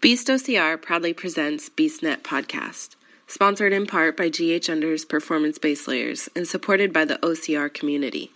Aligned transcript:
Beast 0.00 0.28
OCR 0.28 0.80
proudly 0.80 1.12
presents 1.12 1.68
BeastNet 1.68 2.22
Podcast, 2.22 2.96
sponsored 3.26 3.74
in 3.74 3.84
part 3.84 4.16
by 4.16 4.30
GH 4.30 4.70
Under's 4.70 5.04
Performance 5.04 5.58
Base 5.58 5.86
Layers 5.86 6.26
and 6.34 6.48
supported 6.48 6.90
by 6.90 7.04
the 7.04 7.16
OCR 7.16 7.70
community. 7.70 8.32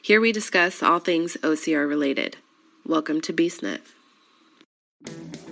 Here 0.00 0.22
we 0.22 0.32
discuss 0.32 0.82
all 0.82 1.00
things 1.00 1.36
OCR 1.42 1.86
related. 1.86 2.38
Welcome 2.86 3.20
to 3.20 3.32
BeastNet. 3.34 3.80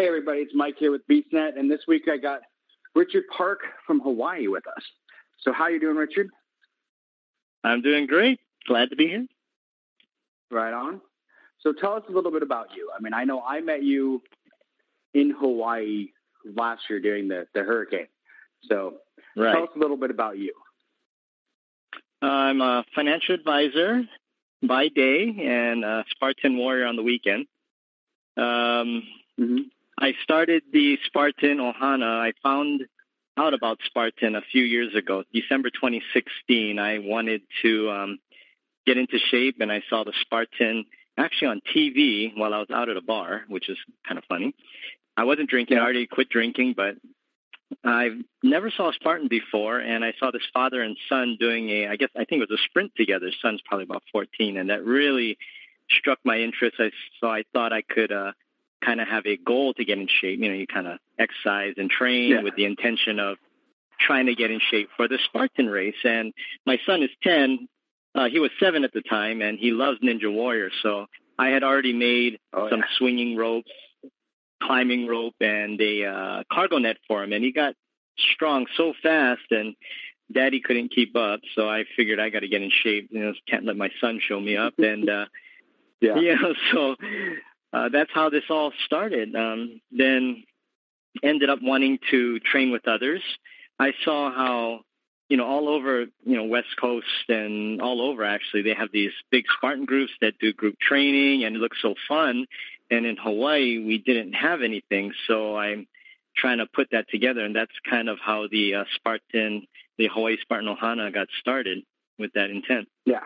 Hey 0.00 0.06
everybody, 0.06 0.38
it's 0.40 0.54
Mike 0.54 0.76
here 0.78 0.90
with 0.90 1.06
BeastNet, 1.08 1.58
and 1.58 1.70
this 1.70 1.80
week 1.86 2.04
I 2.10 2.16
got 2.16 2.40
Richard 2.94 3.24
Park 3.36 3.58
from 3.86 4.00
Hawaii 4.00 4.48
with 4.48 4.66
us. 4.66 4.82
So 5.42 5.52
how 5.52 5.68
you 5.68 5.78
doing, 5.78 5.96
Richard? 5.96 6.30
I'm 7.64 7.82
doing 7.82 8.06
great. 8.06 8.40
Glad 8.66 8.88
to 8.88 8.96
be 8.96 9.08
here. 9.08 9.26
Right 10.50 10.72
on. 10.72 11.02
So 11.58 11.74
tell 11.74 11.92
us 11.92 12.02
a 12.08 12.12
little 12.12 12.30
bit 12.30 12.42
about 12.42 12.68
you. 12.74 12.90
I 12.96 13.02
mean, 13.02 13.12
I 13.12 13.24
know 13.24 13.42
I 13.42 13.60
met 13.60 13.82
you 13.82 14.22
in 15.12 15.32
Hawaii 15.38 16.06
last 16.46 16.84
year 16.88 17.00
during 17.00 17.28
the, 17.28 17.46
the 17.52 17.62
hurricane. 17.62 18.08
So 18.70 18.94
right. 19.36 19.52
tell 19.52 19.64
us 19.64 19.70
a 19.76 19.78
little 19.78 19.98
bit 19.98 20.10
about 20.10 20.38
you. 20.38 20.54
I'm 22.22 22.62
a 22.62 22.86
financial 22.94 23.34
advisor 23.34 24.04
by 24.66 24.88
day 24.88 25.28
and 25.44 25.84
a 25.84 26.06
Spartan 26.08 26.56
warrior 26.56 26.86
on 26.86 26.96
the 26.96 27.02
weekend. 27.02 27.44
Um, 28.38 29.02
mm-hmm. 29.38 29.58
I 30.00 30.14
started 30.22 30.62
the 30.72 30.98
Spartan 31.04 31.58
Ohana. 31.58 32.20
I 32.20 32.32
found 32.42 32.86
out 33.36 33.52
about 33.52 33.80
Spartan 33.84 34.34
a 34.34 34.40
few 34.40 34.62
years 34.62 34.94
ago, 34.94 35.24
December 35.34 35.68
2016. 35.68 36.78
I 36.78 37.00
wanted 37.00 37.42
to 37.60 37.90
um, 37.90 38.18
get 38.86 38.96
into 38.96 39.18
shape, 39.18 39.56
and 39.60 39.70
I 39.70 39.82
saw 39.90 40.04
the 40.04 40.14
Spartan 40.22 40.86
actually 41.18 41.48
on 41.48 41.60
TV 41.76 42.32
while 42.34 42.54
I 42.54 42.58
was 42.60 42.70
out 42.72 42.88
at 42.88 42.96
a 42.96 43.02
bar, 43.02 43.42
which 43.48 43.68
is 43.68 43.76
kind 44.08 44.16
of 44.16 44.24
funny. 44.26 44.54
I 45.18 45.24
wasn't 45.24 45.50
drinking; 45.50 45.76
I 45.76 45.82
already 45.82 46.06
quit 46.06 46.30
drinking, 46.30 46.74
but 46.78 46.96
I 47.84 48.22
never 48.42 48.70
saw 48.70 48.88
a 48.88 48.94
Spartan 48.94 49.28
before, 49.28 49.80
and 49.80 50.02
I 50.02 50.14
saw 50.18 50.30
this 50.30 50.48
father 50.54 50.80
and 50.80 50.96
son 51.10 51.36
doing 51.38 51.68
a, 51.68 51.88
I 51.88 51.96
guess 51.96 52.10
I 52.16 52.24
think 52.24 52.40
it 52.42 52.48
was 52.48 52.58
a 52.58 52.62
sprint 52.70 52.92
together. 52.96 53.30
Son's 53.42 53.60
probably 53.66 53.84
about 53.84 54.04
14, 54.12 54.56
and 54.56 54.70
that 54.70 54.82
really 54.82 55.36
struck 55.90 56.20
my 56.24 56.38
interest. 56.38 56.76
I 56.78 56.90
so 57.20 57.28
I 57.28 57.44
thought 57.52 57.74
I 57.74 57.82
could. 57.82 58.12
Uh, 58.12 58.32
kind 58.84 59.00
of 59.00 59.08
have 59.08 59.26
a 59.26 59.36
goal 59.36 59.74
to 59.74 59.84
get 59.84 59.98
in 59.98 60.06
shape. 60.08 60.40
You 60.40 60.48
know, 60.48 60.54
you 60.54 60.66
kind 60.66 60.86
of 60.86 60.98
exercise 61.18 61.74
and 61.76 61.90
train 61.90 62.30
Yeah. 62.30 62.42
with 62.42 62.54
the 62.56 62.64
intention 62.64 63.18
of 63.20 63.36
trying 63.98 64.26
to 64.26 64.34
get 64.34 64.50
in 64.50 64.60
shape 64.70 64.88
for 64.96 65.08
the 65.08 65.18
Spartan 65.26 65.68
race. 65.68 65.94
And 66.04 66.32
my 66.66 66.78
son 66.86 67.02
is 67.02 67.10
10. 67.22 67.68
Uh, 68.14 68.28
he 68.28 68.40
was 68.40 68.50
seven 68.58 68.82
at 68.84 68.92
the 68.92 69.02
time, 69.02 69.42
and 69.42 69.58
he 69.58 69.70
loves 69.70 70.00
Ninja 70.00 70.32
Warrior. 70.32 70.70
So 70.82 71.06
I 71.38 71.48
had 71.48 71.62
already 71.62 71.92
made 71.92 72.38
Oh, 72.52 72.68
some 72.70 72.80
yeah. 72.80 72.86
swinging 72.98 73.36
ropes, 73.36 73.70
climbing 74.62 75.06
rope, 75.06 75.34
and 75.40 75.80
a 75.80 76.04
uh, 76.06 76.42
cargo 76.52 76.78
net 76.78 76.96
for 77.06 77.22
him. 77.22 77.32
And 77.32 77.44
he 77.44 77.52
got 77.52 77.74
strong 78.34 78.66
so 78.76 78.94
fast, 79.02 79.42
and 79.50 79.74
Daddy 80.32 80.60
couldn't 80.60 80.90
keep 80.92 81.14
up. 81.16 81.40
So 81.54 81.68
I 81.68 81.84
figured 81.96 82.18
I 82.20 82.30
got 82.30 82.40
to 82.40 82.48
get 82.48 82.62
in 82.62 82.70
shape. 82.70 83.08
You 83.10 83.20
know, 83.20 83.32
can't 83.48 83.64
let 83.64 83.76
my 83.76 83.90
son 84.00 84.20
show 84.26 84.40
me 84.40 84.56
up. 84.56 84.74
And 84.78 85.08
uh, 85.08 85.26
Yeah. 86.00 86.16
you 86.20 86.36
know, 86.36 86.54
so 86.72 86.96
uh, 87.72 87.88
that's 87.88 88.10
how 88.12 88.30
this 88.30 88.44
all 88.50 88.72
started. 88.84 89.34
Um, 89.34 89.80
then 89.90 90.44
ended 91.22 91.50
up 91.50 91.60
wanting 91.62 91.98
to 92.10 92.40
train 92.40 92.70
with 92.70 92.86
others. 92.88 93.22
I 93.78 93.92
saw 94.04 94.30
how, 94.32 94.80
you 95.28 95.36
know, 95.36 95.46
all 95.46 95.68
over, 95.68 96.06
you 96.24 96.36
know, 96.36 96.44
West 96.44 96.68
Coast 96.80 97.06
and 97.28 97.80
all 97.80 98.00
over 98.00 98.24
actually, 98.24 98.62
they 98.62 98.74
have 98.74 98.90
these 98.92 99.12
big 99.30 99.44
Spartan 99.56 99.84
groups 99.84 100.12
that 100.20 100.34
do 100.40 100.52
group 100.52 100.76
training 100.80 101.44
and 101.44 101.56
it 101.56 101.58
looks 101.60 101.78
so 101.80 101.94
fun. 102.08 102.46
And 102.90 103.06
in 103.06 103.16
Hawaii, 103.16 103.78
we 103.78 103.98
didn't 103.98 104.32
have 104.32 104.62
anything. 104.62 105.12
So 105.28 105.56
I'm 105.56 105.86
trying 106.36 106.58
to 106.58 106.66
put 106.66 106.88
that 106.90 107.08
together. 107.08 107.44
And 107.44 107.54
that's 107.54 107.72
kind 107.88 108.08
of 108.08 108.18
how 108.18 108.48
the 108.50 108.74
uh, 108.74 108.84
Spartan, 108.96 109.66
the 109.98 110.08
Hawaii 110.08 110.36
Spartan 110.40 110.74
Ohana 110.74 111.12
got 111.12 111.28
started 111.40 111.84
with 112.18 112.32
that 112.34 112.50
intent. 112.50 112.88
Yeah. 113.06 113.22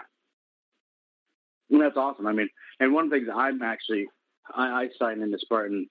And 1.70 1.80
that's 1.80 1.96
awesome. 1.96 2.26
I 2.26 2.32
mean, 2.32 2.48
and 2.78 2.92
one 2.92 3.04
of 3.04 3.10
the 3.10 3.16
things 3.16 3.28
I'm 3.34 3.62
actually, 3.62 4.06
I, 4.54 4.66
I 4.84 4.88
signed 4.98 5.22
into 5.22 5.38
Spartan 5.38 5.88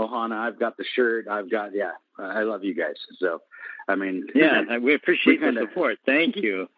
Ohana. 0.00 0.36
I've 0.38 0.58
got 0.58 0.76
the 0.76 0.84
shirt. 0.94 1.28
I've 1.28 1.50
got, 1.50 1.74
yeah, 1.74 1.92
I 2.18 2.42
love 2.42 2.64
you 2.64 2.74
guys. 2.74 2.94
So, 3.18 3.42
I 3.88 3.94
mean, 3.96 4.26
Yeah, 4.34 4.78
we 4.78 4.94
appreciate 4.94 5.40
We 5.40 5.46
kinda- 5.46 5.60
the 5.60 5.66
support. 5.68 5.98
Thank 6.06 6.36
you. 6.36 6.68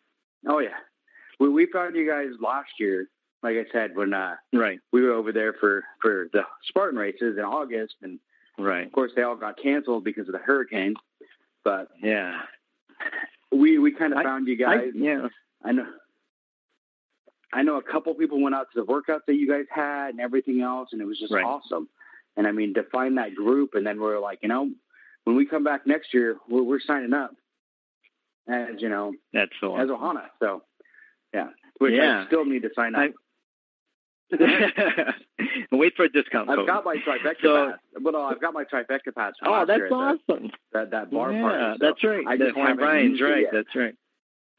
oh 0.49 0.59
yeah. 0.59 0.77
We, 1.41 1.49
we 1.49 1.67
found 1.67 1.97
you 1.97 2.07
guys 2.09 2.29
last 2.41 2.71
year, 2.79 3.09
like 3.43 3.57
I 3.57 3.65
said, 3.73 3.97
when 3.97 4.15
uh, 4.15 4.37
Right, 4.53 4.79
we 4.93 5.03
were 5.03 5.13
over 5.13 5.33
there 5.33 5.53
for, 5.55 5.85
for 6.01 6.29
the 6.33 6.43
Spartan 6.69 6.99
races 6.99 7.37
in 7.39 7.45
August. 7.45 7.95
And 8.03 8.19
right. 8.59 8.87
of 8.87 8.93
course, 8.93 9.13
they 9.17 9.23
all 9.23 9.37
got 9.37 9.57
canceled 9.61 10.05
because 10.05 10.29
of 10.29 10.33
the 10.33 10.39
hurricane. 10.39 10.95
But 11.65 11.89
Yeah. 12.03 12.41
we, 13.53 13.79
we 13.79 13.93
kind 13.93 14.13
of 14.13 14.23
found 14.23 14.47
you 14.49 14.55
I, 14.67 14.77
guys. 14.77 14.91
yeah. 14.95 15.29
I 15.65 15.73
know. 15.73 15.87
I 17.55 17.63
know 17.63 17.77
a 17.77 17.83
couple 17.83 18.13
people 18.15 18.43
went 18.43 18.55
out 18.55 18.67
to 18.75 18.81
the 18.81 18.87
workouts 18.87 19.21
that 19.29 19.35
you 19.37 19.49
guys 19.49 19.65
had 19.71 20.09
and 20.11 20.21
everything 20.21 20.61
else, 20.61 20.89
and 20.93 21.01
it 21.01 21.05
was 21.07 21.19
just 21.19 21.33
Right. 21.33 21.45
awesome. 21.45 21.89
And 22.37 22.47
I 22.47 22.53
mean, 22.53 22.75
to 22.75 22.83
find 22.83 23.17
that 23.19 23.35
group, 23.35 23.75
and 23.75 23.87
then 23.87 24.01
we're 24.01 24.19
like, 24.19 24.41
you 24.43 24.49
know, 24.49 24.71
when 25.23 25.37
we 25.37 25.47
come 25.47 25.63
back 25.65 25.87
next 25.87 26.13
year, 26.13 26.37
we're, 26.49 26.63
we're 26.65 26.81
signing 26.81 27.15
up 27.15 27.31
as 28.49 28.83
you 28.83 28.89
know 28.91 29.15
That's 29.33 29.53
so 29.61 29.77
as. 29.77 29.89
Ohana. 29.89 30.27
So 30.41 30.63
yeah, 31.33 31.49
which 31.79 31.95
Yeah. 31.95 32.23
I 32.25 32.27
still 32.27 32.45
need 32.45 32.63
to 32.63 32.71
sign 32.75 32.95
up. 32.95 33.13
Wait 35.73 35.93
for 35.97 36.05
a 36.05 36.09
discount 36.09 36.49
I've 36.51 36.57
code. 36.57 36.67
got 36.67 36.85
my 36.85 36.97
trifecta 36.97 37.43
So- 37.43 37.71
pass. 37.71 37.79
Well, 38.03 38.17
I've 38.23 38.41
got 38.41 38.53
my 38.55 38.65
trifecta 38.65 39.15
pass. 39.15 39.35
oh, 39.45 39.65
that's 39.67 39.83
awesome. 39.93 40.51
That 40.73 40.91
that 40.91 41.11
bar 41.11 41.33
yeah, 41.33 41.41
party. 41.43 41.79
So 41.79 41.87
that's 41.87 42.05
right. 42.05 42.25
I 42.27 42.37
just 42.37 42.57
haven't 42.57 42.77
Brian's 42.79 43.21
right. 43.21 43.43
yet. 43.43 43.51
That's 43.53 43.75
right. 43.77 43.95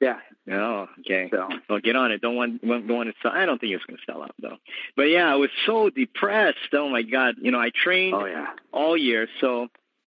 Yeah. 0.02 0.20
Oh, 0.52 0.88
okay. 1.00 1.30
So 1.32 1.48
Well, 1.70 1.80
get 1.80 1.96
on 1.96 2.12
it. 2.12 2.22
Don't 2.22 2.36
want 2.36 2.62
don't 2.62 2.88
want 2.88 3.10
to 3.10 3.16
sell. 3.22 3.32
I 3.32 3.46
don't 3.46 3.60
think 3.60 3.74
it's 3.74 3.86
going 3.86 3.98
to 3.98 4.04
sell 4.12 4.22
out 4.22 4.36
though. 4.42 4.58
But 4.96 5.04
yeah, 5.04 5.32
I 5.32 5.36
was 5.36 5.50
so 5.66 5.90
depressed. 5.90 6.58
Oh 6.74 6.90
my 6.90 7.02
god. 7.02 7.36
You 7.42 7.52
know, 7.52 7.60
I 7.60 7.72
trained 7.74 8.14
oh 8.16 8.26
yeah. 8.26 8.48
all 8.74 8.98
year. 8.98 9.28
So 9.40 9.68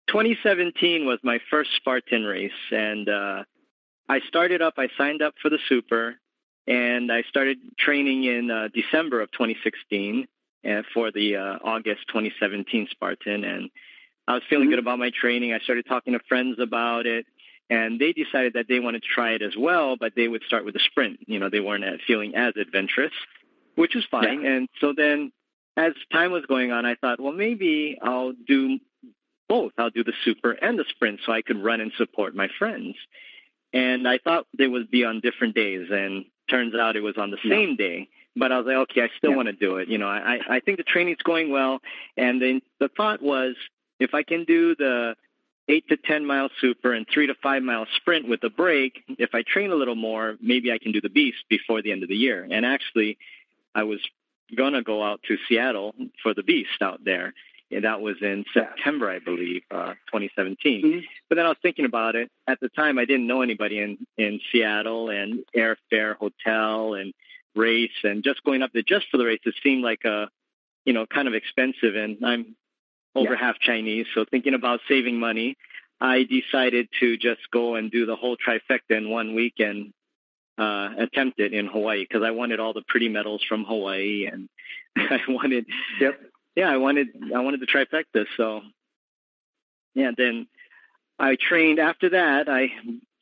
2017 0.09 1.07
was 1.07 1.19
my 1.23 1.39
first 1.51 1.71
Spartan 1.77 2.25
race, 2.25 2.51
and 2.71 3.09
uh, 3.09 3.45
I 4.09 4.21
started 4.29 4.63
up. 4.63 4.75
I 4.79 4.89
signed 4.97 5.23
up 5.23 5.35
for 5.41 5.51
the 5.51 5.59
Super, 5.69 6.17
and 6.67 7.11
I 7.13 7.23
started 7.23 7.59
training 7.79 8.25
in 8.25 8.51
uh, 8.51 8.69
December 8.75 9.21
of 9.21 9.31
2016 9.33 10.27
uh, 10.69 10.83
for 10.95 11.11
the 11.11 11.37
uh, 11.37 11.59
August 11.65 12.03
2017 12.09 12.89
Spartan, 12.91 13.45
and 13.45 13.71
I 14.29 14.35
was 14.35 14.43
feeling 14.51 14.67
Mhm. 14.69 14.71
good 14.73 14.79
about 14.81 14.99
my 14.99 15.11
training. 15.11 15.53
I 15.53 15.59
started 15.61 15.87
talking 15.87 16.13
to 16.13 16.21
friends 16.29 16.59
about 16.59 17.07
it. 17.07 17.27
And 17.69 17.99
they 17.99 18.13
decided 18.13 18.53
that 18.55 18.67
they 18.69 18.79
wanted 18.79 19.03
to 19.03 19.09
try 19.09 19.33
it 19.33 19.43
as 19.43 19.57
well, 19.57 19.97
but 19.97 20.13
they 20.15 20.29
would 20.29 20.43
start 20.45 20.65
with 20.65 20.77
a 20.77 20.81
sprint. 20.81 21.19
You 21.27 21.39
know, 21.41 21.51
they 21.51 21.61
weren't 21.61 21.85
uh, 21.85 21.97
feeling 22.07 22.37
as 22.37 22.55
adventurous, 22.57 23.13
which 23.75 23.95
was 23.95 24.05
fine. 24.11 24.45
And 24.47 24.69
so 24.81 24.93
then, 24.97 25.33
as 25.77 25.93
time 26.13 26.31
was 26.31 26.47
going 26.47 26.71
on, 26.71 26.87
I 26.87 26.95
thought, 26.95 27.21
well, 27.21 27.33
maybe 27.33 27.99
I'll 28.01 28.33
do 28.47 28.79
both. 29.49 29.73
I'll 29.79 29.91
do 29.91 30.05
the 30.05 30.13
super 30.25 30.53
and 30.53 30.79
the 30.79 30.85
sprint 30.91 31.21
so 31.27 31.33
I 31.33 31.43
could 31.43 31.63
run 31.63 31.81
and 31.81 31.93
support 31.97 32.35
my 32.37 32.49
friends. 32.59 32.95
And 33.73 34.09
I 34.09 34.19
thought 34.19 34.47
they 34.57 34.69
would 34.69 34.91
be 34.91 35.05
on 35.05 35.21
different 35.21 35.55
days, 35.55 35.89
and 35.91 36.25
turns 36.49 36.75
out 36.75 36.95
it 36.97 37.01
was 37.03 37.17
on 37.19 37.31
the 37.31 37.39
Yeah. 37.43 37.51
same 37.57 37.77
day. 37.77 38.09
But 38.37 38.53
I 38.53 38.59
was 38.59 38.67
like, 38.67 38.77
okay, 38.77 39.03
I 39.03 39.11
still 39.19 39.31
Yeah. 39.31 39.37
want 39.37 39.47
to 39.47 39.53
do 39.55 39.79
it. 39.79 39.89
You 39.89 39.99
know, 39.99 40.07
I, 40.09 40.39
I 40.49 40.61
think 40.61 40.77
the 40.79 40.85
training's 40.85 41.23
going 41.23 41.51
well. 41.51 41.81
And 42.17 42.41
then 42.41 42.63
the 42.79 42.89
thought 42.89 43.21
was, 43.23 43.57
if 43.99 44.15
I 44.15 44.23
can 44.23 44.45
do 44.45 44.75
the 44.77 45.17
eight 45.69 45.89
to 45.89 45.97
10 45.97 46.25
mile 46.27 46.49
super 46.61 46.93
and 46.93 47.07
three 47.13 47.27
to 47.27 47.35
five 47.43 47.63
mile 47.63 47.87
sprint 47.97 48.29
with 48.29 48.43
a 48.45 48.51
break, 48.51 49.03
if 49.19 49.35
I 49.35 49.43
train 49.43 49.71
a 49.71 49.75
little 49.75 49.97
more, 49.97 50.37
maybe 50.41 50.73
I 50.73 50.79
can 50.79 50.93
do 50.93 51.01
the 51.01 51.09
beast 51.09 51.39
before 51.49 51.83
the 51.83 51.93
end 51.93 52.03
of 52.03 52.09
the 52.09 52.17
year. 52.17 52.47
And 52.51 52.65
actually, 52.65 53.19
I 53.75 53.83
was 53.83 54.01
going 54.57 54.75
to 54.75 54.83
go 54.83 55.03
out 55.03 55.21
to 55.25 55.37
Seattle 55.49 55.95
for 56.23 56.35
the 56.35 56.43
beast 56.43 56.81
out 56.81 57.05
there. 57.05 57.35
And 57.73 57.83
that 57.85 58.01
was 58.01 58.17
in 58.23 58.45
September, 58.55 59.11
I 59.11 59.19
believe, 59.19 59.63
uh, 59.73 59.95
2017. 60.07 60.83
Mhm. 60.83 61.05
But 61.29 61.35
then 61.35 61.47
I 61.47 61.49
was 61.49 61.59
thinking 61.63 61.85
about 61.85 62.15
it. 62.15 62.31
At 62.47 62.61
the 62.61 62.69
time, 62.69 62.97
I 62.97 63.05
didn't 63.05 63.27
know 63.27 63.43
anybody 63.43 63.81
in, 63.81 64.07
in 64.17 64.41
Seattle 64.53 65.11
and 65.11 65.45
airfare, 65.55 66.15
hotel, 66.15 66.95
and 66.95 67.13
race. 67.57 67.91
And 68.05 68.23
just 68.23 68.45
going 68.45 68.63
up 68.63 68.71
there 68.73 68.83
just 68.83 69.09
for 69.11 69.17
the 69.17 69.25
race, 69.25 69.41
it 69.45 69.55
seemed 69.65 69.83
like 69.83 70.05
a, 70.05 70.31
you 70.85 70.93
know, 70.93 71.07
kind 71.07 71.27
of 71.27 71.35
expensive. 71.35 71.97
And 71.97 72.25
I'm 72.25 72.55
over 73.17 73.33
Yeah. 73.33 73.39
half 73.39 73.59
Chinese. 73.59 74.07
So 74.15 74.25
thinking 74.25 74.55
about 74.55 74.81
saving 74.89 75.19
money, 75.19 75.57
I 76.01 76.25
decided 76.25 76.89
to 77.01 77.17
just 77.17 77.51
go 77.51 77.75
and 77.77 77.91
do 77.91 78.07
the 78.07 78.17
whole 78.17 78.37
trifecta 78.37 78.91
in 78.97 79.09
one 79.11 79.35
week 79.35 79.55
and 79.59 79.93
uh, 80.59 80.91
attempt 80.99 81.39
it 81.41 81.53
in 81.53 81.67
Hawaii 81.67 82.03
because 82.05 82.23
I 82.23 82.31
wanted 82.31 82.61
all 82.61 82.73
the 82.73 82.83
pretty 82.87 83.09
medals 83.09 83.43
from 83.49 83.65
Hawaii 83.65 84.27
and 84.31 84.49
I 84.97 85.21
wanted, 85.29 85.67
Yep. 86.01 86.21
yeah, 86.55 86.71
I 86.71 86.77
wanted, 86.77 87.09
I 87.35 87.41
wanted 87.41 87.61
the 87.61 87.67
trifecta. 87.67 88.27
So 88.37 88.63
yeah, 89.95 90.11
then 90.17 90.47
I 91.19 91.37
trained 91.37 91.79
after 91.79 92.11
that. 92.11 92.49
I 92.49 92.73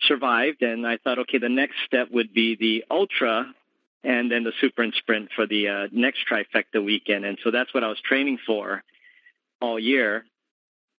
survived 0.00 0.62
and 0.62 0.86
I 0.86 0.96
thought, 0.98 1.18
okay, 1.20 1.38
the 1.38 1.48
next 1.48 1.76
step 1.86 2.08
would 2.10 2.32
be 2.34 2.56
the 2.56 2.84
ultra 2.90 3.52
and 4.02 4.30
then 4.30 4.44
the 4.44 4.52
super 4.60 4.82
and 4.82 4.92
sprint 4.94 5.30
for 5.34 5.46
the 5.46 5.68
uh, 5.68 5.88
next 5.92 6.20
trifecta 6.30 6.84
weekend. 6.84 7.24
And 7.24 7.38
so 7.42 7.50
that's 7.50 7.72
what 7.72 7.84
I 7.84 7.88
was 7.88 8.00
training 8.00 8.38
for 8.46 8.82
all 9.64 9.78
year. 9.78 10.24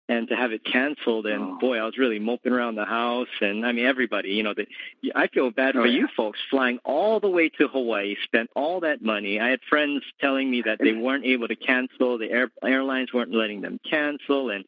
And 0.07 0.27
to 0.29 0.35
have 0.35 0.51
it 0.51 0.63
canceled, 0.63 1.25
and 1.25 1.41
Oh. 1.43 1.57
boy, 1.59 1.79
I 1.79 1.83
was 1.89 1.97
really 1.97 2.19
moping 2.19 2.53
around 2.53 2.75
the 2.75 2.85
house. 2.85 3.33
And 3.41 3.65
I 3.65 3.71
mean, 3.71 3.87
everybody, 3.87 4.29
you 4.37 4.43
know, 4.43 4.53
the, 4.53 4.67
I 5.15 5.25
feel 5.33 5.49
bad 5.49 5.75
Oh, 5.75 5.81
for 5.81 5.87
yeah. 5.87 6.01
you 6.01 6.07
folks 6.15 6.39
flying 6.51 6.77
all 6.85 7.19
the 7.19 7.27
way 7.37 7.49
to 7.57 7.67
Hawaii, 7.67 8.15
spent 8.23 8.51
all 8.55 8.81
that 8.81 9.01
money. 9.01 9.39
I 9.39 9.49
had 9.49 9.61
friends 9.67 10.03
telling 10.21 10.51
me 10.51 10.61
that 10.61 10.77
they 10.79 10.93
weren't 10.93 11.25
able 11.25 11.47
to 11.47 11.55
cancel, 11.55 12.19
the 12.19 12.29
air, 12.29 12.51
airlines 12.63 13.13
weren't 13.13 13.33
letting 13.33 13.61
them 13.61 13.79
cancel. 13.89 14.51
And, 14.51 14.63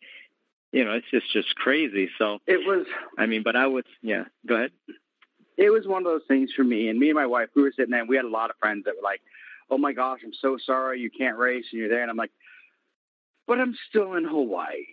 you 0.72 0.84
know, 0.84 0.94
it's 0.94 1.12
just, 1.12 1.32
just 1.32 1.54
crazy. 1.56 2.10
So, 2.18 2.40
It 2.48 2.66
was 2.66 2.88
I 3.20 3.28
mean, 3.28 3.44
but 3.44 3.56
I 3.56 3.68
would, 3.68 3.86
yeah, 4.02 4.24
go 4.48 4.56
ahead. 4.56 4.72
it 5.56 5.70
was 5.70 5.86
one 5.86 6.02
of 6.02 6.06
those 6.12 6.26
things 6.28 6.50
for 6.56 6.64
me 6.64 6.90
and 6.90 6.98
me 6.98 7.10
and 7.12 7.16
my 7.16 7.28
wife. 7.28 7.50
We 7.56 7.62
were 7.62 7.72
sitting 7.76 7.92
there. 7.92 8.00
and 8.02 8.10
We 8.10 8.16
had 8.16 8.26
a 8.26 8.38
lot 8.40 8.50
of 8.50 8.56
friends 8.58 8.86
that 8.86 8.96
were 8.96 9.04
like, 9.12 9.22
"Oh 9.70 9.78
my 9.78 9.94
gosh, 9.94 10.22
I'm 10.24 10.34
so 10.34 10.58
sorry 10.58 11.00
you 11.00 11.12
can't 11.12 11.38
race 11.38 11.66
and 11.72 11.80
you're 11.80 11.90
there." 11.90 12.02
And 12.02 12.10
I'm 12.10 12.18
like, 12.18 12.32
"But 13.48 13.60
I'm 13.60 13.76
still 13.90 14.14
in 14.14 14.26
Hawaii." 14.26 14.86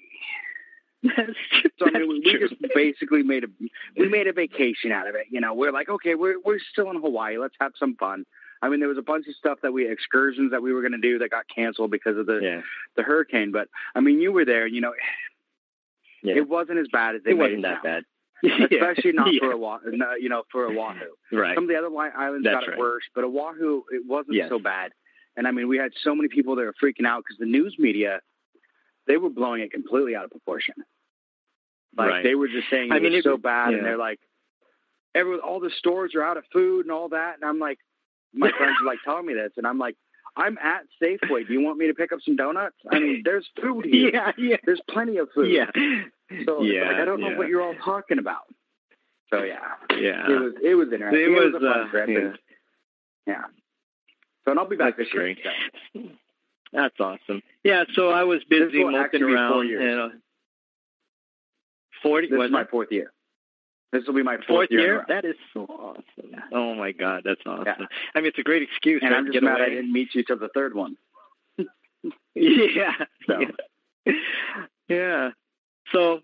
That's. 1.02 1.30
So 1.78 1.86
I 1.86 1.98
mean, 1.98 2.08
we, 2.08 2.20
we 2.24 2.38
just 2.38 2.54
basically 2.74 3.22
made 3.22 3.44
a 3.44 3.48
we 3.96 4.08
made 4.08 4.26
a 4.26 4.32
vacation 4.32 4.90
out 4.92 5.06
of 5.06 5.14
it. 5.14 5.26
You 5.30 5.40
know, 5.40 5.52
we're 5.52 5.72
like, 5.72 5.88
okay, 5.88 6.14
we're 6.14 6.36
we're 6.44 6.60
still 6.72 6.90
in 6.90 7.00
Hawaii. 7.00 7.36
Let's 7.38 7.54
have 7.60 7.72
some 7.78 7.96
fun. 7.96 8.24
I 8.62 8.70
mean, 8.70 8.80
there 8.80 8.88
was 8.88 8.96
a 8.96 9.02
bunch 9.02 9.26
of 9.28 9.34
stuff 9.34 9.58
that 9.62 9.72
we 9.72 9.90
excursions 9.90 10.52
that 10.52 10.62
we 10.62 10.72
were 10.72 10.80
going 10.80 10.92
to 10.92 10.98
do 10.98 11.18
that 11.18 11.30
got 11.30 11.44
canceled 11.54 11.90
because 11.90 12.16
of 12.16 12.24
the 12.24 12.40
yeah, 12.42 12.60
the 12.96 13.02
hurricane. 13.02 13.52
But 13.52 13.68
I 13.94 14.00
mean, 14.00 14.20
you 14.20 14.32
were 14.32 14.46
there. 14.46 14.66
You 14.66 14.80
know, 14.80 14.94
yeah. 16.22 16.36
it 16.36 16.48
wasn't 16.48 16.78
as 16.78 16.86
bad 16.90 17.16
as 17.16 17.22
they 17.22 17.32
it 17.32 17.38
made 17.38 17.58
wasn't 17.58 17.62
that 17.62 17.82
bad. 17.82 18.04
Especially 18.72 19.12
not 19.12 19.28
yeah. 19.32 19.40
for 19.40 19.52
Oahu, 19.52 19.90
you 20.20 20.28
know, 20.28 20.42
for 20.50 20.66
Oahu. 20.66 21.04
right. 21.32 21.54
Some 21.54 21.64
of 21.64 21.68
the 21.68 21.76
other 21.76 21.94
islands 21.96 22.44
That's 22.44 22.54
got 22.54 22.64
it 22.64 22.70
right. 22.70 22.78
worse, 22.78 23.04
but 23.14 23.24
Oahu 23.24 23.82
it 23.90 24.02
wasn't 24.06 24.36
Yes. 24.36 24.48
so 24.48 24.58
bad. 24.58 24.92
And 25.36 25.46
I 25.46 25.50
mean, 25.50 25.68
we 25.68 25.76
had 25.78 25.92
so 26.02 26.14
many 26.14 26.28
people 26.28 26.56
that 26.56 26.62
were 26.62 26.74
freaking 26.82 27.06
out 27.06 27.24
because 27.24 27.38
the 27.38 27.46
news 27.46 27.76
media 27.78 28.20
they 29.06 29.16
were 29.16 29.30
blowing 29.30 29.62
it 29.62 29.72
completely 29.72 30.14
out 30.16 30.24
of 30.24 30.30
proportion. 30.30 30.74
Like 31.96 32.10
Right. 32.10 32.24
they 32.24 32.34
were 32.34 32.48
just 32.48 32.68
saying 32.70 32.88
it 32.90 32.94
I 32.94 32.98
mean, 32.98 33.12
was 33.12 33.20
it- 33.20 33.24
so 33.24 33.36
bad, 33.36 33.70
yeah. 33.70 33.78
and 33.78 33.86
they're 33.86 33.98
like, 33.98 34.18
every 35.14 35.38
all 35.38 35.60
the 35.60 35.70
stores 35.78 36.14
are 36.14 36.22
out 36.22 36.36
of 36.36 36.44
food 36.52 36.86
and 36.86 36.92
all 36.92 37.10
that. 37.10 37.34
And 37.36 37.44
I'm 37.44 37.58
like, 37.58 37.78
my 38.32 38.50
friends 38.58 38.76
are 38.82 38.86
like 38.86 38.98
telling 39.04 39.26
me 39.26 39.34
this, 39.34 39.52
and 39.56 39.66
I'm 39.66 39.78
like, 39.78 39.96
I'm 40.36 40.58
at 40.58 40.82
Safeway. 41.00 41.46
Do 41.46 41.52
you 41.52 41.60
want 41.60 41.78
me 41.78 41.86
to 41.86 41.94
pick 41.94 42.10
up 42.12 42.18
some 42.24 42.34
donuts? 42.34 42.74
I 42.90 42.98
mean, 42.98 43.22
there's 43.24 43.48
food 43.62 43.84
here. 43.84 44.10
Yeah, 44.14 44.32
yeah, 44.36 44.56
There's 44.64 44.80
plenty 44.90 45.18
of 45.18 45.28
food. 45.32 45.48
yeah, 45.52 45.70
So 46.44 46.62
yeah. 46.62 46.86
like, 46.88 46.96
I 46.96 47.04
don't 47.04 47.20
know 47.20 47.30
yeah. 47.30 47.38
what 47.38 47.46
you're 47.48 47.62
all 47.62 47.76
talking 47.84 48.18
about. 48.18 48.42
So 49.32 49.44
yeah, 49.44 49.60
Yeah, 49.90 50.26
it 50.28 50.40
was 50.40 50.52
it 50.62 50.74
was 50.74 50.88
interesting. 50.92 51.20
It 51.22 51.28
was, 51.28 51.54
a 51.54 51.60
fun 51.60 51.68
uh, 51.86 51.90
trip. 51.90 52.08
yeah. 52.08 52.18
and- 52.18 52.38
yeah. 53.28 53.42
So 54.44 54.50
and 54.50 54.58
I'll 54.60 54.68
be 54.68 54.76
back 54.76 54.96
That's 54.96 55.08
this 55.08 55.14
year. 55.14 55.36
so. 55.94 56.00
That's 56.74 56.98
awesome. 57.00 57.40
Yeah, 57.62 57.84
so 57.94 58.10
I 58.10 58.24
was 58.24 58.40
busy 58.50 58.84
moping 58.84 59.20
four 59.20 59.30
around. 59.34 59.68
years. 59.68 59.82
And, 59.82 60.00
uh, 60.00 60.16
Forty. 62.02 62.28
This 62.28 62.36
was 62.36 62.46
is 62.46 62.52
my 62.52 62.62
it? 62.62 62.70
fourth 62.70 62.88
year. 62.90 63.12
This 63.92 64.02
will 64.06 64.14
be 64.14 64.22
my 64.24 64.36
fourth, 64.36 64.46
fourth 64.48 64.70
year. 64.72 64.80
year. 64.80 65.04
That 65.08 65.24
is 65.24 65.36
so 65.54 65.60
awesome. 65.66 66.34
Oh 66.52 66.74
my 66.74 66.90
God, 66.92 67.22
that's 67.24 67.40
awesome. 67.46 67.64
Yeah. 67.66 67.86
I 68.14 68.18
mean, 68.18 68.26
it's 68.26 68.38
a 68.38 68.42
great 68.42 68.62
excuse. 68.62 69.00
and 69.02 69.12
right, 69.12 69.18
I'm 69.18 69.26
just 69.26 69.34
get 69.34 69.42
mad 69.44 69.60
I 69.62 69.68
didn't 69.68 69.92
meet 69.92 70.08
you 70.14 70.24
till 70.24 70.38
the 70.38 70.48
third 70.52 70.74
one. 70.74 70.96
Yeah. 72.34 72.92
So. 73.26 73.40
Yeah. 74.04 74.12
yeah. 74.88 75.30
So, 75.92 76.20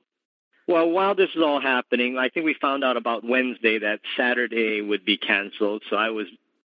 well, 0.67 0.91
while 0.91 1.15
this 1.15 1.31
is 1.35 1.43
all 1.43 1.61
happening, 1.61 2.19
I 2.19 2.29
think 2.29 2.45
we 2.45 2.55
found 2.61 2.83
out 2.85 2.97
about 2.97 3.25
Wednesday 3.25 3.79
that 3.79 4.01
Saturday 4.17 4.83
would 4.83 5.05
be 5.05 5.17
canceled. 5.17 5.83
So 5.89 5.97
I 5.97 6.11
was 6.11 6.27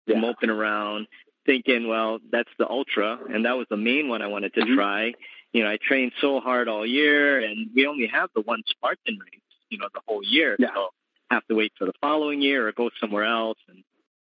Yeah. 0.07 0.19
moping 0.19 0.49
around 0.49 1.07
thinking, 1.47 1.87
well, 1.87 2.19
that's 2.31 2.49
the 2.59 2.69
ultra. 2.69 3.17
And 3.33 3.45
that 3.45 3.57
was 3.57 3.65
the 3.71 3.77
main 3.77 4.07
one 4.07 4.21
I 4.21 4.27
wanted 4.27 4.53
to 4.53 4.61
Mhm. 4.61 4.75
try. 4.75 5.13
You 5.53 5.63
know, 5.63 5.71
I 5.71 5.77
trained 5.77 6.11
so 6.21 6.39
hard 6.39 6.67
all 6.67 6.85
year 6.85 7.39
and 7.39 7.71
we 7.73 7.87
only 7.87 8.05
have 8.07 8.29
the 8.35 8.41
one 8.41 8.61
Spartan 8.67 9.17
race, 9.17 9.41
you 9.69 9.79
know, 9.79 9.87
the 9.93 10.01
whole 10.07 10.21
year. 10.23 10.55
Yeah. 10.59 10.73
So 10.75 10.89
have 11.31 11.45
to 11.47 11.55
wait 11.55 11.73
for 11.77 11.85
the 11.85 11.93
following 12.01 12.41
year 12.41 12.67
or 12.67 12.71
go 12.73 12.91
somewhere 12.99 13.23
else. 13.25 13.57
And, 13.67 13.83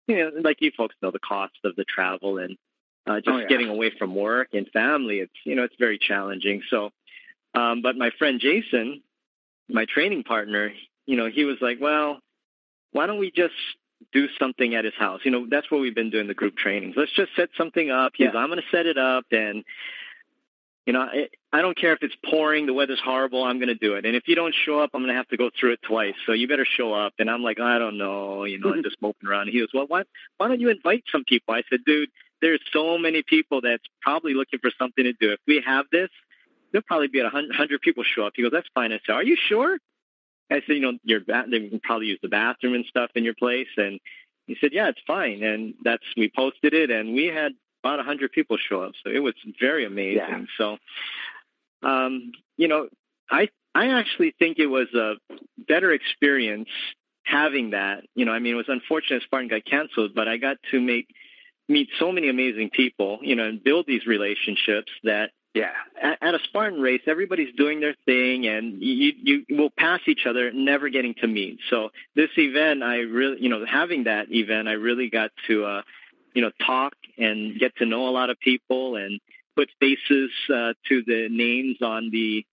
you 0.08 0.18
know, 0.18 0.32
like 0.42 0.62
you 0.62 0.72
folks 0.72 0.96
know 1.02 1.12
the 1.12 1.20
cost 1.20 1.54
of 1.64 1.76
the 1.76 1.86
travel 1.86 2.40
and 2.40 2.58
uh, 3.06 3.18
just 3.20 3.30
Oh, 3.30 3.38
yeah. 3.40 3.48
getting 3.48 3.70
away 3.70 3.92
from 3.92 4.16
work 4.16 4.50
and 4.54 4.68
family. 4.70 5.20
It's, 5.20 5.34
you 5.44 5.56
know, 5.56 5.64
it's 5.64 5.76
very 5.78 6.00
challenging. 6.00 6.64
So, 6.70 6.92
um, 7.54 7.82
but 7.82 7.96
my 7.98 8.10
friend 8.12 8.40
Jason, 8.40 9.04
my 9.70 9.86
training 9.86 10.24
partner, 10.24 10.74
you 11.06 11.18
know, 11.18 11.30
he 11.30 11.44
was 11.46 11.58
like, 11.62 11.80
well, 11.82 12.20
why 12.92 13.06
don't 13.08 13.20
we 13.20 13.32
just 13.32 13.54
do 14.12 14.28
something 14.40 14.76
at 14.76 14.86
his 14.86 14.94
house? 14.98 15.22
You 15.24 15.32
know, 15.32 15.48
that's 15.50 15.70
what 15.72 15.82
we've 15.82 15.96
been 15.96 16.10
doing 16.10 16.28
the 16.28 16.34
group 16.34 16.56
trainings. 16.58 16.96
Let's 16.98 17.12
just 17.14 17.36
set 17.36 17.50
something 17.58 17.90
up. 17.92 18.14
He's, 18.16 18.30
Yeah. 18.34 18.40
I'm 18.40 18.48
going 18.50 18.60
to 18.62 18.68
set 18.76 18.86
it 18.86 18.98
up 18.98 19.26
and, 19.32 19.64
you 20.86 20.94
know, 20.94 21.02
I, 21.02 21.30
I 21.54 21.62
don't 21.62 21.78
care 21.78 21.94
if 21.94 22.00
it's 22.02 22.16
pouring, 22.26 22.66
the 22.66 22.74
weather's 22.74 23.00
horrible, 23.00 23.44
I'm 23.44 23.60
going 23.60 23.70
to 23.70 23.76
do 23.76 23.94
it. 23.96 24.06
And 24.06 24.16
if 24.16 24.28
you 24.28 24.36
don't 24.36 24.56
show 24.66 24.80
up, 24.80 24.92
I'm 24.94 25.02
going 25.02 25.10
to 25.14 25.16
have 25.18 25.28
to 25.30 25.38
go 25.38 25.50
through 25.58 25.74
it 25.74 25.80
twice. 25.84 26.16
So 26.26 26.32
you 26.34 26.48
better 26.48 26.66
show 26.66 26.94
up. 26.94 27.14
And 27.20 27.30
I'm 27.30 27.44
like, 27.44 27.60
I 27.60 27.78
don't 27.78 27.98
know, 27.98 28.46
you 28.46 28.60
know, 28.60 28.74
I'm 28.74 28.84
just 28.84 29.02
moping 29.02 29.30
around. 29.30 29.50
He 29.50 29.60
goes, 29.60 29.70
well, 29.74 29.86
why, 29.88 30.04
why 30.38 30.48
don't 30.48 30.60
you 30.60 30.70
invite 30.70 31.04
some 31.12 31.24
people? 31.24 31.54
I 31.54 31.64
said, 31.70 31.82
dude, 31.86 32.10
there's 32.42 32.62
so 32.74 32.98
many 32.98 33.22
people 33.22 33.62
that's 33.62 33.84
probably 34.02 34.34
looking 34.34 34.60
for 34.60 34.72
something 34.80 35.04
to 35.04 35.14
do. 35.14 35.32
If 35.34 35.40
we 35.46 35.62
have 35.66 35.86
this, 35.92 36.10
there'll 36.72 36.84
probably 36.88 37.08
be 37.08 37.20
a 37.20 37.30
hun- 37.30 37.52
hundred 37.54 37.82
people 37.82 38.04
show 38.04 38.26
up. 38.26 38.34
He 38.36 38.42
goes, 38.42 38.52
that's 38.52 38.70
fine. 38.74 38.92
I 38.92 39.00
said, 39.06 39.14
are 39.14 39.24
you 39.24 39.38
sure? 39.38 39.78
I 40.52 40.62
said, 40.66 40.76
you 40.76 40.82
know, 40.82 40.98
your 41.04 41.22
ba- 41.22 41.46
they 41.50 41.70
can 41.70 41.80
probably 41.80 42.08
use 42.08 42.20
the 42.22 42.28
bathroom 42.28 42.74
and 42.74 42.86
stuff 42.86 43.12
in 43.16 43.24
your 43.24 43.34
place. 43.34 43.70
And 43.78 44.00
he 44.48 44.56
said, 44.60 44.72
yeah, 44.74 44.90
it's 44.90 45.02
fine. 45.08 45.44
And 45.44 45.76
that's, 45.84 46.04
we 46.18 46.32
posted 46.36 46.74
it 46.74 46.90
and 46.90 47.14
we 47.14 47.28
had 47.28 47.54
about 47.84 48.00
a 48.00 48.04
hundred 48.04 48.32
people 48.32 48.58
show 48.58 48.82
up. 48.82 48.94
So 49.04 49.10
it 49.12 49.20
was 49.20 49.34
very 49.60 49.86
amazing. 49.86 50.18
Yeah. 50.18 50.44
So, 50.58 50.78
um, 51.82 52.32
you 52.58 52.68
know, 52.68 52.90
I, 53.30 53.50
I 53.74 54.00
actually 54.00 54.36
think 54.38 54.60
it 54.60 54.68
was 54.68 54.94
a 54.94 55.16
better 55.58 55.92
experience 55.92 56.70
having 57.24 57.72
that. 57.72 58.04
You 58.14 58.26
know, 58.26 58.34
I 58.34 58.40
mean, 58.40 58.54
it 58.54 58.58
was 58.58 58.66
unfortunate 58.68 59.24
Spartan 59.24 59.48
got 59.48 59.66
canceled, 59.66 60.14
but 60.14 60.28
I 60.28 60.38
got 60.38 60.58
to 60.72 60.82
make, 60.82 61.08
meet 61.70 61.90
so 61.98 62.12
many 62.12 62.28
amazing 62.28 62.70
people, 62.72 63.20
you 63.22 63.36
know, 63.36 63.46
and 63.46 63.64
build 63.64 63.86
these 63.88 64.06
relationships 64.06 64.92
that 65.04 65.32
Yeah. 65.54 65.72
at, 66.02 66.18
at 66.22 66.36
a 66.36 66.40
Spartan 66.46 66.80
race, 66.80 67.02
everybody's 67.08 67.54
doing 67.56 67.82
their 67.82 67.96
thing, 68.06 68.48
and 68.48 68.82
you 68.82 69.14
you 69.22 69.46
will 69.58 69.70
pass 69.70 70.00
each 70.08 70.26
other, 70.26 70.52
never 70.54 70.90
getting 70.90 71.14
to 71.16 71.28
meet. 71.28 71.60
So 71.70 71.90
this 72.16 72.30
event, 72.38 72.84
I 72.84 73.00
really, 73.00 73.42
you 73.42 73.50
know, 73.50 73.66
having 73.66 74.06
that 74.06 74.32
event, 74.32 74.68
I 74.70 74.74
really 74.74 75.10
got 75.10 75.32
to, 75.48 75.66
uh, 75.66 75.82
you 76.34 76.42
know, 76.42 76.52
talk 76.66 76.94
and 77.18 77.60
get 77.60 77.76
to 77.78 77.86
know 77.86 78.08
a 78.08 78.12
lot 78.12 78.30
of 78.30 78.40
people 78.40 78.96
and 78.96 79.20
put 79.56 79.70
faces 79.80 80.32
uh, 80.50 80.74
to 80.88 81.04
the 81.06 81.28
names 81.30 81.78
on 81.82 82.10
the, 82.12 82.46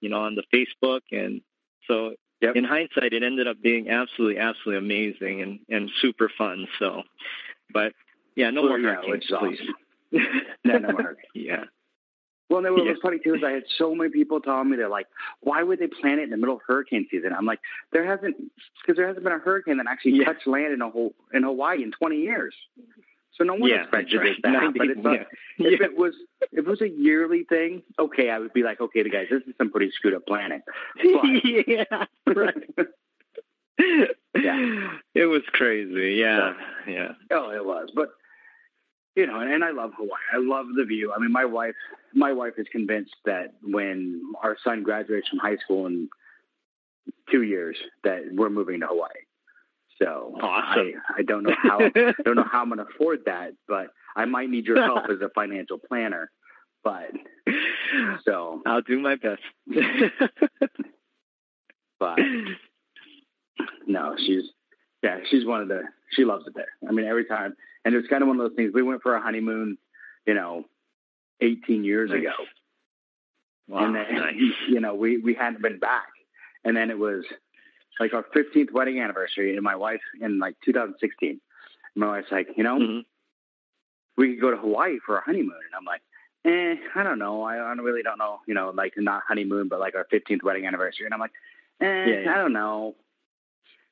you 0.00 0.08
know, 0.08 0.22
on 0.22 0.34
the 0.34 0.42
Facebook, 0.52 1.02
and 1.12 1.42
so 1.86 2.14
Yep. 2.42 2.56
in 2.56 2.64
hindsight, 2.64 3.12
it 3.12 3.22
ended 3.22 3.46
up 3.46 3.60
being 3.60 3.90
absolutely, 3.90 4.38
absolutely 4.38 4.78
amazing 4.78 5.42
and 5.42 5.58
and 5.68 5.90
super 6.00 6.30
fun. 6.38 6.66
So, 6.78 7.02
but 7.72 7.92
yeah, 8.34 8.48
no 8.50 8.62
Well, 8.62 8.70
more 8.70 8.78
yeah, 8.78 8.94
hurricanes, 8.94 9.26
please. 9.38 9.60
No, 10.64 10.78
no 10.78 10.90
more 10.92 11.02
hurricanes. 11.02 11.26
yeah. 11.34 11.64
Well, 12.50 12.60
then 12.62 12.72
what 12.74 12.84
Yeah. 12.84 12.90
was 12.90 13.00
funny 13.00 13.18
too 13.20 13.34
is 13.36 13.42
I 13.44 13.52
had 13.52 13.64
so 13.78 13.94
many 13.94 14.10
people 14.10 14.40
telling 14.40 14.68
me 14.68 14.76
they're 14.76 14.88
like, 14.88 15.06
"Why 15.40 15.62
would 15.62 15.78
they 15.78 15.86
plant 15.86 16.20
it 16.20 16.24
in 16.24 16.30
the 16.30 16.36
middle 16.36 16.56
of 16.56 16.62
hurricane 16.66 17.06
season?" 17.10 17.32
I'm 17.32 17.46
like, 17.46 17.60
"There 17.92 18.04
hasn't 18.04 18.36
because 18.82 18.96
there 18.96 19.06
hasn't 19.06 19.22
been 19.24 19.32
a 19.32 19.38
hurricane 19.38 19.76
that 19.78 19.86
actually 19.88 20.12
Yeah. 20.16 20.24
touched 20.24 20.46
land 20.46 20.72
in 20.74 20.82
a 20.82 20.90
whole 20.90 21.14
in 21.32 21.44
Hawaii 21.44 21.82
in 21.82 21.92
20 21.92 22.20
years. 22.20 22.54
So 23.32 23.44
no 23.44 23.54
one 23.54 23.70
yeah, 23.70 23.82
expected 23.84 24.20
that's 24.20 24.30
it 24.38 24.42
to 24.42 24.48
right. 24.48 24.54
happen. 24.62 24.74
But 24.76 24.90
it's 24.90 25.00
not, 25.02 25.12
yeah. 25.58 25.68
if 25.70 25.80
it 25.80 25.96
was 25.96 26.14
if 26.52 26.58
it 26.58 26.66
was 26.66 26.82
a 26.82 26.88
yearly 26.88 27.44
thing, 27.44 27.82
okay, 27.98 28.28
I 28.30 28.38
would 28.40 28.52
be 28.52 28.62
like, 28.64 28.80
okay, 28.80 29.02
the 29.02 29.08
guys, 29.10 29.28
this 29.30 29.42
is 29.46 29.54
some 29.56 29.70
pretty 29.70 29.92
screwed 29.92 30.14
up 30.14 30.26
planning. 30.26 30.60
But- 30.96 31.24
yeah, 31.44 32.04
right. 32.26 32.68
Yeah. 34.34 34.92
It 35.14 35.26
was 35.26 35.42
crazy. 35.52 36.14
Yeah. 36.14 36.54
Yeah. 36.86 37.12
Oh, 37.30 37.50
it 37.50 37.64
was, 37.64 37.90
but 37.94 38.10
you 39.20 39.26
know, 39.26 39.40
and, 39.40 39.52
and 39.52 39.62
I 39.62 39.70
love 39.70 39.92
Hawaii. 39.96 40.18
I 40.32 40.38
love 40.38 40.66
the 40.74 40.84
view. 40.84 41.12
I 41.14 41.18
mean, 41.18 41.30
my 41.30 41.44
wife, 41.44 41.74
my 42.14 42.32
wife 42.32 42.54
is 42.56 42.66
convinced 42.72 43.14
that 43.26 43.52
when 43.62 44.22
our 44.42 44.56
son 44.64 44.82
graduates 44.82 45.28
from 45.28 45.38
high 45.40 45.58
school 45.58 45.86
in 45.86 46.08
two 47.30 47.42
years, 47.42 47.76
that 48.02 48.22
we're 48.32 48.48
moving 48.48 48.80
to 48.80 48.86
Hawaii. 48.86 49.10
So 50.00 50.34
Awesome. 50.40 50.92
I, 51.10 51.18
I 51.18 51.22
don't 51.22 51.42
know 51.42 51.54
how 51.62 51.80
I 51.80 51.90
don't 52.24 52.36
know 52.36 52.46
how 52.50 52.62
I'm 52.62 52.70
going 52.70 52.78
to 52.78 52.86
afford 52.94 53.20
that, 53.26 53.52
but 53.68 53.88
I 54.16 54.24
might 54.24 54.48
need 54.48 54.64
your 54.64 54.82
help 54.82 55.10
as 55.10 55.20
a 55.20 55.28
financial 55.34 55.76
planner. 55.76 56.30
But 56.82 57.10
So 58.24 58.62
I'll 58.64 58.80
do 58.80 58.98
my 58.98 59.16
best. 59.16 59.42
but 62.00 62.18
no, 63.86 64.14
she's 64.16 64.44
yeah, 65.02 65.18
she's 65.30 65.44
one 65.44 65.60
of 65.60 65.68
the 65.68 65.82
she 66.12 66.24
loves 66.24 66.46
it 66.46 66.54
there. 66.54 66.72
I 66.88 66.92
mean, 66.92 67.04
every 67.04 67.26
time, 67.26 67.54
and 67.84 67.94
it's 67.94 68.08
kind 68.08 68.22
of 68.22 68.28
one 68.28 68.38
of 68.40 68.48
those 68.48 68.56
things. 68.56 68.72
We 68.74 68.82
went 68.82 69.02
for 69.02 69.14
a 69.14 69.20
honeymoon, 69.22 69.78
you 70.26 70.34
know, 70.34 70.64
18 71.40 71.84
years 71.84 72.10
Nice. 72.10 72.20
ago, 72.20 72.32
Wow, 73.68 73.84
and 73.86 73.94
then 73.94 74.14
nice. 74.14 74.34
you 74.68 74.80
know 74.80 74.94
we 74.94 75.18
we 75.18 75.34
hadn't 75.34 75.62
been 75.62 75.78
back, 75.78 76.08
and 76.64 76.76
then 76.76 76.90
it 76.90 76.98
was 76.98 77.24
like 77.98 78.14
our 78.14 78.24
15th 78.34 78.72
wedding 78.72 79.00
anniversary, 79.00 79.54
and 79.54 79.62
my 79.62 79.76
wife 79.76 80.00
in 80.20 80.38
like 80.38 80.56
2016. 80.64 81.40
My 81.96 82.06
wife's 82.06 82.30
like, 82.30 82.48
you 82.56 82.62
know, 82.62 82.78
Mhm. 82.78 83.04
we 84.16 84.30
could 84.34 84.40
go 84.40 84.50
to 84.50 84.56
Hawaii 84.56 84.98
for 85.04 85.16
our 85.16 85.22
honeymoon, 85.22 85.56
and 85.66 85.74
I'm 85.76 85.84
like. 85.84 86.02
Eh, 86.42 86.76
I 86.94 87.02
don't 87.02 87.18
know. 87.18 87.42
I, 87.42 87.56
I 87.58 87.72
really 87.74 88.02
don't 88.02 88.16
know. 88.16 88.40
You 88.46 88.54
know, 88.54 88.70
like 88.70 88.94
not 88.96 89.24
honeymoon, 89.28 89.68
but 89.68 89.78
like 89.78 89.94
our 89.94 90.06
15th 90.10 90.42
wedding 90.42 90.66
anniversary. 90.66 91.04
And 91.04 91.12
I'm 91.12 91.20
like, 91.20 91.32
eh, 91.82 91.84
Yeah, 92.06 92.20
yeah. 92.20 92.32
I 92.32 92.38
don't 92.38 92.54
know. 92.54 92.96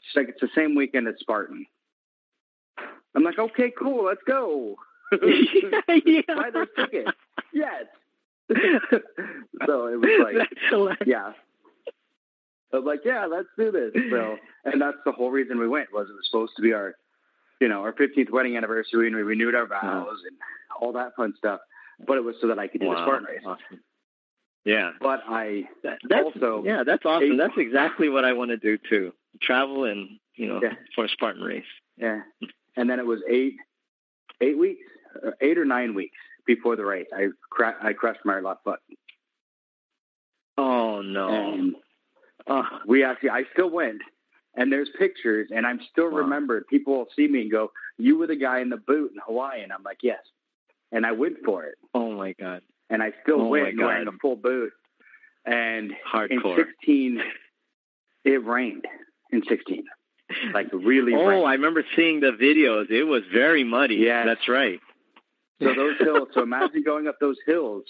She's 0.01 0.17
like, 0.17 0.31
it's 0.31 0.41
the 0.41 0.49
same 0.55 0.75
weekend 0.75 1.09
as 1.09 1.17
Spartan. 1.21 1.67
I'm 3.15 3.25
like, 3.25 3.39
okay, 3.39 3.73
cool, 3.79 4.05
let's 4.07 4.23
go. 4.27 4.77
yeah. 5.13 5.19
Buy 6.35 6.51
those 6.53 6.67
tickets. 6.77 7.11
Yes. 7.53 7.85
so 8.51 9.87
it 9.87 9.97
was 10.01 10.21
like, 10.25 10.37
That's 10.37 10.61
hilarious. 10.71 10.99
yeah. 11.07 11.33
I'm 12.73 12.85
like, 12.85 13.01
yeah, 13.05 13.25
let's 13.27 13.49
do 13.57 13.71
this. 13.73 13.93
So, 14.11 14.37
and 14.65 14.81
that's 14.81 14.99
the 15.07 15.13
whole 15.13 15.31
reason 15.31 15.59
we 15.59 15.69
went 15.69 15.89
was 15.93 16.07
it 16.11 16.13
was 16.13 16.27
supposed 16.31 16.53
to 16.57 16.63
be 16.63 16.75
our, 16.75 16.95
you 17.61 17.69
know, 17.69 17.81
our 17.83 17.95
15th 17.95 18.31
wedding 18.31 18.57
anniversary, 18.59 19.07
and 19.07 19.17
we 19.17 19.23
renewed 19.23 19.55
our 19.55 19.63
uh-huh. 19.65 19.87
vows 20.05 20.19
and 20.29 20.37
all 20.81 20.93
that 20.93 21.17
fun 21.17 21.33
stuff. 21.39 21.61
But 22.07 22.19
it 22.19 22.25
was 22.25 22.37
so 22.41 22.49
that 22.49 22.59
I 22.59 22.69
could 22.69 22.81
do 22.81 22.87
the 22.89 22.93
Wow, 22.95 23.05
Spartan 23.07 23.25
race. 23.27 23.41
awesome. 23.45 23.81
Yeah, 24.65 24.91
But 25.01 25.21
I 25.27 25.65
that, 25.83 25.99
that's 26.07 26.25
Also, 26.27 26.63
yeah, 26.65 26.83
that's 26.85 27.05
awesome. 27.07 27.33
eight- 27.33 27.39
That's 27.39 27.57
exactly 27.57 28.11
what 28.11 28.27
I 28.27 28.35
want 28.35 28.51
to 28.51 28.59
do 28.59 28.77
too. 28.77 29.13
Travel 29.41 29.85
and 29.85 30.19
you 30.35 30.47
know 30.47 30.61
Yeah. 30.63 30.75
for 30.95 31.07
a 31.07 31.09
Spartan 31.09 31.43
race. 31.43 31.65
Yeah. 31.97 32.21
And 32.77 32.89
then 32.89 32.99
it 32.99 33.07
was 33.07 33.21
eight, 33.29 33.57
eight 34.41 34.57
weeks, 34.59 34.83
uh, 35.27 35.31
eight 35.41 35.59
or 35.59 35.65
nine 35.65 35.95
weeks 35.95 36.17
before 36.47 36.77
the 36.77 36.85
race. 36.85 37.09
I 37.15 37.29
cra- 37.51 37.77
I 37.83 37.93
crushed 37.93 38.25
my 38.25 38.41
left 38.41 38.65
foot, 38.65 38.81
Oh 40.57 41.03
no. 41.03 41.29
and 41.29 41.75
Oh, 42.47 42.63
we 42.87 43.05
actually 43.05 43.31
I 43.31 43.45
still 43.53 43.71
went. 43.71 44.01
And 44.55 44.73
there's 44.73 44.89
pictures, 44.99 45.51
and 45.55 45.67
I'm 45.67 45.81
still 45.93 46.11
Wow. 46.11 46.19
remembered. 46.19 46.67
People 46.69 46.97
will 46.97 47.09
see 47.15 47.29
me 47.29 47.43
and 47.43 47.51
go, 47.51 47.71
"You 47.97 48.17
were 48.19 48.27
the 48.27 48.35
guy 48.37 48.59
in 48.61 48.71
the 48.71 48.77
boot 48.79 49.13
in 49.13 49.19
Hawaii," 49.25 49.61
and 49.63 49.73
I'm 49.73 49.83
like, 49.85 49.99
"Yes." 50.03 50.21
And 50.91 51.05
I 51.07 51.13
went 51.13 51.45
for 51.45 51.65
it, 51.65 51.77
oh 51.95 52.13
my 52.13 52.33
God. 52.33 52.63
and 52.91 53.03
I 53.03 53.13
still 53.23 53.43
Oh, 53.43 53.49
went 53.49 53.77
wearing 53.79 54.09
a 54.09 54.13
full 54.13 54.37
boot. 54.37 54.73
And 55.45 55.93
in 56.31 56.41
16, 56.57 57.23
it 58.25 58.43
rained. 58.45 58.87
In 59.31 59.43
16, 59.45 59.85
like 60.53 60.69
really 60.73 61.15
Oh, 61.15 61.27
rained. 61.27 61.47
I 61.47 61.53
remember 61.53 61.85
seeing 61.97 62.21
the 62.21 62.33
videos. 62.33 62.91
It 62.91 63.05
was 63.05 63.23
very 63.33 63.65
muddy. 63.65 63.97
Yeah, 63.97 64.25
that's 64.25 64.49
right. 64.49 64.81
So 65.63 65.75
those 65.75 65.97
hills. 65.99 66.29
So 66.35 66.43
imagine 66.43 66.83
going 66.85 67.09
up 67.09 67.19
those 67.21 67.39
hills, 67.47 67.85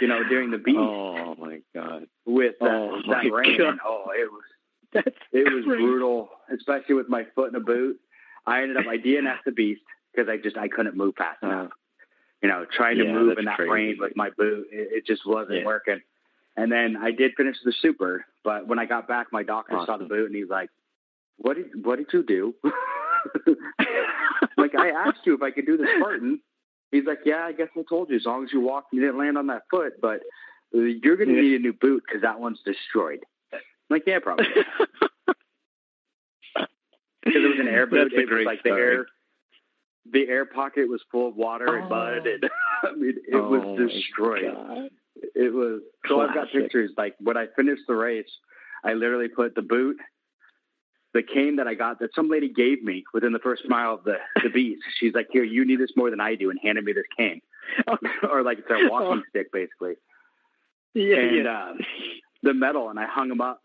you 0.00 0.06
know, 0.06 0.22
during 0.28 0.50
the 0.50 0.58
beach 0.58 0.76
Oh 0.76 1.34
my 1.38 1.60
God. 1.74 2.06
with 2.24 2.54
that, 2.60 2.70
Oh, 2.70 3.00
that 3.08 3.30
rain. 3.32 3.58
God. 3.58 3.78
Oh, 3.84 4.04
it 4.14 4.30
was 4.30 4.42
That's 4.92 5.16
it 5.32 5.52
was 5.52 5.64
crazy. 5.64 5.82
brutal, 5.82 6.30
especially 6.54 6.94
with 6.94 7.08
my 7.08 7.26
foot 7.34 7.50
in 7.50 7.56
a 7.56 7.60
boot. 7.60 7.98
I 8.46 8.62
ended 8.62 8.76
up 8.76 8.86
I 8.86 8.96
DNF'd 8.98 9.42
the 9.44 9.52
beast 9.52 9.82
because 10.14 10.28
I 10.28 10.36
just 10.36 10.56
I 10.56 10.68
couldn't 10.68 10.96
move 10.96 11.14
fast 11.16 11.42
uh, 11.42 11.46
enough. 11.46 11.70
You 12.42 12.48
know, 12.48 12.64
trying 12.70 12.98
to 12.98 13.04
Yeah, 13.04 13.12
move 13.12 13.38
in 13.38 13.44
that 13.46 13.56
crazy. 13.56 13.70
rain 13.70 13.96
with 14.00 14.16
my 14.16 14.30
boot, 14.30 14.68
it, 14.72 14.88
it 14.92 15.06
just 15.06 15.26
wasn't 15.26 15.58
Yeah. 15.60 15.64
working. 15.66 16.00
And 16.56 16.70
then 16.70 16.96
I 16.96 17.10
did 17.10 17.32
finish 17.36 17.56
the 17.64 17.72
super, 17.80 18.24
but 18.44 18.66
when 18.66 18.78
I 18.78 18.84
got 18.86 19.06
back, 19.08 19.28
my 19.32 19.42
doctor 19.42 19.78
saw 19.86 19.96
the 19.96 20.04
boot 20.04 20.26
and 20.26 20.34
he's 20.34 20.48
like, 20.48 20.68
"What 21.40 21.56
did 21.56 21.84
what 21.84 21.96
did 21.98 22.06
you 22.12 22.22
do?" 22.22 22.54
like 24.56 24.74
I 24.74 24.90
asked 24.90 25.20
you 25.24 25.34
if 25.34 25.42
I 25.42 25.50
could 25.50 25.66
do 25.66 25.76
the 25.76 25.86
Spartan. 25.98 26.40
He's 26.92 27.04
like, 27.06 27.20
"Yeah, 27.24 27.44
I 27.44 27.52
guess 27.52 27.68
I 27.76 27.82
told 27.88 28.10
you. 28.10 28.16
As 28.16 28.24
long 28.26 28.44
as 28.44 28.52
you 28.52 28.60
walked, 28.60 28.92
you 28.92 29.00
didn't 29.00 29.18
land 29.18 29.38
on 29.38 29.46
that 29.48 29.62
foot, 29.70 29.94
but 30.00 30.20
uh, 30.74 30.80
you're 30.80 31.16
going 31.16 31.28
to 31.28 31.34
Yeah. 31.34 31.40
need 31.42 31.54
a 31.56 31.58
new 31.60 31.72
boot 31.72 32.02
because 32.06 32.22
that 32.22 32.40
one's 32.40 32.60
destroyed." 32.64 33.20
I'm 33.52 33.60
like, 33.90 34.04
yeah, 34.06 34.18
probably. 34.20 34.46
Because 37.22 37.44
it 37.44 37.48
was 37.48 37.58
an 37.60 37.68
air 37.68 37.86
boot. 37.86 37.96
That's 38.10 38.14
a 38.14 38.20
it 38.20 38.28
great 38.28 38.46
was 38.46 38.46
like 38.46 38.62
the 38.62 38.70
air, 38.70 39.06
the 40.10 40.26
air 40.26 40.46
pocket 40.46 40.88
was 40.88 41.02
full 41.12 41.28
of 41.28 41.36
water 41.36 41.76
and 41.76 41.88
mud, 41.88 42.26
and 42.26 42.48
I 42.82 42.92
mean, 42.96 43.16
it 43.28 43.34
Oh, 43.34 43.50
was 43.50 43.90
destroyed. 43.92 44.54
God. 44.54 44.88
It 45.34 45.52
was. 45.52 45.82
So 46.08 46.22
I've 46.22 46.34
got 46.34 46.50
pictures. 46.50 46.90
Like 46.96 47.14
when 47.20 47.36
I 47.36 47.46
finished 47.54 47.82
the 47.86 47.94
race, 47.94 48.30
I 48.84 48.94
literally 48.94 49.28
put 49.28 49.54
the 49.54 49.60
boot, 49.60 49.98
the 51.12 51.22
cane 51.22 51.56
that 51.56 51.66
I 51.66 51.74
got 51.74 51.98
that 52.00 52.14
some 52.14 52.28
lady 52.28 52.48
gave 52.48 52.82
me 52.82 53.04
within 53.12 53.32
the 53.32 53.38
first 53.38 53.62
mile 53.68 53.94
of 53.94 54.04
the 54.04 54.16
the 54.42 54.50
beast. 54.50 54.82
She's 54.98 55.14
like, 55.14 55.28
"Here, 55.30 55.44
you 55.44 55.64
need 55.64 55.80
this 55.80 55.90
more 55.96 56.10
than 56.10 56.20
I 56.20 56.34
do," 56.34 56.50
and 56.50 56.58
handed 56.62 56.84
me 56.84 56.92
this 56.92 57.04
cane, 57.16 57.40
or 58.30 58.42
like 58.42 58.58
it's 58.58 58.70
a 58.70 58.88
walking 58.90 59.22
stick, 59.30 59.52
basically. 59.52 59.94
Yeah, 60.94 61.16
and 61.16 61.44
yeah. 61.44 61.50
uh, 61.52 61.74
the 62.42 62.54
medal, 62.54 62.90
and 62.90 62.98
I 62.98 63.06
hung 63.06 63.28
them 63.28 63.40
up 63.40 63.62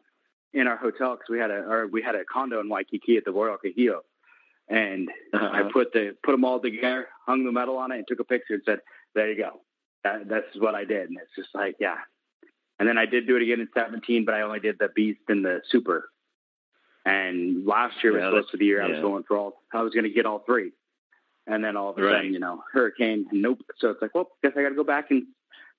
in 0.53 0.67
our 0.67 0.77
hotel 0.77 1.13
because 1.15 1.29
we 1.29 1.39
had 1.39 1.51
a 1.51 1.57
or 1.57 1.87
we 1.87 2.01
had 2.01 2.15
a 2.15 2.23
condo 2.25 2.59
in 2.59 2.69
Waikiki 2.69 3.17
at 3.17 3.25
the 3.25 3.31
Royal 3.31 3.57
Kuhio, 3.57 3.99
and 4.69 5.09
Uh-huh. 5.33 5.49
I 5.51 5.71
put 5.71 5.93
the 5.93 6.15
put 6.23 6.31
them 6.31 6.45
all 6.45 6.59
together, 6.59 7.07
hung 7.25 7.43
the 7.45 7.51
medal 7.51 7.77
on 7.77 7.91
it, 7.91 7.97
and 7.97 8.07
took 8.07 8.19
a 8.19 8.23
picture 8.23 8.53
and 8.55 8.63
said, 8.65 8.79
"There 9.13 9.29
you 9.31 9.37
go." 9.37 9.61
That, 10.03 10.27
that's 10.29 10.55
what 10.57 10.75
I 10.75 10.85
did, 10.85 11.09
and 11.09 11.17
it's 11.17 11.35
just 11.35 11.49
like, 11.55 11.77
yeah. 11.79 11.97
And 12.77 12.87
then 12.87 12.97
I 12.97 13.05
did 13.07 13.25
do 13.25 13.37
it 13.37 13.41
again 13.41 13.59
in 13.61 13.69
17, 13.73 14.25
but 14.25 14.35
I 14.35 14.41
only 14.41 14.59
did 14.59 14.77
the 14.77 14.89
beast 14.95 15.21
and 15.29 15.43
the 15.43 15.61
super. 15.71 16.09
And 17.05 17.65
last 17.65 18.03
year 18.03 18.13
was 18.13 18.21
Yeah, 18.21 18.29
supposed 18.31 18.51
to 18.51 18.57
be 18.57 18.65
the 18.65 18.69
year 18.69 18.81
I 18.83 18.87
was 18.89 18.99
going 19.01 19.23
for 19.23 19.37
all. 19.37 19.61
I 19.73 19.81
was 19.83 19.93
going 19.93 20.05
to 20.05 20.09
get 20.09 20.25
all 20.25 20.39
three, 20.39 20.71
and 21.45 21.63
then 21.63 21.77
all 21.77 21.89
of 21.91 21.97
a 21.99 22.01
Right. 22.01 22.15
sudden, 22.17 22.33
you 22.33 22.39
know, 22.39 22.63
hurricane. 22.73 23.27
Nope. 23.31 23.59
So 23.77 23.89
it's 23.91 24.01
like, 24.01 24.15
well, 24.15 24.29
guess 24.41 24.53
I 24.57 24.63
got 24.63 24.69
to 24.69 24.75
go 24.75 24.83
back 24.83 25.11
and 25.11 25.23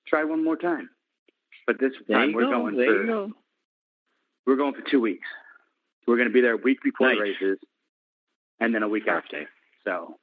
try 0.07 0.23
one 0.23 0.43
more 0.43 0.55
time. 0.55 0.89
But 1.65 1.79
this 1.81 1.91
There 2.07 2.17
time 2.17 2.31
we're 2.33 2.43
go. 2.45 2.51
going 2.51 2.77
there 2.77 3.01
for 3.01 3.05
go. 3.05 3.31
we're 4.45 4.55
going 4.55 4.73
for 4.73 4.81
two 4.89 5.01
weeks. 5.01 5.27
We're 6.07 6.15
going 6.15 6.29
to 6.29 6.33
be 6.33 6.39
there 6.39 6.53
a 6.53 6.57
week 6.57 6.81
before 6.81 7.09
the 7.09 7.15
Nice. 7.15 7.35
races, 7.41 7.59
and 8.61 8.73
then 8.73 8.83
a 8.83 8.87
week 8.89 9.07
after. 9.09 9.49
So, 9.83 10.17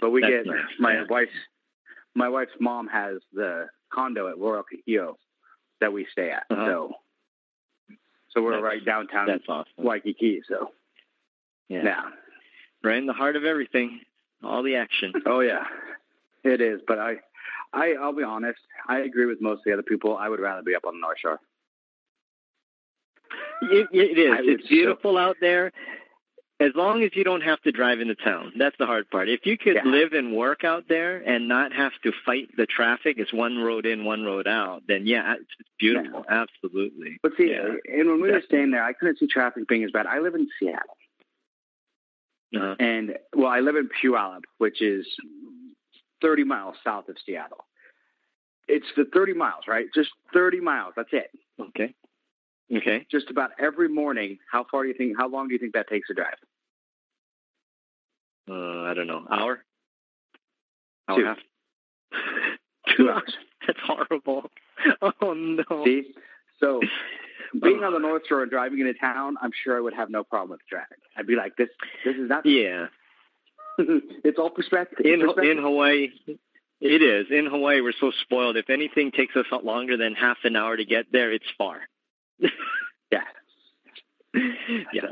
but 0.00 0.10
we 0.10 0.22
That's 0.22 0.32
get 0.32 0.46
nice, 0.46 0.64
my 0.78 0.92
yeah. 0.94 1.04
wife's 1.10 1.32
my 2.14 2.28
wife's 2.30 2.52
mom 2.58 2.88
has 2.88 3.18
the 3.34 3.66
condo 3.92 4.28
at 4.28 4.38
Royal 4.38 4.64
Kuhio 4.64 5.16
that 5.82 5.92
we 5.92 6.06
stay 6.10 6.30
at. 6.30 6.44
Uh-huh. 6.50 6.64
So, 6.66 6.92
so 8.30 8.42
we're 8.42 8.52
That's- 8.52 8.64
right 8.64 8.84
downtown 8.84 9.26
That's 9.26 9.44
awesome. 9.48 9.72
Waikiki. 9.76 10.42
So, 10.48 10.72
Yeah. 11.68 11.82
yeah. 11.84 12.02
Right 12.82 12.96
in 12.98 13.06
the 13.06 13.12
heart 13.12 13.36
of 13.36 13.44
everything. 13.44 14.00
All 14.44 14.62
the 14.62 14.76
action. 14.76 15.12
Oh 15.26 15.40
yeah, 15.40 15.64
it 16.44 16.60
is. 16.60 16.80
But 16.86 16.98
I, 16.98 17.16
I, 17.72 17.94
I'll 18.00 18.12
be 18.14 18.22
honest. 18.22 18.60
I 18.88 19.00
agree 19.00 19.26
with 19.26 19.40
most 19.40 19.58
of 19.58 19.64
the 19.64 19.72
other 19.72 19.82
people. 19.82 20.16
I 20.16 20.28
would 20.28 20.40
rather 20.40 20.62
be 20.62 20.74
up 20.76 20.84
on 20.86 20.94
the 20.94 21.00
North 21.00 21.18
Shore. 21.18 21.40
It, 23.62 23.88
it 23.92 24.18
is. 24.18 24.32
I 24.32 24.38
It's 24.42 24.68
beautiful 24.68 25.18
out 25.18 25.36
there. 25.40 25.72
As 26.60 26.72
long 26.74 27.04
as 27.04 27.10
you 27.14 27.22
don't 27.22 27.42
have 27.42 27.60
to 27.62 27.70
drive 27.70 28.00
into 28.00 28.16
town, 28.16 28.52
that's 28.58 28.76
the 28.78 28.86
hard 28.86 29.08
part. 29.10 29.28
If 29.28 29.46
you 29.46 29.56
could 29.56 29.76
Yeah. 29.76 29.84
live 29.84 30.12
and 30.12 30.32
work 30.34 30.64
out 30.64 30.88
there 30.88 31.18
and 31.18 31.46
not 31.46 31.72
have 31.72 31.92
to 32.02 32.10
fight 32.26 32.48
the 32.56 32.66
traffic, 32.66 33.16
it's 33.18 33.32
one 33.32 33.58
road 33.58 33.86
in, 33.86 34.04
one 34.04 34.24
road 34.24 34.48
out. 34.48 34.82
Then 34.88 35.06
yeah, 35.06 35.34
it's 35.34 35.70
beautiful. 35.78 36.24
Absolutely. 36.28 37.18
But 37.22 37.36
see, 37.36 37.50
Yeah. 37.50 37.76
and 37.86 38.08
when 38.08 38.20
we 38.20 38.32
were 38.32 38.42
staying 38.42 38.72
there, 38.72 38.82
I 38.82 38.92
couldn't 38.92 39.18
see 39.18 39.28
traffic 39.28 39.68
being 39.68 39.84
as 39.84 39.92
bad. 39.92 40.06
I 40.06 40.18
live 40.18 40.34
in 40.34 40.48
Seattle. 40.58 40.96
Uh-huh. 42.56 42.74
And 42.80 43.16
well, 43.34 43.50
I 43.52 43.60
live 43.60 43.76
in 43.76 43.88
Puyallup, 43.88 44.42
which 44.56 44.82
is 44.82 45.06
30 46.22 46.42
miles 46.44 46.76
south 46.82 47.08
of 47.08 47.16
Seattle. 47.24 47.66
It's 48.66 48.86
the 48.96 49.04
30 49.04 49.32
miles, 49.34 49.68
right? 49.68 49.86
Just 49.94 50.10
30 50.32 50.60
miles. 50.60 50.94
That's 50.96 51.12
it. 51.12 51.30
Okay. 51.60 51.94
Okay. 52.74 53.06
Just 53.10 53.30
about 53.30 53.50
every 53.58 53.88
morning. 53.88 54.38
How 54.50 54.64
far 54.70 54.82
do 54.82 54.88
you 54.88 54.94
think? 54.94 55.16
How 55.18 55.28
long 55.28 55.48
do 55.48 55.54
you 55.54 55.58
think 55.58 55.72
that 55.74 55.88
takes 55.88 56.08
to 56.08 56.14
drive? 56.14 56.34
Uh, 58.50 58.82
I 58.90 58.94
don't 58.94 59.06
know. 59.06 59.24
Hour. 59.30 59.62
Hour 61.08 61.16
Two. 61.16 61.22
and 61.22 61.24
a 61.24 61.28
half. 61.28 61.38
Two 62.96 63.10
hours. 63.10 63.34
That's 63.66 63.78
horrible. 63.84 64.50
Oh 65.20 65.34
no. 65.34 65.84
See, 65.84 66.14
so 66.60 66.80
being 67.62 67.82
on 67.82 67.92
the 67.92 67.98
North 67.98 68.22
Shore 68.28 68.42
and 68.42 68.50
driving 68.50 68.78
into 68.78 68.94
town, 68.94 69.34
I'm 69.42 69.50
sure 69.64 69.76
I 69.76 69.80
would 69.80 69.92
have 69.92 70.08
no 70.08 70.22
problem 70.22 70.50
with 70.50 70.60
traffic. 70.68 70.98
I'd 71.16 71.26
be 71.26 71.34
like, 71.34 71.56
this, 71.56 71.68
this 72.04 72.14
is 72.14 72.28
not. 72.28 72.46
Yeah. 72.46 72.86
it's 73.78 74.38
all 74.38 74.50
perspective. 74.50 75.04
In 75.04 75.20
perspective. 75.20 75.50
in 75.50 75.58
Hawaii, 75.62 76.10
it 76.80 77.02
is. 77.02 77.26
In 77.30 77.46
Hawaii, 77.46 77.80
we're 77.80 77.92
so 77.98 78.12
spoiled. 78.22 78.56
If 78.56 78.70
anything 78.70 79.10
takes 79.10 79.34
us 79.34 79.46
longer 79.64 79.96
than 79.96 80.14
half 80.14 80.38
an 80.44 80.54
hour 80.54 80.76
to 80.76 80.84
get 80.84 81.06
there, 81.10 81.32
it's 81.32 81.44
far. 81.58 81.80
yeah. 83.10 83.20
yeah. 84.34 85.02
So, 85.02 85.08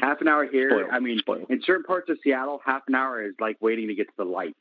half 0.00 0.20
an 0.20 0.28
hour 0.28 0.46
here. 0.46 0.70
Spoiled. 0.70 0.90
I 0.92 0.98
mean, 1.00 1.18
Spoiled. 1.18 1.46
in 1.50 1.62
certain 1.64 1.84
parts 1.84 2.08
of 2.10 2.18
Seattle, 2.22 2.60
half 2.64 2.82
an 2.88 2.94
hour 2.94 3.22
is 3.22 3.34
like 3.40 3.56
waiting 3.60 3.88
to 3.88 3.94
get 3.94 4.06
to 4.08 4.14
the 4.16 4.24
light. 4.24 4.56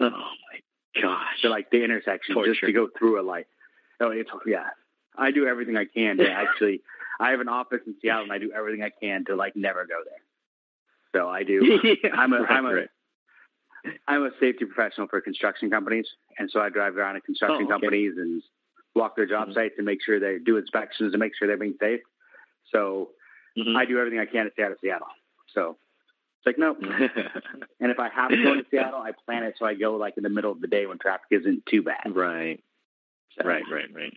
Oh 0.00 0.10
my 0.10 1.00
gosh. 1.02 1.40
to 1.42 1.48
like 1.48 1.70
the 1.70 1.82
intersection 1.82 2.34
just 2.34 2.44
Torture. 2.60 2.66
to 2.66 2.72
go 2.72 2.88
through 2.98 3.20
a 3.20 3.22
light. 3.22 3.46
Oh, 4.00 4.10
it's 4.10 4.30
yeah. 4.46 4.66
I 5.16 5.32
do 5.32 5.46
everything 5.46 5.76
I 5.76 5.84
can 5.86 6.18
to 6.18 6.30
actually. 6.30 6.82
I 7.20 7.30
have 7.30 7.40
an 7.40 7.48
office 7.48 7.80
in 7.86 7.96
Seattle, 8.00 8.24
and 8.24 8.32
I 8.32 8.38
do 8.38 8.52
everything 8.56 8.82
I 8.84 8.90
can 8.90 9.24
to 9.24 9.34
like 9.34 9.56
never 9.56 9.84
go 9.86 9.96
there. 10.04 11.20
So 11.20 11.28
I 11.28 11.42
do. 11.42 11.80
yeah, 12.04 12.10
uh, 12.10 12.16
I'm 12.16 12.32
a 12.32 12.42
right, 12.42 12.50
am 12.56 12.66
a 12.66 12.74
right. 12.74 12.88
am 14.06 14.22
a 14.24 14.30
safety 14.38 14.66
professional 14.66 15.08
for 15.08 15.20
construction 15.20 15.70
companies, 15.70 16.06
and 16.38 16.48
so 16.50 16.60
I 16.60 16.68
drive 16.68 16.96
around 16.96 17.14
to 17.14 17.20
construction 17.22 17.62
Oh, 17.62 17.74
okay. 17.74 17.86
companies 17.86 18.12
and 18.16 18.42
walk 18.94 19.16
their 19.16 19.26
job 19.26 19.48
Mhm. 19.48 19.54
sites 19.54 19.74
and 19.76 19.86
make 19.86 20.02
sure 20.02 20.18
they 20.18 20.38
do 20.38 20.56
inspections 20.56 21.12
and 21.12 21.20
make 21.20 21.34
sure 21.36 21.46
they're 21.48 21.56
being 21.56 21.76
safe. 21.80 22.00
So 22.72 23.12
Mhm. 23.56 23.76
I 23.76 23.84
do 23.84 23.98
everything 23.98 24.18
I 24.18 24.26
can 24.26 24.46
to 24.46 24.52
stay 24.52 24.62
out 24.62 24.72
of 24.72 24.78
Seattle. 24.80 25.08
So 25.48 25.78
it's 26.38 26.46
like 26.46 26.58
nope. 26.58 26.78
And 27.80 27.90
if 27.92 27.98
I 28.00 28.08
have 28.08 28.30
to 28.30 28.42
go 28.42 28.54
to 28.54 28.64
Seattle, 28.70 29.00
I 29.00 29.12
plan 29.12 29.44
it 29.44 29.54
so 29.58 29.64
I 29.66 29.74
go 29.74 29.96
like 29.96 30.16
in 30.16 30.22
the 30.24 30.28
middle 30.30 30.50
of 30.52 30.60
the 30.60 30.66
day 30.66 30.86
when 30.86 30.98
traffic 30.98 31.26
isn't 31.30 31.64
too 31.66 31.82
bad. 31.82 32.14
right, 32.14 32.62
So, 33.36 33.44
right, 33.46 33.62
right, 33.70 33.92
right. 33.94 34.16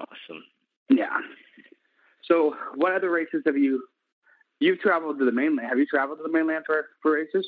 Awesome. 0.00 0.44
Yeah. 0.88 1.20
So 2.22 2.56
what 2.74 2.92
other 2.92 3.10
races 3.10 3.42
have 3.46 3.56
you? 3.56 3.86
You've 4.60 4.80
traveled 4.80 5.18
to 5.18 5.24
the 5.24 5.32
mainland. 5.32 5.68
Have 5.68 5.78
you 5.78 5.86
traveled 5.86 6.18
to 6.18 6.22
the 6.22 6.30
mainland 6.32 6.64
for 6.66 6.88
for 7.02 7.12
races? 7.12 7.46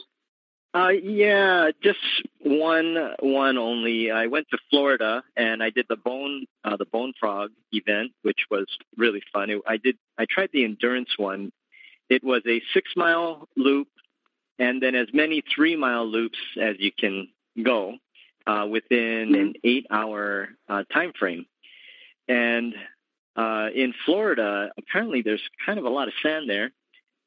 Uh, 0.76 0.90
yeah, 0.90 1.71
just 1.83 1.99
one, 2.40 3.14
one 3.21 3.56
only. 3.56 4.11
I 4.11 4.26
went 4.26 4.47
to 4.50 4.59
Florida 4.68 5.23
and 5.35 5.62
I 5.62 5.71
did 5.71 5.87
the 5.88 5.97
bone, 5.97 6.45
uh, 6.64 6.76
the 6.76 6.85
bone 6.85 7.14
frog 7.18 7.50
event, 7.73 8.12
which 8.21 8.40
was 8.50 8.66
really 8.95 9.23
fun. 9.33 9.49
It, 9.49 9.62
I 9.66 9.78
did, 9.78 9.97
I 10.18 10.26
tried 10.28 10.50
the 10.52 10.64
endurance 10.64 11.09
one. 11.16 11.50
It 12.11 12.23
was 12.23 12.42
a 12.47 12.61
six 12.75 12.90
mile 12.95 13.49
loop 13.56 13.88
and 14.59 14.83
then 14.83 14.95
as 14.95 15.09
many 15.14 15.42
three 15.54 15.76
mile 15.76 16.06
loops 16.06 16.38
as 16.61 16.76
you 16.78 16.92
can 16.92 17.28
go, 17.64 17.95
uh, 18.47 18.66
within 18.71 19.35
an 19.35 19.54
eight 19.64 19.87
hour, 19.90 20.50
uh, 20.68 20.83
time 20.92 21.14
frame. 21.18 21.47
And, 22.28 22.75
uh, 23.35 23.68
in 23.75 23.95
Florida, 24.04 24.73
apparently 24.76 25.23
there's 25.23 25.49
kind 25.64 25.78
of 25.78 25.87
a 25.87 25.90
lot 25.90 26.09
of 26.09 26.14
sand 26.23 26.50
there. 26.50 26.71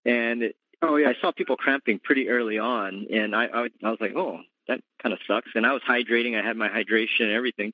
And 0.05 0.43
it, 0.43 0.55
Oh 0.81 0.95
yeah. 0.95 1.09
I 1.09 1.13
saw 1.21 1.31
people 1.31 1.57
cramping 1.57 1.99
pretty 1.99 2.29
early 2.29 2.57
on, 2.57 3.07
and 3.11 3.35
I, 3.35 3.45
I, 3.45 3.67
I 3.83 3.89
was 3.89 3.97
like, 3.99 4.13
oh, 4.15 4.39
that 4.67 4.81
kind 5.01 5.13
of 5.13 5.19
sucks. 5.27 5.49
And 5.55 5.65
I 5.65 5.73
was 5.73 5.81
hydrating. 5.87 6.39
I 6.39 6.45
had 6.45 6.55
my 6.57 6.69
hydration 6.69 7.21
and 7.21 7.31
everything. 7.31 7.73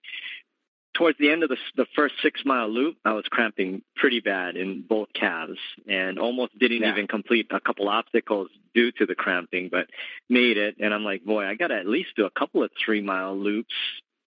Towards 0.95 1.17
the 1.19 1.29
end 1.29 1.43
of 1.43 1.49
the, 1.49 1.57
the 1.75 1.85
first 1.93 2.15
six 2.21 2.41
mile 2.45 2.69
loop, 2.69 2.95
I 3.03 3.11
was 3.11 3.25
cramping 3.29 3.81
pretty 3.97 4.21
bad 4.21 4.55
in 4.55 4.81
both 4.87 5.09
calves 5.13 5.59
and 5.89 6.17
almost 6.17 6.57
didn't 6.57 6.83
Yeah. 6.83 6.91
even 6.93 7.05
complete 7.07 7.47
a 7.51 7.59
couple 7.59 7.89
obstacles 7.89 8.47
due 8.73 8.93
to 8.93 9.05
the 9.05 9.13
cramping, 9.13 9.67
but 9.69 9.87
made 10.29 10.55
it. 10.57 10.77
And 10.79 10.93
I'm 10.93 11.03
like, 11.03 11.25
boy, 11.25 11.45
I 11.45 11.55
got 11.55 11.67
to 11.67 11.75
at 11.75 11.85
least 11.85 12.11
do 12.15 12.25
a 12.25 12.29
couple 12.29 12.63
of 12.63 12.71
three 12.83 13.01
mile 13.01 13.35
loops, 13.37 13.73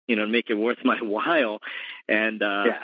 you 0.09 0.15
know, 0.17 0.27
make 0.27 0.51
it 0.51 0.55
worth 0.57 0.77
my 0.85 0.99
while. 1.01 1.61
And 2.07 2.43
uh, 2.43 2.65
yeah. 2.67 2.79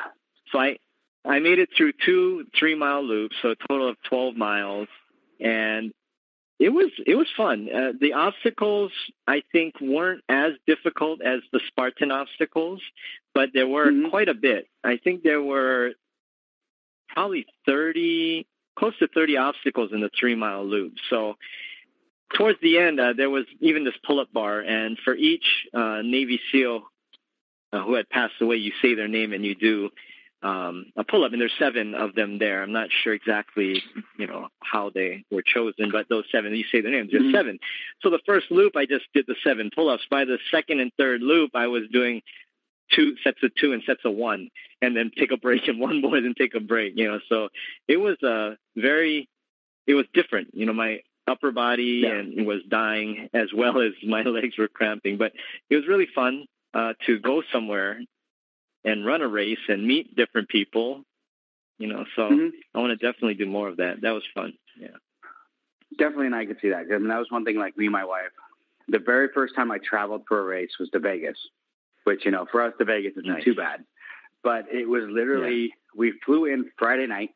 so 0.50 0.58
I 0.58 0.78
I 1.26 1.40
made 1.40 1.58
it 1.58 1.68
through 1.76 1.92
two 2.06 2.46
three 2.58 2.74
mile 2.74 3.04
loops, 3.04 3.36
so 3.42 3.50
a 3.50 3.56
total 3.68 3.90
of 3.90 3.96
twelve 4.08 4.34
miles, 4.34 4.88
and 5.44 5.92
it 6.58 6.70
was 6.70 6.90
it 7.06 7.14
was 7.14 7.26
fun. 7.36 7.68
Uh, 7.72 7.92
the 8.00 8.14
obstacles 8.14 8.90
I 9.26 9.42
think 9.52 9.74
weren't 9.80 10.22
as 10.28 10.52
difficult 10.66 11.20
as 11.22 11.40
the 11.52 11.60
Spartan 11.68 12.10
obstacles, 12.10 12.80
but 13.34 13.50
there 13.52 13.66
were 13.68 13.90
Mhm. 13.90 14.10
quite 14.10 14.28
a 14.28 14.34
bit. 14.34 14.68
I 14.82 14.96
think 14.96 15.22
there 15.22 15.42
were 15.42 15.94
probably 17.08 17.46
thirty, 17.66 18.46
close 18.76 18.96
to 18.98 19.08
thirty 19.08 19.36
obstacles 19.36 19.92
in 19.92 20.00
the 20.00 20.10
three 20.18 20.34
mile 20.34 20.64
loop. 20.64 20.94
So 21.10 21.36
towards 22.34 22.60
the 22.60 22.78
end, 22.78 22.98
uh, 22.98 23.12
there 23.12 23.30
was 23.30 23.46
even 23.60 23.84
this 23.84 23.96
pull 24.04 24.20
up 24.20 24.32
bar, 24.32 24.60
and 24.60 24.98
for 25.04 25.14
each 25.14 25.66
uh, 25.74 26.02
Navy 26.02 26.40
SEAL 26.50 26.82
uh, 27.72 27.82
who 27.82 27.94
had 27.94 28.08
passed 28.08 28.40
away, 28.40 28.56
you 28.56 28.72
say 28.80 28.94
their 28.94 29.08
name 29.08 29.32
and 29.32 29.44
you 29.44 29.54
do 29.54 29.90
um, 30.44 30.86
a 30.96 31.02
pull 31.04 31.24
up, 31.24 31.32
and 31.32 31.40
there's 31.40 31.52
seven 31.58 31.94
of 31.94 32.14
them 32.14 32.38
there. 32.38 32.62
I'm 32.62 32.70
not 32.72 32.90
sure 33.02 33.14
exactly, 33.14 33.82
you 34.18 34.26
know, 34.26 34.48
how 34.62 34.90
they 34.90 35.24
were 35.30 35.42
chosen, 35.42 35.90
but 35.90 36.08
those 36.10 36.24
seven, 36.30 36.54
you 36.54 36.64
say 36.70 36.82
their 36.82 36.92
names, 36.92 37.10
there's 37.10 37.24
Mhm. 37.24 37.32
seven. 37.32 37.58
So 38.02 38.10
the 38.10 38.20
first 38.26 38.50
loop, 38.50 38.76
I 38.76 38.84
just 38.86 39.06
did 39.14 39.26
the 39.26 39.36
seven 39.42 39.70
pull 39.74 39.88
ups. 39.88 40.04
By 40.10 40.24
the 40.26 40.38
second 40.50 40.80
and 40.80 40.92
third 40.98 41.22
loop, 41.22 41.52
I 41.54 41.66
was 41.68 41.88
doing 41.88 42.22
two 42.92 43.16
sets 43.24 43.42
of 43.42 43.54
two 43.54 43.72
and 43.72 43.82
sets 43.84 44.04
of 44.04 44.12
one, 44.14 44.50
and 44.82 44.94
then 44.94 45.10
take 45.16 45.32
a 45.32 45.38
break 45.38 45.62
and 45.68 45.80
one 45.80 46.00
more, 46.02 46.20
then 46.20 46.34
take 46.36 46.54
a 46.54 46.60
break, 46.60 46.92
you 46.96 47.08
know. 47.10 47.20
So 47.30 47.48
it 47.88 47.96
was 47.96 48.22
a 48.22 48.58
very, 48.76 49.28
it 49.86 49.94
was 49.94 50.06
different, 50.12 50.48
you 50.54 50.66
know, 50.66 50.74
my 50.74 51.02
upper 51.26 51.52
body 51.52 52.02
Yeah. 52.04 52.16
and 52.16 52.46
was 52.46 52.62
dying 52.64 53.30
as 53.32 53.50
well 53.54 53.80
as 53.80 53.92
my 54.02 54.22
legs 54.24 54.58
were 54.58 54.68
cramping, 54.68 55.16
but 55.16 55.32
it 55.70 55.76
was 55.76 55.86
really 55.88 56.06
fun 56.14 56.44
uh, 56.74 56.92
to 57.06 57.18
go 57.18 57.42
somewhere 57.50 58.00
and 58.84 59.04
run 59.06 59.22
a 59.22 59.28
race 59.28 59.58
and 59.68 59.86
meet 59.86 60.14
different 60.14 60.48
people. 60.48 61.04
You 61.78 61.88
know, 61.88 62.04
so 62.14 62.30
Mhm. 62.30 62.52
I 62.74 62.78
want 62.78 62.98
to 62.98 63.04
definitely 63.06 63.34
do 63.34 63.46
more 63.46 63.68
of 63.68 63.78
that. 63.78 64.00
That 64.02 64.12
was 64.12 64.24
fun. 64.32 64.56
Yeah. 64.78 64.96
Definitely, 65.98 66.26
and 66.26 66.34
I 66.36 66.46
could 66.46 66.60
see 66.60 66.68
that. 66.70 66.86
I 66.92 66.98
mean, 66.98 67.08
that 67.08 67.18
was 67.18 67.30
one 67.30 67.44
thing. 67.44 67.56
Like 67.56 67.76
me 67.76 67.86
and 67.86 67.92
my 67.92 68.04
wife, 68.04 68.30
the 68.88 68.98
very 69.00 69.28
first 69.28 69.54
time 69.54 69.70
I 69.70 69.78
traveled 69.78 70.24
for 70.28 70.38
a 70.40 70.44
race 70.44 70.78
was 70.78 70.88
to 70.90 70.98
Vegas, 71.00 71.38
which 72.04 72.24
you 72.24 72.30
know, 72.30 72.46
for 72.46 72.62
us 72.62 72.72
to 72.78 72.84
Vegas 72.84 73.12
isn't 73.16 73.26
Nice. 73.26 73.44
too 73.44 73.54
bad. 73.54 73.84
But 74.42 74.66
it 74.72 74.88
was 74.88 75.04
literally 75.08 75.74
we 75.94 76.12
flew 76.24 76.44
in 76.46 76.70
Friday 76.78 77.06
night. 77.06 77.30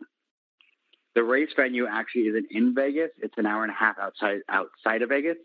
The 1.15 1.25
race 1.25 1.53
venue 1.57 1.87
actually 1.87 2.29
isn't 2.29 2.47
in 2.51 2.75
Vegas; 2.75 3.11
it's 3.19 3.37
an 3.39 3.47
hour 3.47 3.63
and 3.65 3.73
a 3.73 3.75
half 3.75 3.99
outside 3.99 4.43
outside 4.49 5.03
of 5.03 5.09
Vegas. 5.09 5.39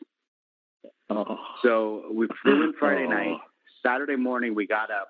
Oh. 1.10 1.40
So 1.62 2.10
we 2.12 2.28
flew 2.42 2.64
in 2.64 2.74
Friday 2.74 3.06
Oh. 3.08 3.10
night. 3.10 3.40
Saturday 3.82 4.16
morning, 4.16 4.54
we 4.56 4.66
got 4.68 4.92
up, 4.92 5.10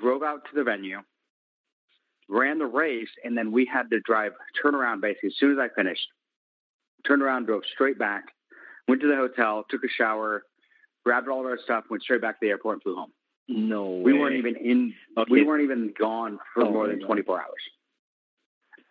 drove 0.00 0.22
out 0.22 0.44
to 0.46 0.54
the 0.54 0.64
venue, 0.64 1.00
ran 2.28 2.58
the 2.58 2.66
race, 2.66 3.08
and 3.24 3.36
then 3.36 3.52
we 3.52 3.64
had 3.66 3.90
to 3.90 4.00
drive, 4.00 4.32
turn 4.60 4.74
around 4.74 5.00
basically 5.00 5.28
as 5.28 5.36
soon 5.38 5.52
as 5.52 5.58
I 5.58 5.68
finished. 5.74 6.06
Turned 7.06 7.22
around, 7.22 7.46
drove 7.46 7.62
straight 7.72 7.98
back, 7.98 8.24
went 8.88 9.00
to 9.02 9.08
the 9.08 9.16
hotel, 9.16 9.64
took 9.68 9.84
a 9.84 9.88
shower, 9.88 10.44
grabbed 11.04 11.28
all 11.28 11.40
of 11.40 11.46
our 11.46 11.58
stuff, 11.62 11.84
went 11.90 12.02
straight 12.02 12.22
back 12.22 12.36
to 12.40 12.46
the 12.46 12.48
airport, 12.48 12.76
and 12.76 12.82
flew 12.82 12.94
home. 12.96 13.12
No 13.46 13.84
way. 13.90 14.02
We 14.04 14.18
weren't 14.18 14.36
even 14.36 14.56
in. 14.56 14.94
Okay. 15.18 15.30
We 15.30 15.44
weren't 15.44 15.64
even 15.64 15.92
gone 15.98 16.38
for 16.54 16.62
Oh 16.64 16.70
more 16.70 16.88
than 16.88 17.00
24 17.00 17.40
hours. 17.42 17.50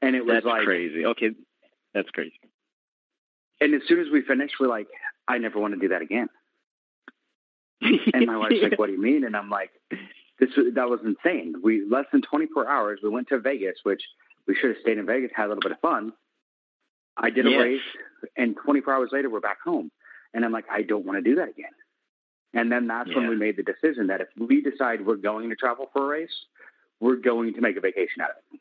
And 0.04 0.16
it 0.16 0.24
was 0.24 0.36
That's 0.36 0.46
like, 0.46 0.64
crazy. 0.66 1.06
Okay, 1.08 1.32
that's 1.96 2.10
crazy. 2.12 2.40
and 3.62 3.74
as 3.74 3.82
soon 3.88 4.00
as 4.00 4.08
we 4.12 4.22
finished, 4.22 4.56
we're 4.60 4.68
like, 4.68 4.88
I 5.28 5.40
never 5.40 5.60
want 5.60 5.74
to 5.74 5.80
do 5.80 5.88
that 5.88 6.02
again. 6.04 6.28
And 7.82 8.28
my 8.28 8.38
wife's 8.38 8.56
like, 8.62 8.78
"What 8.78 8.88
do 8.88 8.94
you 8.94 9.02
mean?" 9.02 9.24
And 9.26 9.36
I'm 9.36 9.50
like, 9.50 9.72
"This 10.40 10.56
was- 10.56 10.74
that 10.74 10.90
was 10.90 11.02
insane. 11.04 11.56
We 11.62 11.86
less 11.86 12.06
than 12.12 12.22
24 12.22 12.68
hours. 12.68 13.02
We 13.02 13.10
went 13.10 13.28
to 13.30 13.40
Vegas, 13.40 13.80
which 13.84 14.04
we 14.48 14.56
should 14.56 14.72
have 14.72 14.80
stayed 14.82 14.98
in 14.98 15.06
Vegas, 15.06 15.32
had 15.34 15.46
a 15.46 15.50
little 15.50 15.62
bit 15.62 15.72
of 15.72 15.80
fun. 15.80 16.14
I 17.18 17.30
did 17.30 17.46
a 17.46 17.52
Yes. 17.52 17.62
race, 17.62 17.82
and 18.36 18.56
24 18.58 18.94
hours 18.94 19.12
later, 19.12 19.30
we're 19.30 19.40
back 19.40 19.62
home. 19.62 19.92
And 20.34 20.44
I'm 20.44 20.52
like, 20.52 20.66
I 20.70 20.82
don't 20.82 21.06
want 21.06 21.18
to 21.18 21.30
do 21.30 21.36
that 21.36 21.50
again. 21.50 21.72
And 22.54 22.72
then 22.72 22.88
that's 22.88 23.14
when 23.14 23.28
we 23.30 23.36
made 23.36 23.56
the 23.56 23.64
decision 23.64 24.08
that 24.08 24.22
if 24.22 24.28
we 24.38 24.62
decide 24.62 25.06
we're 25.06 25.16
going 25.16 25.50
to 25.50 25.56
travel 25.56 25.90
for 25.94 26.04
a 26.06 26.08
race, 26.08 26.46
we're 27.00 27.16
going 27.18 27.54
to 27.54 27.62
make 27.62 27.78
a 27.78 27.82
vacation 27.82 28.22
out 28.22 28.32
of 28.32 28.38
it. 28.54 28.60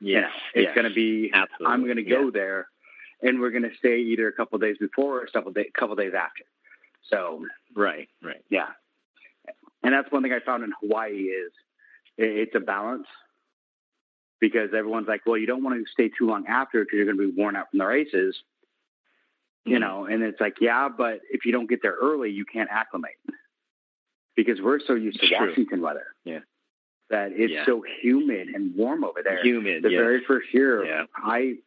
You 0.00 0.20
know, 0.20 0.28
it's 0.54 0.66
yes. 0.66 0.74
going 0.74 0.88
to 0.88 0.94
be. 0.94 1.30
Absolutely. 1.32 1.66
I'm 1.66 1.84
going 1.84 1.96
to 1.96 2.02
go 2.04 2.24
Yeah. 2.26 2.30
there, 2.32 2.68
and 3.22 3.40
we're 3.40 3.50
going 3.50 3.64
to 3.68 3.74
stay 3.76 3.98
either 3.98 4.28
a 4.28 4.32
couple 4.32 4.58
days 4.58 4.76
before 4.78 5.18
or 5.20 5.24
a 5.24 5.30
couple 5.30 5.50
day, 5.52 5.70
couple 5.74 5.96
days 5.96 6.14
after. 6.14 6.44
So 7.04 7.44
Right, 7.74 8.08
right. 8.22 8.42
yeah. 8.50 8.68
And 9.82 9.94
that's 9.94 10.10
one 10.10 10.22
thing 10.22 10.32
I 10.32 10.40
found 10.40 10.64
in 10.64 10.72
Hawaii 10.80 11.12
is 11.24 11.52
it's 12.16 12.54
a 12.54 12.60
balance 12.60 13.06
because 14.40 14.70
everyone's 14.76 15.08
like, 15.08 15.22
well, 15.26 15.36
you 15.36 15.46
don't 15.46 15.62
want 15.62 15.78
to 15.84 15.90
stay 15.92 16.08
too 16.08 16.26
long 16.26 16.46
after 16.46 16.84
because 16.84 16.96
you're 16.96 17.04
going 17.06 17.16
to 17.18 17.32
be 17.32 17.40
worn 17.40 17.56
out 17.56 17.70
from 17.70 17.78
the 17.78 17.86
races, 17.86 18.36
you 19.64 19.76
Mhm. 19.76 19.80
know. 19.80 20.04
And 20.06 20.22
it's 20.22 20.40
like, 20.40 20.60
yeah, 20.60 20.88
but 20.88 21.20
if 21.30 21.44
you 21.44 21.52
don't 21.52 21.68
get 21.68 21.82
there 21.82 21.94
early, 22.00 22.30
you 22.30 22.44
can't 22.44 22.68
acclimate 22.70 23.16
because 24.36 24.60
we're 24.60 24.80
so 24.80 24.94
used 24.94 25.20
to 25.20 25.28
true. 25.28 25.48
Washington 25.48 25.80
weather. 25.80 26.06
Yeah. 26.24 26.40
That 27.10 27.32
it's 27.32 27.52
Yeah. 27.52 27.64
so 27.64 27.80
humid 28.02 28.48
and 28.48 28.74
warm 28.76 29.02
over 29.04 29.22
there. 29.22 29.42
Humid. 29.42 29.82
the 29.82 29.90
yes. 29.90 29.98
very 30.00 30.20
first 30.24 30.52
year, 30.52 30.84
Yeah. 30.84 31.06
I 31.16 31.58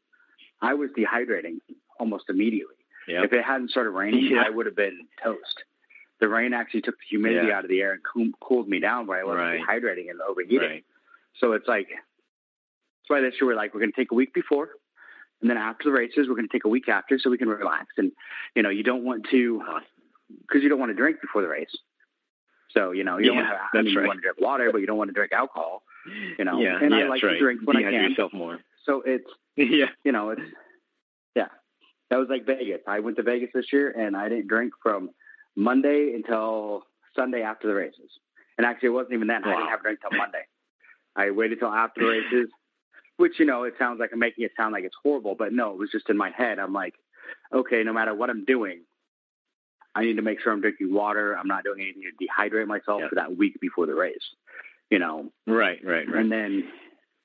I 0.62 0.76
was 0.76 0.91
dehydrating 0.91 1.60
almost 2.00 2.30
immediately. 2.30 2.76
Yep. 3.08 3.24
If 3.26 3.34
it 3.34 3.43
hadn't 3.43 3.69
started 3.71 3.89
raining, 3.91 4.26
Yeah. 4.26 4.43
I 4.45 4.50
would 4.50 4.67
have 4.67 4.76
been 4.76 5.08
toast. 5.24 5.63
The 6.22 6.30
rain 6.30 6.54
actually 6.54 6.82
took 6.82 6.96
the 6.98 7.06
humidity 7.10 7.48
Yeah. 7.48 7.58
out 7.58 7.66
of 7.66 7.70
the 7.70 7.82
air 7.82 7.94
and 7.94 8.02
cool, 8.04 8.30
cooled 8.40 8.70
me 8.70 8.80
down 8.80 9.08
where 9.08 9.20
I 9.20 9.24
wasn't 9.24 9.40
Right. 9.40 9.62
dehydrating 9.62 10.10
and 10.10 10.22
overheating. 10.22 10.70
Right. 10.70 10.86
So 11.40 11.54
it's 11.54 11.68
like, 11.68 11.90
that's 11.90 13.10
why 13.10 13.22
this 13.22 13.34
year 13.42 13.48
we're 13.48 13.56
like, 13.56 13.74
we're 13.74 13.80
going 13.80 13.92
to 13.92 13.96
take 14.00 14.12
a 14.12 14.16
week 14.16 14.34
before. 14.34 14.70
And 15.42 15.50
then 15.50 15.58
after 15.58 15.86
the 15.86 15.92
races, 15.92 16.28
we're 16.30 16.36
going 16.36 16.48
to 16.48 16.54
take 16.54 16.66
a 16.66 16.70
week 16.70 16.88
after 16.88 17.18
so 17.18 17.30
we 17.32 17.38
can 17.38 17.50
relax. 17.50 17.88
And, 17.98 18.12
you 18.56 18.62
know, 18.62 18.70
you 18.70 18.84
don't 18.84 19.04
want 19.04 19.26
to, 19.32 19.64
because 20.42 20.62
you 20.62 20.70
don't 20.70 20.80
want 20.80 20.92
to 20.92 20.96
drink 20.96 21.20
before 21.20 21.42
the 21.42 21.48
race. 21.48 21.76
So, 22.70 22.92
you 22.92 23.04
know, 23.04 23.18
you 23.18 23.26
don't 23.26 23.38
want 23.38 23.50
to, 23.50 23.80
I 23.80 23.82
mean, 23.82 23.92
you 23.92 24.02
want 24.04 24.20
to 24.20 24.22
drink 24.22 24.40
water, 24.40 24.72
but 24.72 24.78
you 24.78 24.88
don't 24.88 24.98
want 24.98 25.10
to 25.10 25.14
drink 25.14 25.32
alcohol, 25.34 25.82
you 26.38 26.46
know. 26.46 26.62
Yeah, 26.62 26.78
and 26.82 26.92
yeah, 26.92 27.00
I 27.00 27.08
like 27.08 27.22
to 27.22 27.40
drink 27.40 27.62
right. 27.62 27.68
when 27.68 27.78
I 27.78 27.82
can. 27.82 28.10
yourself 28.12 28.32
more. 28.32 28.60
So 28.86 29.02
it's, 29.06 29.30
yeah. 29.58 29.88
you 30.06 30.12
know, 30.12 30.30
it's 30.30 30.42
yeah. 31.36 31.48
That 32.10 32.18
was 32.18 32.30
like 32.30 32.46
Vegas. 32.46 32.82
I 32.88 33.00
went 33.00 33.18
to 33.18 33.24
Vegas 33.24 33.50
this 33.54 33.74
year 33.74 33.90
and 33.90 34.16
I 34.16 34.30
didn't 34.30 34.48
drink 34.48 34.74
from 34.82 35.10
Monday 35.56 36.14
until 36.16 36.84
Sunday 37.16 37.42
after 37.42 37.68
the 37.68 37.74
races. 37.74 38.10
And 38.58 38.66
actually, 38.66 38.88
it 38.88 38.92
wasn't 38.92 39.14
even 39.14 39.28
then. 39.28 39.44
I 39.44 39.56
didn't 39.56 39.70
have 39.70 39.80
a 39.80 39.84
drink 39.84 40.00
till 40.02 40.18
Monday. 40.18 40.44
I 41.16 41.32
waited 41.32 41.60
till 41.60 41.70
after 41.70 42.02
the 42.02 42.08
races, 42.08 42.50
which 43.18 43.40
you 43.40 43.46
know, 43.46 43.64
it 43.64 43.74
sounds 43.80 44.00
like 44.00 44.12
I'm 44.14 44.20
making 44.20 44.46
it 44.46 44.52
sound 44.56 44.74
like 44.74 44.84
it's 44.84 44.96
horrible, 45.02 45.36
but 45.36 45.52
no, 45.54 45.72
it 45.72 45.78
was 45.78 45.90
just 45.92 46.10
in 46.10 46.18
my 46.18 46.30
head. 46.32 46.60
I'm 46.60 46.74
like, 46.74 46.94
okay, 47.54 47.84
no 47.84 47.92
matter 47.94 48.14
what 48.14 48.30
I'm 48.30 48.46
doing, 48.46 48.82
I 49.94 50.04
need 50.04 50.16
to 50.16 50.22
make 50.22 50.40
sure 50.42 50.54
I'm 50.54 50.62
drinking 50.62 50.94
water. 50.94 51.34
I'm 51.38 51.48
not 51.48 51.64
doing 51.64 51.82
anything 51.82 52.04
to 52.04 52.26
dehydrate 52.26 52.68
myself 52.68 53.02
Yeah. 53.02 53.10
for 53.10 53.16
that 53.16 53.36
week 53.36 53.60
before 53.60 53.86
the 53.88 53.96
race. 53.96 54.24
You 54.90 55.00
know, 55.00 55.32
Right, 55.48 55.80
right, 55.84 56.08
right. 56.08 56.16
and 56.18 56.32
then 56.32 56.70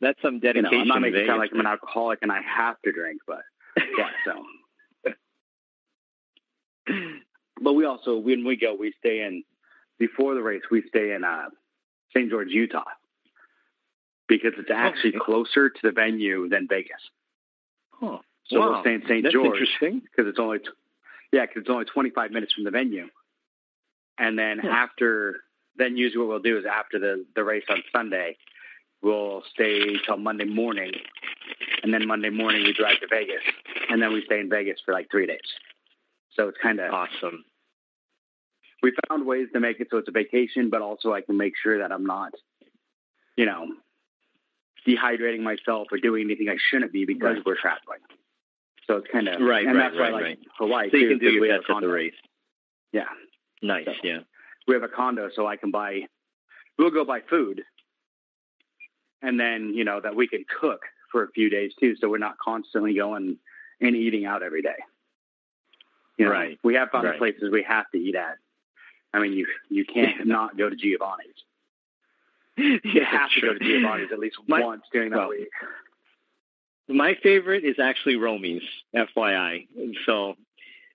That's 0.00 0.20
some 0.22 0.34
you 0.34 0.40
know, 0.40 0.52
dedication. 0.52 0.80
I'm 0.82 0.88
not 0.88 1.00
making 1.00 1.20
it 1.20 1.26
sound 1.26 1.38
like 1.40 1.50
I'm 1.52 1.60
an 1.60 1.66
alcoholic 1.66 2.20
and 2.22 2.30
I 2.32 2.40
have 2.42 2.76
to 2.84 2.92
drink, 2.92 3.20
but 3.26 3.42
yeah, 3.98 4.10
so. 4.24 4.42
But 7.60 7.72
we 7.72 7.84
also, 7.84 8.16
when 8.16 8.44
we 8.44 8.56
go, 8.56 8.74
we 8.74 8.92
stay 8.98 9.22
in 9.22 9.42
before 9.98 10.34
the 10.34 10.42
race. 10.42 10.62
We 10.70 10.82
stay 10.88 11.12
in 11.12 11.24
uh, 11.24 11.48
St. 12.14 12.30
George, 12.30 12.48
Utah, 12.50 12.84
because 14.28 14.52
it's 14.58 14.70
actually 14.70 15.10
okay. 15.10 15.24
closer 15.24 15.70
to 15.70 15.80
the 15.82 15.92
venue 15.92 16.48
than 16.48 16.66
Vegas. 16.68 17.00
Oh, 18.02 18.20
So 18.46 18.60
wow. 18.60 18.72
we'll 18.72 18.80
stay 18.82 18.94
in 18.94 19.02
St. 19.08 19.26
George 19.30 19.58
because 19.80 20.28
it's 20.28 20.38
only, 20.38 20.58
t- 20.58 20.68
yeah, 21.32 21.46
because 21.46 21.62
it's 21.62 21.70
only 21.70 21.86
25 21.86 22.30
minutes 22.30 22.52
from 22.52 22.64
the 22.64 22.70
venue. 22.70 23.08
And 24.18 24.38
then 24.38 24.60
Yeah. 24.62 24.70
after, 24.70 25.40
then 25.76 25.96
usually 25.96 26.20
what 26.20 26.28
we'll 26.28 26.38
do 26.40 26.58
is 26.58 26.64
after 26.66 26.98
the 26.98 27.26
the 27.34 27.44
race 27.44 27.64
on 27.68 27.82
Sunday, 27.92 28.36
we'll 29.02 29.42
stay 29.52 29.96
till 30.06 30.16
Monday 30.16 30.44
morning, 30.44 30.92
and 31.82 31.92
then 31.92 32.06
Monday 32.06 32.30
morning 32.30 32.64
we 32.64 32.72
drive 32.72 32.98
to 33.00 33.06
Vegas, 33.08 33.42
and 33.90 34.00
then 34.00 34.12
we 34.12 34.24
stay 34.24 34.40
in 34.40 34.48
Vegas 34.48 34.80
for 34.84 34.92
like 34.92 35.10
three 35.10 35.26
days. 35.26 35.40
So 36.36 36.48
it's 36.48 36.58
kind 36.62 36.78
of 36.80 36.92
Awesome. 36.92 37.44
we 38.82 38.92
found 39.08 39.26
ways 39.26 39.48
to 39.54 39.60
make 39.60 39.80
it 39.80 39.88
so 39.90 39.98
it's 39.98 40.08
a 40.08 40.12
vacation, 40.12 40.68
but 40.70 40.82
also 40.82 41.12
I 41.12 41.22
can 41.22 41.36
make 41.36 41.54
sure 41.60 41.78
that 41.78 41.90
I'm 41.90 42.04
not, 42.06 42.32
you 43.36 43.46
know, 43.46 43.66
dehydrating 44.86 45.40
myself 45.40 45.88
or 45.90 45.98
doing 45.98 46.24
anything 46.26 46.48
I 46.48 46.56
shouldn't 46.70 46.92
be 46.92 47.04
because 47.04 47.36
Right. 47.36 47.46
we're 47.46 47.56
traveling. 47.56 48.00
So 48.86 48.98
it's 48.98 49.08
kind 49.10 49.28
of 49.28 49.40
Right, 49.40 49.66
and 49.66 49.76
right, 49.76 49.82
that's 49.84 49.94
why 49.96 50.00
right, 50.02 50.12
like 50.12 50.22
right. 50.22 50.38
Hawaii 50.58 50.90
So 50.90 50.96
you 50.98 51.02
too, 51.08 51.18
can 51.18 51.18
do 51.26 51.32
your 51.32 51.58
best 51.58 51.68
at 51.70 51.80
the 51.80 51.88
race. 51.88 52.14
Yeah, 52.92 53.08
Nice, 53.62 53.86
So- 53.86 53.94
yeah. 54.04 54.20
we 54.68 54.74
have 54.74 54.84
a 54.84 54.88
condo, 54.88 55.28
so 55.34 55.46
I 55.46 55.56
can 55.56 55.70
buy. 55.72 56.06
We'll 56.78 56.90
go 56.90 57.04
buy 57.04 57.20
food, 57.22 57.64
and 59.22 59.40
then 59.40 59.72
you 59.74 59.82
know 59.84 60.00
that 60.00 60.14
we 60.14 60.28
can 60.28 60.44
cook 60.60 60.82
for 61.10 61.24
a 61.24 61.30
few 61.32 61.48
days 61.50 61.74
too, 61.80 61.96
so 61.96 62.08
we're 62.08 62.18
not 62.18 62.38
constantly 62.38 62.94
going 62.94 63.38
and 63.80 63.96
eating 63.96 64.24
out 64.26 64.42
every 64.42 64.62
day. 64.62 64.76
You 66.16 66.26
know, 66.26 66.30
Right. 66.32 66.58
We 66.62 66.74
have 66.74 66.90
found 66.90 67.06
Right. 67.06 67.18
places 67.18 67.50
we 67.50 67.62
have 67.64 67.90
to 67.90 67.98
eat 67.98 68.14
at. 68.14 68.36
I 69.12 69.20
mean, 69.20 69.32
you 69.32 69.46
you 69.68 69.84
can't 69.84 70.26
not 70.36 70.56
go 70.56 70.68
to 70.70 70.76
Giovanni's. 70.76 71.34
You 72.58 72.80
yeah, 72.84 73.04
have 73.04 73.30
to 73.32 73.40
go 73.42 73.52
to 73.52 73.58
Giovanni's 73.58 74.10
at 74.12 74.18
least 74.18 74.36
My- 74.46 74.62
once 74.64 74.82
during 74.92 75.10
that 75.10 75.18
well, 75.18 75.28
week. 75.28 75.48
My 76.88 77.14
favorite 77.22 77.64
is 77.64 77.78
actually 77.78 78.16
Romy's, 78.16 78.62
FYI. 78.94 79.66
So 80.06 80.36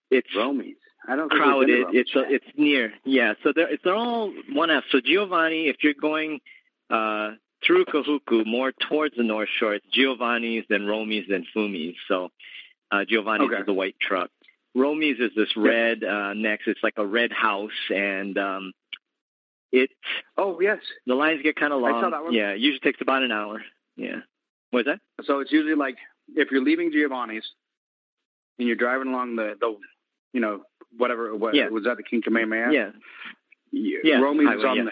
it's 0.10 0.34
Romy's. 0.36 0.78
I 1.08 1.16
don't 1.16 1.30
think 1.30 1.44
we've 1.44 1.68
been 1.68 1.78
to 1.78 1.84
crowded. 1.84 1.96
It's 2.00 2.16
a, 2.16 2.34
it's 2.34 2.46
near. 2.58 2.94
Yeah, 3.04 3.34
so 3.44 3.52
they're 3.54 3.78
they're 3.84 3.96
all 3.96 4.32
one 4.54 4.70
F. 4.72 4.84
So 4.92 5.02
Giovanni, 5.02 5.68
if 5.68 5.78
you're 5.84 5.94
going 5.96 6.40
uh, 6.90 7.32
through 7.66 7.86
Kahuku 7.86 8.46
more 8.46 8.72
towards 8.72 9.16
the 9.18 9.24
North 9.24 9.50
Shore, 9.60 9.74
it's 9.76 9.86
Giovanni's, 9.92 10.64
then 10.70 10.86
Romy's, 10.86 11.26
then 11.28 11.46
Fumi's. 11.54 11.96
So 12.08 12.30
uh, 12.92 13.04
Giovanni's 13.06 13.50
Okay. 13.52 13.60
is 13.62 13.66
the 13.66 13.74
white 13.74 13.96
truck. 14.00 14.30
Romy's 14.76 15.20
is 15.20 15.32
this 15.36 15.50
red 15.56 16.04
uh, 16.04 16.34
next. 16.34 16.68
It's 16.68 16.80
like 16.84 16.94
a 16.98 17.06
red 17.06 17.32
house, 17.32 17.72
and 17.94 18.38
um, 18.38 18.72
it 19.72 19.90
Oh 20.38 20.60
yes. 20.62 20.80
the 21.06 21.16
lines 21.16 21.42
get 21.44 21.56
kind 21.56 21.74
of 21.74 21.82
long. 21.82 21.96
I 21.96 22.02
saw 22.02 22.10
that 22.10 22.24
one. 22.24 22.34
Yeah, 22.34 22.52
it 22.52 22.60
usually 22.60 22.80
takes 22.80 23.02
about 23.02 23.24
an 23.24 23.32
hour. 23.32 23.62
Yeah. 23.98 24.22
What's 24.72 24.88
that? 24.88 25.00
So 25.24 25.40
it's 25.40 25.52
usually 25.52 25.76
like 25.76 25.98
if 26.36 26.52
you're 26.52 26.64
leaving 26.64 26.92
Giovanni's 26.92 27.44
and 28.60 28.68
you're 28.68 28.78
driving 28.78 29.08
along 29.10 29.36
the 29.36 29.56
the 29.60 29.76
you 30.34 30.40
know 30.40 30.62
whatever 30.98 31.36
what 31.36 31.54
Yeah. 31.56 31.68
was 31.70 31.84
that 31.84 31.98
the 31.98 32.04
King 32.04 32.22
Kamehameha? 32.22 32.72
Yeah. 32.72 32.90
Yeah. 33.72 34.00
Yeah, 34.04 34.20
Romy's 34.20 34.48
highway, 34.48 34.60
is 34.60 34.66
on 34.66 34.78
yeah. 34.78 34.84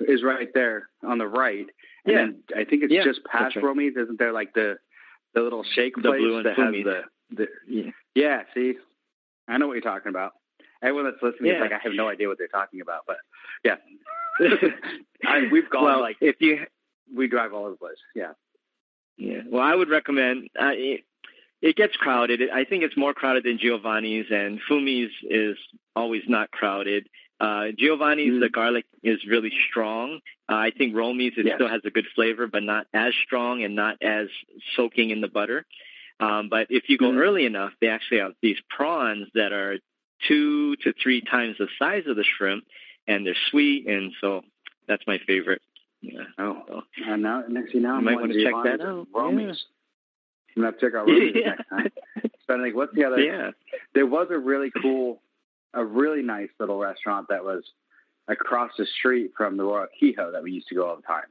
the, 0.00 0.12
is 0.12 0.22
right 0.22 0.48
there 0.54 0.88
on 1.04 1.18
the 1.18 1.26
right. 1.26 1.66
And 2.04 2.12
Yeah. 2.12 2.16
then 2.16 2.42
I 2.56 2.64
think 2.64 2.82
it's 2.84 2.92
Yeah, 2.92 3.04
just 3.04 3.24
past 3.24 3.56
right. 3.56 3.64
Romy's, 3.64 3.96
isn't 3.96 4.18
there 4.18 4.32
like 4.32 4.54
the 4.54 4.78
the 5.34 5.40
little 5.42 5.64
shake 5.74 5.94
The 5.96 6.02
place 6.02 6.18
Blue 6.20 6.36
and 6.38 6.46
that 6.46 6.56
has 6.56 6.72
the, 6.72 7.02
the 7.30 7.46
Yeah. 7.68 7.90
Yeah, 8.14 8.42
see. 8.54 8.74
I 9.48 9.58
know 9.58 9.66
what 9.66 9.74
you're 9.74 9.82
talking 9.82 10.10
about. 10.10 10.32
Everyone 10.82 11.04
that's 11.10 11.22
listening 11.22 11.52
is 11.52 11.60
like 11.60 11.72
I 11.72 11.78
have 11.82 11.92
no 11.94 12.08
idea 12.08 12.28
what 12.28 12.38
they're 12.38 12.46
talking 12.48 12.80
about, 12.80 13.02
but 13.06 13.16
yeah. 13.64 13.76
I, 15.26 15.48
we've 15.50 15.68
gone 15.68 15.84
well, 15.84 16.00
like 16.00 16.16
if 16.20 16.36
you 16.40 16.66
we 17.14 17.26
drive 17.26 17.52
all 17.52 17.62
over 17.62 17.70
the 17.70 17.76
place. 17.76 17.96
Yeah. 18.14 18.32
Yeah. 19.16 19.40
Well, 19.48 19.62
I 19.62 19.74
would 19.74 19.88
recommend. 19.88 20.48
Uh, 20.60 20.70
it, 20.74 21.04
it 21.60 21.74
gets 21.74 21.96
crowded. 21.96 22.40
I 22.50 22.64
think 22.64 22.84
it's 22.84 22.96
more 22.96 23.12
crowded 23.14 23.42
than 23.44 23.58
Giovanni's, 23.58 24.26
and 24.30 24.60
Fumi's 24.68 25.10
is 25.24 25.56
always 25.96 26.22
not 26.28 26.50
crowded. 26.52 27.08
Uh, 27.40 27.68
Giovanni's, 27.76 28.34
Mm. 28.34 28.40
the 28.40 28.48
garlic 28.48 28.84
is 29.02 29.24
really 29.26 29.52
strong. 29.68 30.20
Uh, 30.48 30.54
I 30.54 30.70
think 30.70 30.94
Romy's, 30.94 31.32
it 31.36 31.46
Yes. 31.46 31.56
still 31.56 31.68
has 31.68 31.80
a 31.84 31.90
good 31.90 32.06
flavor, 32.14 32.46
but 32.46 32.62
not 32.62 32.86
as 32.94 33.12
strong 33.24 33.62
and 33.64 33.74
not 33.74 33.96
as 34.02 34.28
soaking 34.76 35.10
in 35.10 35.20
the 35.20 35.28
butter. 35.28 35.64
Um, 36.20 36.48
but 36.48 36.66
if 36.70 36.88
you 36.88 36.98
go 36.98 37.10
Mm. 37.12 37.18
early 37.18 37.46
enough, 37.46 37.72
they 37.80 37.88
actually 37.88 38.18
have 38.18 38.34
these 38.42 38.58
prawns 38.68 39.28
that 39.34 39.52
are 39.52 39.78
two 40.26 40.74
to 40.76 40.92
three 40.94 41.20
times 41.20 41.56
the 41.58 41.68
size 41.78 42.06
of 42.06 42.16
the 42.16 42.24
shrimp, 42.24 42.64
and 43.06 43.24
they're 43.26 43.36
sweet, 43.50 43.86
and 43.86 44.12
so 44.20 44.42
that's 44.86 45.06
my 45.06 45.18
favorite. 45.26 45.62
Yeah. 46.00 46.22
Oh, 46.38 46.64
So, 46.68 46.82
and 47.06 47.22
now 47.22 47.44
next 47.48 47.72
you 47.74 47.80
know, 47.80 47.90
You 47.90 47.94
I'm 47.96 48.04
might 48.04 48.16
wanna 48.20 48.34
check 48.42 48.54
that 48.64 48.80
out. 48.80 49.06
Romy's. 49.14 49.64
I'm 50.56 50.62
gonna 50.62 50.76
check 50.80 50.94
out 50.94 51.06
Romy's 51.06 51.34
Yeah. 51.36 51.50
next 51.56 51.68
time. 51.68 51.92
So 52.46 52.58
I 52.58 52.62
think 52.62 52.74
what's 52.74 52.94
the 52.94 53.04
other? 53.04 53.20
yeah. 53.22 53.50
There 53.94 54.06
was 54.06 54.28
a 54.30 54.38
really 54.38 54.70
cool, 54.82 55.20
a 55.74 55.84
really 55.84 56.22
nice 56.22 56.50
little 56.58 56.78
restaurant 56.78 57.28
that 57.28 57.44
was 57.44 57.62
across 58.26 58.72
the 58.76 58.86
street 58.86 59.32
from 59.36 59.56
the 59.56 59.64
Royal 59.64 59.86
Kuhio 60.00 60.32
that 60.32 60.42
we 60.42 60.50
used 60.52 60.68
to 60.68 60.74
go 60.74 60.86
all 60.88 60.96
the 60.96 61.02
time. 61.02 61.26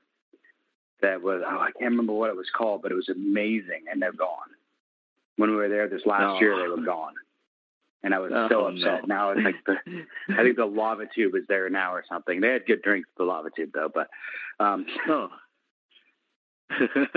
That 1.02 1.21
was 1.21 1.41
oh 1.45 1.60
I 1.60 1.71
can't 1.78 1.91
remember 1.91 2.13
what 2.13 2.30
it 2.30 2.36
was 2.36 2.50
called, 2.56 2.82
but 2.82 2.91
it 2.91 2.95
was 2.95 3.10
amazing, 3.10 3.84
and 3.91 4.02
they're 4.02 4.13
gone. 4.13 4.50
When 5.38 5.50
we 5.52 5.56
were 5.56 5.69
there 5.69 5.88
this 5.88 6.06
last 6.06 6.38
Oh. 6.38 6.39
year, 6.41 6.58
they 6.58 6.67
were 6.67 6.78
gone, 6.82 7.13
and 8.04 8.13
I 8.13 8.19
was 8.19 8.32
Oh, 8.34 8.47
so 8.50 8.65
upset. 8.67 9.08
no. 9.08 9.15
Now 9.15 9.30
it's 9.32 9.41
like 9.45 9.63
the 9.65 9.78
I 10.30 10.43
think 10.43 10.56
the 10.58 10.65
lava 10.65 11.06
tube 11.13 11.36
is 11.36 11.45
there 11.47 11.69
now 11.69 11.93
or 11.93 12.04
something. 12.10 12.41
They 12.41 12.50
had 12.52 12.65
good 12.65 12.82
drinks 12.82 13.08
at 13.13 13.17
the 13.17 13.23
lava 13.23 13.50
tube 13.56 13.71
though, 13.73 13.89
but 13.93 14.10
um 14.60 14.86
Oh. 15.08 15.30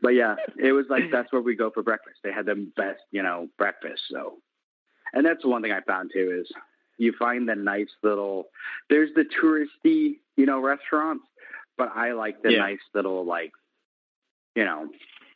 But 0.00 0.14
yeah, 0.14 0.34
it 0.58 0.72
was 0.72 0.86
like 0.90 1.04
that's 1.12 1.32
where 1.32 1.42
we 1.42 1.54
go 1.54 1.70
for 1.70 1.82
breakfast. 1.82 2.18
They 2.24 2.32
had 2.32 2.46
the 2.46 2.54
best, 2.76 3.00
you 3.12 3.22
know, 3.22 3.48
breakfast. 3.56 4.02
So, 4.10 4.38
and 5.12 5.24
that's 5.24 5.42
the 5.42 5.48
one 5.48 5.62
thing 5.62 5.70
I 5.72 5.80
found 5.82 6.10
too 6.12 6.40
is 6.40 6.50
you 6.98 7.12
find 7.18 7.48
the 7.48 7.54
nice 7.54 7.90
little. 8.02 8.48
There's 8.90 9.10
the 9.14 9.24
touristy, 9.40 10.18
you 10.36 10.46
know, 10.46 10.58
restaurants, 10.60 11.24
but 11.78 11.92
I 11.94 12.12
like 12.12 12.42
the 12.42 12.52
Yeah. 12.52 12.58
nice 12.58 12.80
little 12.94 13.24
like, 13.24 13.52
you 14.56 14.64
know, 14.64 14.88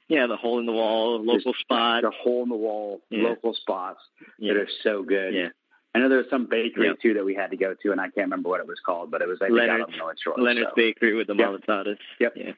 yeah, 0.09 0.27
the 0.27 0.37
hole 0.37 0.59
in 0.59 0.67
the 0.67 0.73
wall, 0.73 1.19
local 1.23 1.53
just 1.53 1.61
spot. 1.61 2.03
the 2.03 2.11
hole 2.11 2.43
in 2.43 2.49
the 2.49 2.57
wall, 2.57 3.01
Yeah. 3.11 3.25
local 3.25 3.55
spots 3.55 4.01
Yeah. 4.39 4.55
that 4.55 4.61
are 4.63 4.69
so 4.83 5.03
good. 5.03 5.35
Yeah. 5.35 5.49
I 5.95 5.99
know 5.99 6.09
there 6.11 6.19
was 6.19 6.29
some 6.31 6.45
bakery 6.47 6.87
Yeah. 6.89 6.93
too 7.01 7.15
that 7.15 7.25
we 7.25 7.35
had 7.35 7.51
to 7.53 7.57
go 7.57 7.75
to, 7.75 7.91
and 7.93 8.01
I 8.01 8.05
can't 8.05 8.27
remember 8.27 8.49
what 8.51 8.61
it 8.61 8.67
was 8.67 8.79
called, 8.85 9.11
but 9.11 9.23
it 9.23 9.29
was 9.29 9.39
I 9.41 9.47
think 9.49 9.59
out 9.61 9.67
Leonard's- 9.69 9.85
on 9.85 9.91
the 9.93 9.97
North 9.99 10.19
Shore. 10.21 10.35
Leonard's 10.37 10.69
so. 10.71 10.75
Bakery 10.77 11.15
with 11.15 11.27
the 11.29 11.35
Yep. 11.35 11.49
malasadas. 11.51 11.99
Yep. 12.21 12.37
Yeah. 12.37 12.53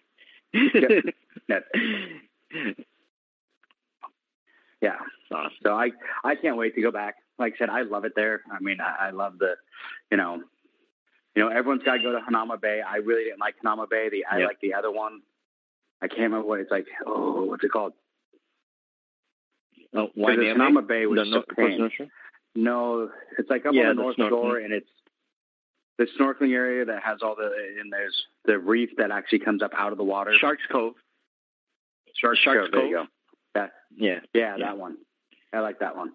Yep. 1.48 1.72
Yeah. 4.80 4.96
awesome. 5.32 5.52
So 5.62 5.72
I 5.74 5.90
I 6.24 6.34
can't 6.37 6.56
wait 6.56 6.74
to 6.76 6.80
go 6.82 6.90
back. 6.92 7.16
Like 7.38 7.54
I 7.54 7.58
said, 7.58 7.70
I 7.70 7.82
love 7.82 8.04
it 8.04 8.12
there. 8.16 8.42
I 8.50 8.58
mean, 8.61 8.80
I, 8.80 9.08
I 9.08 9.11
love 9.11 9.38
the, 9.38 9.54
you 10.11 10.16
know, 10.16 10.42
you 11.34 11.42
know, 11.42 11.48
everyone's 11.48 11.82
got 11.84 11.94
to 11.96 12.02
go 12.02 12.12
to 12.12 12.18
Hanauma 12.20 12.61
Bay. 12.61 12.80
I 12.80 12.96
really 12.96 13.24
didn't 13.24 13.40
like 13.40 13.54
Hanauma 13.64 13.88
Bay. 13.88 14.08
The 14.08 14.24
I 14.26 14.38
Yep. 14.38 14.48
like 14.48 14.61
the 14.61 14.74
other 14.74 14.90
one. 14.90 15.20
I 16.00 16.08
can't 16.08 16.20
remember 16.20 16.46
what 16.46 16.61
it's 16.61 16.70
like. 16.70 16.87
Oh, 17.06 17.44
what's 17.44 17.64
it 17.64 17.70
called? 17.72 17.92
Oh, 19.94 20.06
'Cause 20.06 20.11
why 20.14 20.37
the 20.37 20.42
Hanauma 20.42 20.87
Bay 20.87 21.06
was 21.06 21.18
the. 21.18 21.24
North 21.24 21.92
No, 22.54 23.11
it's 23.38 23.48
like 23.50 23.66
up 23.66 23.74
Yeah, 23.74 23.90
on 23.90 23.96
the 23.96 24.02
North. 24.02 24.16
Shore, 24.16 24.58
and 24.58 24.72
it's 24.72 24.90
the 25.96 26.06
snorkeling 26.18 26.52
area 26.54 26.84
that 26.84 27.02
has 27.02 27.22
all 27.22 27.34
the 27.34 27.50
and 27.80 27.92
there's 27.92 28.26
the 28.44 28.58
reef 28.58 28.90
that 28.98 29.11
actually 29.11 29.40
comes 29.40 29.62
up 29.62 29.72
out 29.74 29.92
of 29.92 29.98
the 29.98 30.04
water. 30.04 30.32
Sharks 30.38 30.62
Cove. 30.70 30.94
Sharks, 32.14 32.38
Sharks 32.40 32.68
There 32.72 32.87
you 32.87 32.96
Cove? 32.96 33.06
go. 33.06 33.12
That 33.54 33.72
Yeah. 33.96 34.20
yeah, 34.34 34.56
Yeah. 34.56 34.66
that 34.66 34.78
one. 34.78 34.98
I 35.52 35.61
like 35.61 35.78
that 35.80 35.96
one. 35.96 36.12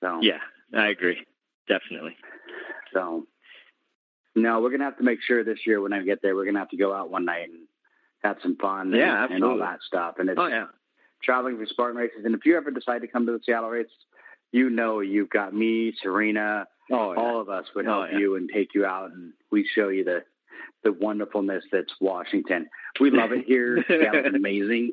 So 0.00 0.20
Yeah, 0.22 0.40
I 0.72 0.88
agree. 0.88 1.26
Definitely. 1.66 2.16
So, 2.92 3.26
no, 4.34 4.60
we're 4.60 4.70
gonna 4.70 4.84
have 4.84 4.96
to 4.98 5.02
make 5.04 5.20
sure 5.22 5.44
this 5.44 5.66
year 5.66 5.80
when 5.80 5.92
I 5.92 6.02
get 6.02 6.22
there, 6.22 6.34
we're 6.34 6.44
gonna 6.44 6.58
have 6.60 6.70
to 6.70 6.76
go 6.76 6.92
out 6.94 7.10
one 7.10 7.24
night 7.24 7.48
and 7.48 7.66
have 8.22 8.36
some 8.42 8.56
fun. 8.56 8.92
Yeah, 8.92 9.24
and, 9.24 9.34
and 9.34 9.44
all 9.44 9.58
that 9.58 9.80
stuff. 9.86 10.16
And 10.18 10.28
it's 10.28 10.38
Oh 10.40 10.46
yeah. 10.46 10.66
traveling 11.22 11.56
for 11.58 11.66
Spartan 11.66 11.96
races. 11.96 12.24
And 12.24 12.34
if 12.34 12.44
you 12.46 12.56
ever 12.56 12.70
decide 12.70 13.00
to 13.02 13.08
come 13.08 13.26
to 13.26 13.32
the 13.32 13.40
Seattle 13.44 13.70
race, 13.70 13.86
you 14.52 14.68
know 14.70 15.00
you've 15.00 15.30
got 15.30 15.54
me, 15.54 15.94
Serena, 16.02 16.66
Oh 16.90 17.12
yeah. 17.12 17.18
all 17.20 17.40
of 17.40 17.48
us 17.48 17.66
would 17.74 17.86
Oh, 17.86 18.00
help 18.02 18.08
yeah. 18.12 18.18
you 18.18 18.36
and 18.36 18.50
take 18.52 18.74
you 18.74 18.84
out, 18.84 19.10
and 19.12 19.32
we 19.50 19.66
show 19.74 19.88
you 19.88 20.04
the 20.04 20.24
the 20.82 20.92
wonderfulness 20.92 21.64
that's 21.70 21.92
Washington. 22.00 22.68
We 23.00 23.10
love 23.10 23.32
it 23.32 23.44
here. 23.46 23.84
Seattle's 23.88 24.34
amazing, 24.34 24.92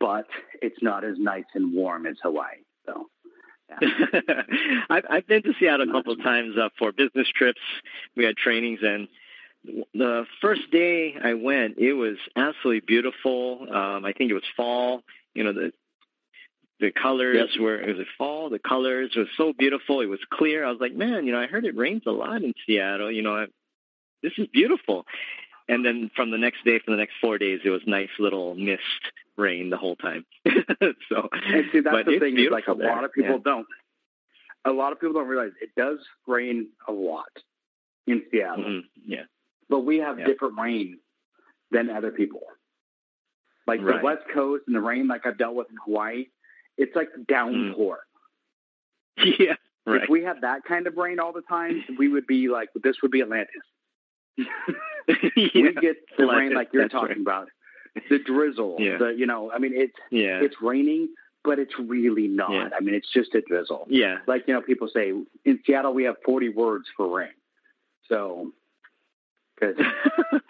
but 0.00 0.26
it's 0.62 0.82
not 0.82 1.04
as 1.04 1.14
nice 1.18 1.44
and 1.54 1.72
warm 1.72 2.06
as 2.06 2.16
Hawaii. 2.22 2.56
So. 2.86 3.06
Yeah. 3.68 3.88
I've, 4.90 5.04
I've 5.10 5.26
been 5.26 5.42
to 5.42 5.52
Seattle 5.58 5.88
a 5.88 5.92
couple 5.92 6.12
of 6.12 6.22
times 6.22 6.56
uh, 6.56 6.68
for 6.78 6.92
business 6.92 7.26
trips. 7.34 7.60
We 8.16 8.24
had 8.24 8.36
trainings, 8.36 8.80
and 8.82 9.08
the 9.94 10.26
first 10.40 10.70
day 10.70 11.16
I 11.22 11.34
went, 11.34 11.78
it 11.78 11.92
was 11.92 12.16
absolutely 12.36 12.80
beautiful. 12.80 13.66
Um, 13.70 14.04
I 14.04 14.12
think 14.12 14.30
it 14.30 14.34
was 14.34 14.44
fall. 14.56 15.02
You 15.34 15.44
know, 15.44 15.52
the 15.52 15.72
the 16.78 16.92
colors 16.92 17.50
yep. 17.52 17.62
were 17.62 17.80
it 17.80 17.96
was 17.96 18.06
fall. 18.18 18.50
The 18.50 18.58
colors 18.58 19.12
were 19.16 19.26
so 19.36 19.52
beautiful. 19.52 20.00
It 20.00 20.06
was 20.06 20.20
clear. 20.30 20.64
I 20.64 20.70
was 20.70 20.80
like, 20.80 20.94
man, 20.94 21.26
you 21.26 21.32
know, 21.32 21.40
I 21.40 21.46
heard 21.46 21.64
it 21.64 21.76
rains 21.76 22.02
a 22.06 22.10
lot 22.10 22.42
in 22.42 22.52
Seattle. 22.66 23.10
You 23.10 23.22
know, 23.22 23.34
I, 23.34 23.46
this 24.22 24.32
is 24.38 24.46
beautiful. 24.52 25.06
And 25.68 25.84
then 25.84 26.10
from 26.14 26.30
the 26.30 26.38
next 26.38 26.64
day, 26.64 26.78
for 26.84 26.92
the 26.92 26.96
next 26.96 27.14
four 27.20 27.38
days, 27.38 27.60
it 27.64 27.70
was 27.70 27.82
nice 27.86 28.10
little 28.18 28.54
mist 28.54 28.82
rain 29.36 29.70
the 29.70 29.76
whole 29.76 29.96
time. 29.96 30.24
so, 30.46 31.28
and 31.32 31.64
see, 31.72 31.80
that's 31.80 32.06
the 32.06 32.18
thing 32.20 32.38
is 32.38 32.50
like 32.50 32.68
a 32.68 32.74
there. 32.74 32.88
lot 32.88 33.04
of 33.04 33.12
people 33.12 33.36
yeah. 33.36 33.42
don't. 33.44 33.66
A 34.64 34.70
lot 34.70 34.92
of 34.92 35.00
people 35.00 35.14
don't 35.14 35.28
realize 35.28 35.52
it 35.60 35.70
does 35.76 35.98
rain 36.26 36.68
a 36.88 36.92
lot 36.92 37.30
in 38.06 38.22
Seattle. 38.30 38.64
Mm-hmm. 38.64 39.12
Yeah, 39.12 39.22
but 39.68 39.80
we 39.80 39.98
have 39.98 40.18
yeah. 40.18 40.26
different 40.26 40.58
rain 40.58 40.98
than 41.70 41.90
other 41.90 42.10
people. 42.10 42.40
Like 43.66 43.80
right. 43.82 43.98
the 43.98 44.04
West 44.04 44.22
Coast 44.32 44.64
and 44.66 44.76
the 44.76 44.80
rain, 44.80 45.08
like 45.08 45.26
I've 45.26 45.38
dealt 45.38 45.54
with 45.54 45.68
in 45.70 45.76
Hawaii, 45.84 46.26
it's 46.76 46.94
like 46.94 47.08
downpour. 47.28 47.98
Mm. 47.98 48.00
Yeah, 49.38 49.54
right. 49.86 50.02
If 50.02 50.10
we 50.10 50.22
had 50.22 50.42
that 50.42 50.64
kind 50.68 50.86
of 50.86 50.98
rain 50.98 51.18
all 51.18 51.32
the 51.32 51.40
time, 51.40 51.82
we 51.98 52.06
would 52.06 52.26
be 52.26 52.48
like 52.48 52.68
this 52.84 52.96
would 53.00 53.10
be 53.10 53.22
Atlantis. 53.22 53.54
yeah, 54.36 54.44
we 55.36 55.72
get 55.72 55.96
the 56.18 56.24
Atlantis, 56.24 56.36
rain 56.36 56.54
like 56.54 56.68
you're 56.74 56.86
talking 56.88 57.08
right. 57.08 57.20
about, 57.22 57.48
the 58.10 58.18
drizzle. 58.18 58.76
Yeah. 58.78 58.98
The 58.98 59.14
you 59.16 59.24
know, 59.24 59.50
I 59.50 59.58
mean, 59.58 59.72
it's 59.74 59.94
yeah. 60.10 60.42
it's 60.42 60.56
raining, 60.60 61.08
but 61.44 61.58
it's 61.58 61.72
really 61.78 62.28
not. 62.28 62.50
Yeah. 62.50 62.68
I 62.76 62.80
mean, 62.80 62.94
it's 62.94 63.10
just 63.10 63.34
a 63.34 63.40
drizzle. 63.40 63.86
Yeah, 63.88 64.18
like 64.26 64.44
you 64.46 64.52
know, 64.52 64.60
people 64.60 64.90
say 64.92 65.14
in 65.46 65.60
Seattle 65.64 65.94
we 65.94 66.04
have 66.04 66.16
40 66.26 66.50
words 66.50 66.84
for 66.94 67.08
rain, 67.08 67.30
so 68.06 68.52
because 69.58 69.76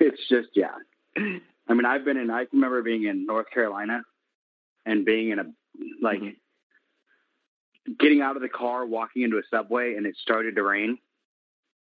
it's 0.00 0.20
just 0.28 0.48
yeah. 0.54 0.74
I 1.16 1.74
mean, 1.74 1.84
I've 1.84 2.04
been 2.04 2.16
in. 2.16 2.30
I 2.30 2.46
remember 2.52 2.82
being 2.82 3.04
in 3.04 3.26
North 3.26 3.50
Carolina 3.52 4.02
and 4.84 5.04
being 5.04 5.30
in 5.30 5.38
a 5.38 5.44
like 6.00 6.20
mm-hmm. 6.20 7.92
getting 7.98 8.20
out 8.20 8.36
of 8.36 8.42
the 8.42 8.48
car, 8.48 8.84
walking 8.84 9.22
into 9.22 9.38
a 9.38 9.42
subway, 9.50 9.94
and 9.94 10.06
it 10.06 10.16
started 10.20 10.56
to 10.56 10.62
rain. 10.62 10.98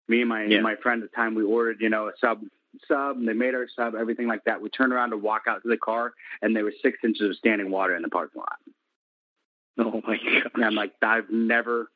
Me 0.09 0.21
and 0.21 0.29
my 0.29 0.45
yeah. 0.45 0.61
my 0.61 0.77
friend 0.77 1.03
at 1.03 1.11
the 1.11 1.17
time, 1.17 1.35
we 1.35 1.43
ordered 1.43 1.79
you 1.81 1.89
know 1.89 2.09
a 2.09 2.13
sub 2.21 2.41
sub, 2.89 3.17
and 3.17 3.29
they 3.29 3.33
made 3.33 3.55
our 3.55 3.67
sub, 3.75 3.95
everything 3.95 4.27
like 4.27 4.45
that. 4.45 4.61
We 4.61 4.69
turned 4.69 4.93
around 4.93 5.11
to 5.11 5.17
walk 5.17 5.43
out 5.49 5.63
to 5.63 5.69
the 5.69 5.77
car, 5.77 6.13
and 6.43 6.55
there 6.55 6.65
was 6.65 6.75
six 6.83 6.99
inches 7.05 7.31
of 7.31 7.37
standing 7.37 7.71
water 7.71 7.97
in 7.97 8.03
the 8.03 8.09
parking 8.09 8.41
lot. 8.41 8.59
Oh 9.79 10.03
my 10.07 10.17
god! 10.17 10.53
And 10.55 10.65
I'm 10.65 10.75
like, 10.75 10.93
I've 11.03 11.31
never 11.31 11.89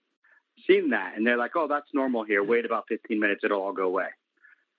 seen 0.67 0.91
that, 0.91 1.15
and 1.17 1.27
they're 1.27 1.37
like, 1.37 1.53
oh, 1.57 1.67
that's 1.69 1.89
normal 1.93 2.25
here. 2.25 2.43
Wait 2.43 2.65
about 2.65 2.85
15 2.89 3.19
minutes, 3.19 3.43
it'll 3.45 3.63
all 3.63 3.73
go 3.73 3.85
away. 3.85 4.09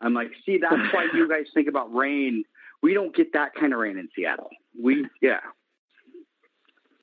I'm 0.01 0.13
like, 0.13 0.31
see, 0.45 0.57
that's 0.57 0.93
why 0.93 1.07
you 1.13 1.27
guys 1.27 1.45
think 1.53 1.67
about 1.67 1.93
rain. 1.93 2.43
We 2.81 2.93
don't 2.93 3.15
get 3.15 3.33
that 3.33 3.53
kind 3.53 3.73
of 3.73 3.79
rain 3.79 3.97
in 3.97 4.09
Seattle. 4.15 4.49
We 4.81 5.07
yeah. 5.21 5.39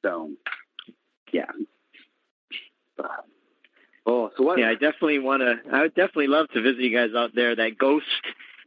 So, 0.03 0.31
yeah. 1.33 1.51
oh, 4.07 4.31
so 4.37 4.45
what? 4.45 4.59
Yeah, 4.59 4.71
I 4.71 4.75
definitely 4.75 5.19
want 5.19 5.43
to. 5.43 5.57
I 5.71 5.83
would 5.83 5.95
definitely 5.95 6.29
love 6.29 6.49
to 6.55 6.63
visit 6.63 6.81
you 6.81 6.97
guys 6.97 7.11
out 7.17 7.35
there. 7.35 7.57
That 7.57 7.77
ghost, 7.77 8.07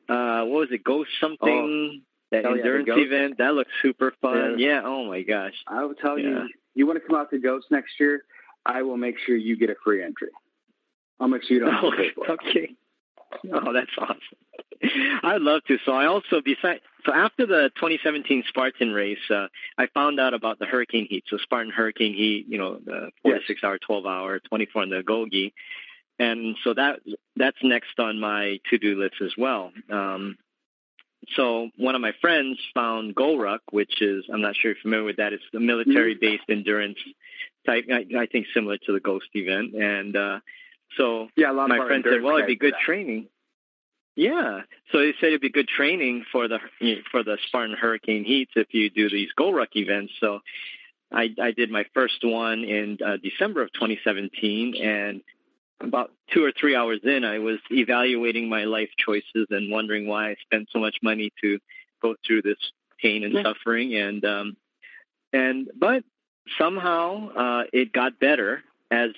uh, 0.07 0.43
what 0.43 0.59
was 0.59 0.67
it? 0.71 0.83
Ghost 0.83 1.09
something. 1.19 2.01
Oh, 2.01 2.05
that 2.31 2.45
endurance 2.45 2.87
yeah, 2.87 3.03
event. 3.03 3.37
That 3.39 3.55
looks 3.55 3.71
super 3.81 4.13
fun. 4.21 4.59
Yeah. 4.59 4.67
yeah. 4.67 4.81
Oh 4.83 5.05
my 5.05 5.23
gosh. 5.23 5.55
I 5.67 5.83
will 5.83 5.95
tell 5.95 6.19
yeah. 6.19 6.27
you. 6.27 6.49
You 6.75 6.87
want 6.87 7.01
to 7.01 7.07
come 7.07 7.19
out 7.19 7.31
to 7.31 7.39
Ghost 7.39 7.67
next 7.71 7.93
year? 7.99 8.23
I 8.69 8.83
will 8.83 8.97
make 8.97 9.15
sure 9.25 9.35
you 9.35 9.57
get 9.57 9.69
a 9.69 9.75
free 9.83 10.03
entry. 10.03 10.29
I'll 11.19 11.27
make 11.27 11.43
sure 11.43 11.57
you 11.57 11.59
don't 11.63 11.73
have 11.73 11.91
to 11.91 11.97
pay 11.97 12.11
for 12.15 12.25
it. 12.25 12.31
Okay. 12.31 12.75
Oh, 13.53 13.73
that's 13.73 13.91
awesome. 13.97 14.19
I'd 15.23 15.41
love 15.41 15.61
to. 15.67 15.77
So 15.85 15.91
I 15.91 16.05
also 16.05 16.41
besides 16.43 16.81
so 17.05 17.13
after 17.13 17.45
the 17.45 17.69
2017 17.75 18.43
Spartan 18.47 18.91
race, 18.91 19.19
uh, 19.29 19.47
I 19.77 19.87
found 19.87 20.19
out 20.19 20.33
about 20.33 20.59
the 20.59 20.65
hurricane 20.65 21.07
heat. 21.09 21.25
So 21.27 21.37
Spartan 21.37 21.71
hurricane 21.71 22.13
heat, 22.13 22.45
you 22.47 22.57
know, 22.57 22.79
the 22.83 23.11
four 23.21 23.33
yes. 23.33 23.41
to 23.41 23.47
six 23.47 23.63
hour, 23.63 23.77
12 23.77 24.05
hour, 24.05 24.39
24 24.39 24.81
on 24.83 24.89
the 24.89 25.03
Gogi, 25.03 25.53
and 26.17 26.55
so 26.63 26.73
that 26.73 26.99
that's 27.35 27.57
next 27.61 27.99
on 27.99 28.19
my 28.19 28.59
to 28.69 28.77
do 28.77 28.99
list 28.99 29.15
as 29.21 29.33
well. 29.37 29.71
Um, 29.89 30.37
so 31.35 31.69
one 31.77 31.95
of 31.95 32.01
my 32.01 32.13
friends 32.21 32.57
found 32.73 33.15
GORUCK, 33.15 33.59
which 33.71 34.01
is 34.01 34.25
I'm 34.33 34.41
not 34.41 34.55
sure 34.55 34.71
if 34.71 34.77
you're 34.77 34.83
familiar 34.83 35.05
with 35.05 35.17
that. 35.17 35.33
It's 35.33 35.43
a 35.53 35.59
military 35.59 36.15
based 36.15 36.45
endurance 36.49 36.97
type. 37.69 37.85
I, 37.91 38.05
I, 38.17 38.25
think 38.25 38.47
similar 38.53 38.77
to 38.77 38.93
the 38.93 38.99
Ghost 38.99 39.27
event, 39.33 39.73
and 39.73 40.15
uh, 40.15 40.39
so 40.97 41.29
yeah, 41.35 41.51
a 41.51 41.53
lot 41.53 41.69
my 41.69 41.85
friend 41.85 42.03
said, 42.07 42.21
"Well, 42.21 42.37
it'd 42.37 42.47
be 42.47 42.55
good 42.55 42.75
training." 42.85 43.27
Yeah, 44.15 44.61
so 44.91 44.99
they 44.99 45.13
said 45.19 45.27
it'd 45.27 45.41
be 45.41 45.49
good 45.49 45.67
training 45.67 46.25
for 46.31 46.47
the 46.47 46.59
for 47.11 47.23
the 47.23 47.37
Spartan 47.47 47.75
Hurricane 47.75 48.25
Heats 48.25 48.51
if 48.55 48.73
you 48.73 48.89
do 48.89 49.09
these 49.09 49.29
GORUCK 49.37 49.75
events. 49.75 50.13
So 50.19 50.39
I, 51.11 51.33
I 51.41 51.51
did 51.51 51.71
my 51.71 51.85
first 51.93 52.23
one 52.23 52.63
in 52.63 52.97
uh, 53.05 53.17
December 53.21 53.61
of 53.61 53.71
2017, 53.73 54.75
and 54.75 55.21
about 55.81 56.11
two 56.33 56.43
or 56.43 56.51
three 56.51 56.75
hours 56.75 56.99
in, 57.03 57.23
I 57.23 57.39
was 57.39 57.59
evaluating 57.71 58.49
my 58.49 58.65
life 58.65 58.89
choices 58.97 59.47
and 59.49 59.71
wondering 59.71 60.07
why 60.07 60.31
I 60.31 60.35
spent 60.41 60.69
so 60.71 60.79
much 60.79 60.97
money 61.01 61.31
to 61.41 61.59
go 62.01 62.15
through 62.25 62.41
this 62.41 62.57
pain 63.01 63.23
and 63.23 63.33
yeah. 63.33 63.43
suffering. 63.43 63.95
And 63.95 64.25
um, 64.25 64.57
and 65.31 65.69
but 65.75 66.03
somehow 66.57 67.29
uh, 67.29 67.63
it 67.73 67.93
got 67.93 68.19
better 68.19 68.63
as 68.91 69.11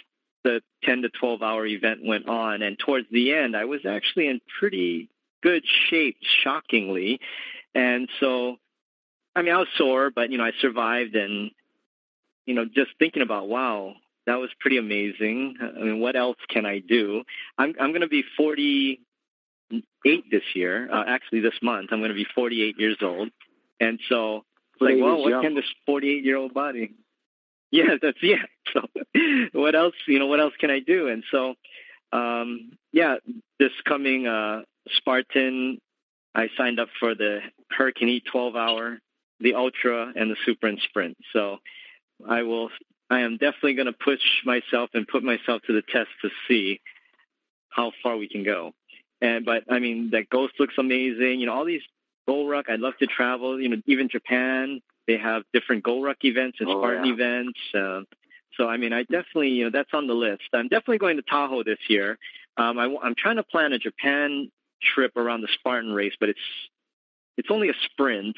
the 0.43 0.61
10 0.83 1.03
to 1.03 1.09
12 1.09 1.41
hour 1.41 1.65
event 1.65 2.01
went 2.03 2.27
on. 2.27 2.61
And 2.61 2.77
towards 2.77 3.07
the 3.11 3.33
end, 3.33 3.55
I 3.55 3.65
was 3.65 3.81
actually 3.85 4.27
in 4.27 4.41
pretty 4.59 5.09
good 5.43 5.63
shape, 5.89 6.17
shockingly. 6.43 7.19
And 7.73 8.09
so, 8.19 8.57
I 9.35 9.41
mean, 9.41 9.53
I 9.53 9.57
was 9.57 9.67
sore, 9.77 10.11
but, 10.11 10.31
you 10.31 10.37
know, 10.37 10.43
I 10.43 10.51
survived. 10.59 11.15
And, 11.15 11.51
you 12.45 12.55
know, 12.55 12.65
just 12.65 12.91
thinking 12.99 13.21
about, 13.21 13.47
wow, 13.47 13.93
that 14.25 14.35
was 14.35 14.49
pretty 14.59 14.77
amazing. 14.77 15.55
I 15.61 15.79
mean, 15.79 15.99
what 15.99 16.15
else 16.15 16.37
can 16.49 16.65
I 16.65 16.79
do? 16.79 17.23
I'm, 17.57 17.73
I'm 17.79 17.91
going 17.91 18.01
to 18.01 18.07
be 18.07 18.23
48 18.37 20.31
this 20.31 20.43
year. 20.53 20.89
Uh, 20.91 21.03
actually, 21.07 21.41
this 21.41 21.53
month, 21.61 21.89
I'm 21.91 21.99
going 21.99 22.09
to 22.09 22.15
be 22.15 22.27
48 22.35 22.75
years 22.77 22.97
old. 23.01 23.29
And 23.79 23.99
so, 24.09 24.45
like, 24.79 24.95
well, 24.99 25.21
what 25.21 25.41
can 25.41 25.55
this 25.55 25.65
48 25.85 26.23
year 26.25 26.37
old 26.37 26.53
body? 26.53 26.93
Yeah, 27.71 27.95
that's 28.01 28.21
yeah. 28.21 28.43
So 28.73 28.81
what 29.53 29.75
else? 29.75 29.95
You 30.07 30.19
know, 30.19 30.27
what 30.27 30.39
else 30.39 30.53
can 30.59 30.69
I 30.69 30.79
do? 30.79 31.07
And 31.07 31.23
so, 31.31 31.55
um, 32.13 32.71
yeah, 32.91 33.15
this 33.59 33.71
coming 33.85 34.27
uh, 34.27 34.61
Spartan, 34.89 35.79
I 36.35 36.49
signed 36.57 36.79
up 36.79 36.89
for 36.99 37.15
the 37.15 37.39
Hurricane 37.69 38.09
Heat 38.09 38.23
12 38.31 38.55
hour, 38.55 38.99
the 39.39 39.55
Ultra, 39.55 40.11
and 40.15 40.29
the 40.29 40.35
Super 40.45 40.67
and 40.67 40.79
Sprint. 40.87 41.17
So 41.33 41.57
I 42.27 42.43
will. 42.43 42.69
I 43.09 43.21
am 43.21 43.33
definitely 43.33 43.73
going 43.73 43.87
to 43.87 43.93
push 43.93 44.21
myself 44.45 44.91
and 44.93 45.05
put 45.05 45.21
myself 45.21 45.61
to 45.67 45.73
the 45.73 45.81
test 45.81 46.07
to 46.21 46.29
see 46.47 46.79
how 47.69 47.91
far 48.01 48.15
we 48.15 48.29
can 48.29 48.43
go. 48.43 48.71
And 49.21 49.43
but 49.43 49.63
I 49.69 49.79
mean, 49.79 50.11
that 50.11 50.29
Ghost 50.29 50.53
looks 50.59 50.75
amazing. 50.77 51.39
You 51.39 51.47
know, 51.47 51.53
all 51.53 51.65
these 51.65 51.81
GORUCK. 52.27 52.69
I'd 52.69 52.79
love 52.79 52.97
to 52.99 53.07
travel. 53.07 53.59
You 53.59 53.69
know, 53.69 53.81
even 53.85 54.07
Japan. 54.09 54.81
They 55.07 55.17
have 55.17 55.43
different 55.53 55.83
GORUCK 55.83 56.23
events 56.23 56.57
and 56.59 56.69
oh, 56.69 56.79
Spartan 56.79 57.05
yeah. 57.05 57.13
events. 57.13 57.59
Uh, 57.73 58.01
so, 58.57 58.67
I 58.67 58.77
mean, 58.77 58.93
I 58.93 59.03
definitely, 59.03 59.49
you 59.49 59.65
know, 59.65 59.71
that's 59.71 59.89
on 59.93 60.07
the 60.07 60.13
list. 60.13 60.43
I'm 60.53 60.67
definitely 60.67 60.99
going 60.99 61.17
to 61.17 61.23
Tahoe 61.23 61.63
this 61.63 61.79
year. 61.87 62.17
Um, 62.57 62.77
I, 62.77 62.85
am 62.85 63.15
trying 63.17 63.37
to 63.37 63.43
plan 63.43 63.73
a 63.73 63.79
Japan 63.79 64.51
trip 64.81 65.15
around 65.15 65.41
the 65.41 65.47
Spartan 65.53 65.93
race, 65.93 66.13
but 66.19 66.29
it's 66.29 66.39
it's 67.37 67.49
only 67.49 67.69
a 67.69 67.73
sprint 67.85 68.35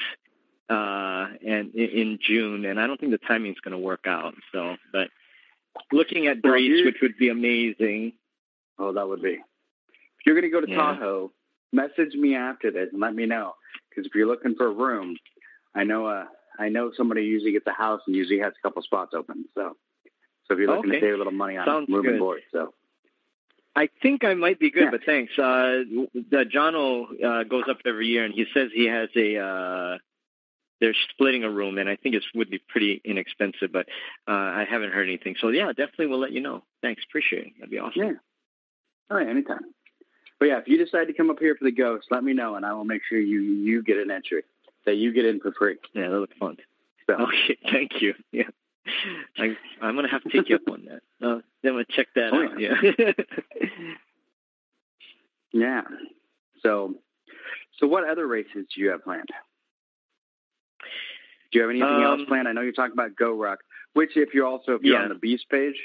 uh, 0.70 1.26
and 1.46 1.74
in, 1.74 2.18
June, 2.26 2.64
and 2.64 2.80
I 2.80 2.86
don't 2.86 2.98
think 2.98 3.12
the 3.12 3.18
timing 3.18 3.52
is 3.52 3.60
going 3.60 3.72
to 3.72 3.78
work 3.78 4.06
out. 4.06 4.34
So, 4.52 4.76
but 4.92 5.08
looking 5.92 6.26
at 6.26 6.40
Greece, 6.40 6.78
well, 6.78 6.86
which 6.86 7.02
would 7.02 7.18
be 7.18 7.28
amazing. 7.28 8.12
Oh, 8.78 8.92
that 8.92 9.06
would 9.06 9.22
be. 9.22 9.32
If 9.32 10.26
you're 10.26 10.34
going 10.34 10.50
to 10.50 10.60
go 10.60 10.64
to 10.64 10.70
yeah. 10.70 10.76
Tahoe, 10.76 11.32
message 11.72 12.14
me 12.14 12.34
after 12.34 12.70
this 12.70 12.88
and 12.92 13.00
let 13.00 13.14
me 13.14 13.26
know. 13.26 13.54
Because 13.90 14.06
if 14.06 14.14
you're 14.14 14.26
looking 14.26 14.54
for 14.54 14.66
a 14.66 14.72
room, 14.72 15.16
I 15.74 15.84
know 15.84 16.06
a 16.06 16.28
I 16.58 16.68
know 16.68 16.92
somebody 16.96 17.22
usually 17.22 17.52
gets 17.52 17.66
a 17.66 17.72
house 17.72 18.00
and 18.06 18.14
usually 18.14 18.40
has 18.40 18.52
a 18.58 18.62
couple 18.62 18.82
spots 18.82 19.12
open. 19.14 19.44
So, 19.54 19.76
so 20.46 20.54
if 20.54 20.58
you're 20.58 20.68
looking 20.68 20.90
okay. 20.90 21.00
to 21.00 21.06
save 21.06 21.14
a 21.14 21.18
little 21.18 21.32
money 21.32 21.56
on 21.56 21.66
Sounds 21.66 21.88
room 21.88 22.02
good. 22.02 22.18
board, 22.18 22.40
so. 22.52 22.74
I 23.76 23.88
think 24.02 24.24
I 24.24 24.34
might 24.34 24.60
be 24.60 24.70
good, 24.70 24.84
yeah. 24.84 24.90
but 24.92 25.00
thanks. 25.04 25.32
Uh, 25.36 25.82
the 26.14 26.44
Jono 26.44 27.06
uh, 27.22 27.42
goes 27.42 27.64
up 27.68 27.78
every 27.84 28.06
year, 28.06 28.24
and 28.24 28.32
he 28.32 28.46
says 28.54 28.70
he 28.72 28.86
has 28.86 29.08
a. 29.16 29.38
Uh, 29.38 29.98
they're 30.80 30.94
splitting 31.10 31.44
a 31.44 31.50
room, 31.50 31.78
and 31.78 31.88
I 31.88 31.96
think 31.96 32.14
it 32.14 32.22
would 32.34 32.50
be 32.50 32.58
pretty 32.58 33.00
inexpensive, 33.04 33.72
but 33.72 33.86
uh, 34.28 34.32
I 34.32 34.66
haven't 34.68 34.92
heard 34.92 35.08
anything. 35.08 35.34
So 35.40 35.48
yeah, 35.48 35.68
definitely 35.68 36.06
we'll 36.06 36.20
let 36.20 36.32
you 36.32 36.40
know. 36.40 36.62
Thanks, 36.82 37.02
appreciate 37.08 37.46
it. 37.46 37.52
That'd 37.58 37.70
be 37.70 37.78
awesome. 37.78 38.02
Yeah. 38.02 38.12
All 39.10 39.16
right, 39.16 39.28
anytime. 39.28 39.60
but 40.38 40.46
yeah, 40.46 40.58
if 40.58 40.68
you 40.68 40.82
decide 40.82 41.06
to 41.06 41.12
come 41.12 41.30
up 41.30 41.38
here 41.40 41.56
for 41.56 41.64
the 41.64 41.72
ghost, 41.72 42.06
let 42.10 42.22
me 42.22 42.32
know, 42.32 42.54
and 42.54 42.64
I 42.64 42.74
will 42.74 42.84
make 42.84 43.02
sure 43.08 43.18
you 43.18 43.40
you 43.40 43.82
get 43.82 43.96
an 43.96 44.10
entry 44.10 44.42
that 44.86 44.96
you 44.96 45.12
get 45.12 45.24
in 45.24 45.40
for 45.40 45.52
free. 45.52 45.76
Yeah, 45.94 46.08
that 46.08 46.18
looks 46.18 46.36
fun. 46.38 46.56
So. 47.06 47.14
Okay, 47.20 47.58
thank 47.70 48.00
you. 48.00 48.14
Yeah, 48.32 48.48
I, 49.38 49.56
I'm 49.82 49.94
gonna 49.94 50.10
have 50.10 50.22
to 50.22 50.30
take 50.30 50.48
you 50.48 50.56
up 50.56 50.62
on 50.70 50.86
that. 50.86 51.26
Uh, 51.26 51.40
then 51.62 51.72
I'm 51.72 51.74
gonna 51.74 51.84
check 51.90 52.08
that 52.14 52.32
oh, 52.32 52.44
out. 52.44 52.60
Yeah. 52.60 52.74
Yeah. 52.98 53.12
yeah. 55.52 55.82
So, 56.62 56.94
so 57.78 57.86
what 57.86 58.08
other 58.08 58.26
races 58.26 58.66
do 58.74 58.80
you 58.80 58.90
have 58.90 59.04
planned? 59.04 59.28
Do 61.52 61.58
you 61.58 61.62
have 61.62 61.70
anything 61.70 61.88
um, 61.88 62.02
else 62.02 62.20
planned? 62.26 62.48
I 62.48 62.52
know 62.52 62.62
you're 62.62 62.72
talking 62.72 62.94
about 62.94 63.16
GORUCK, 63.16 63.58
which 63.92 64.16
if 64.16 64.34
you're 64.34 64.46
also 64.46 64.72
if 64.72 64.82
you're 64.82 64.96
yeah. 64.96 65.04
on 65.04 65.08
the 65.08 65.14
Beast 65.14 65.44
page, 65.50 65.76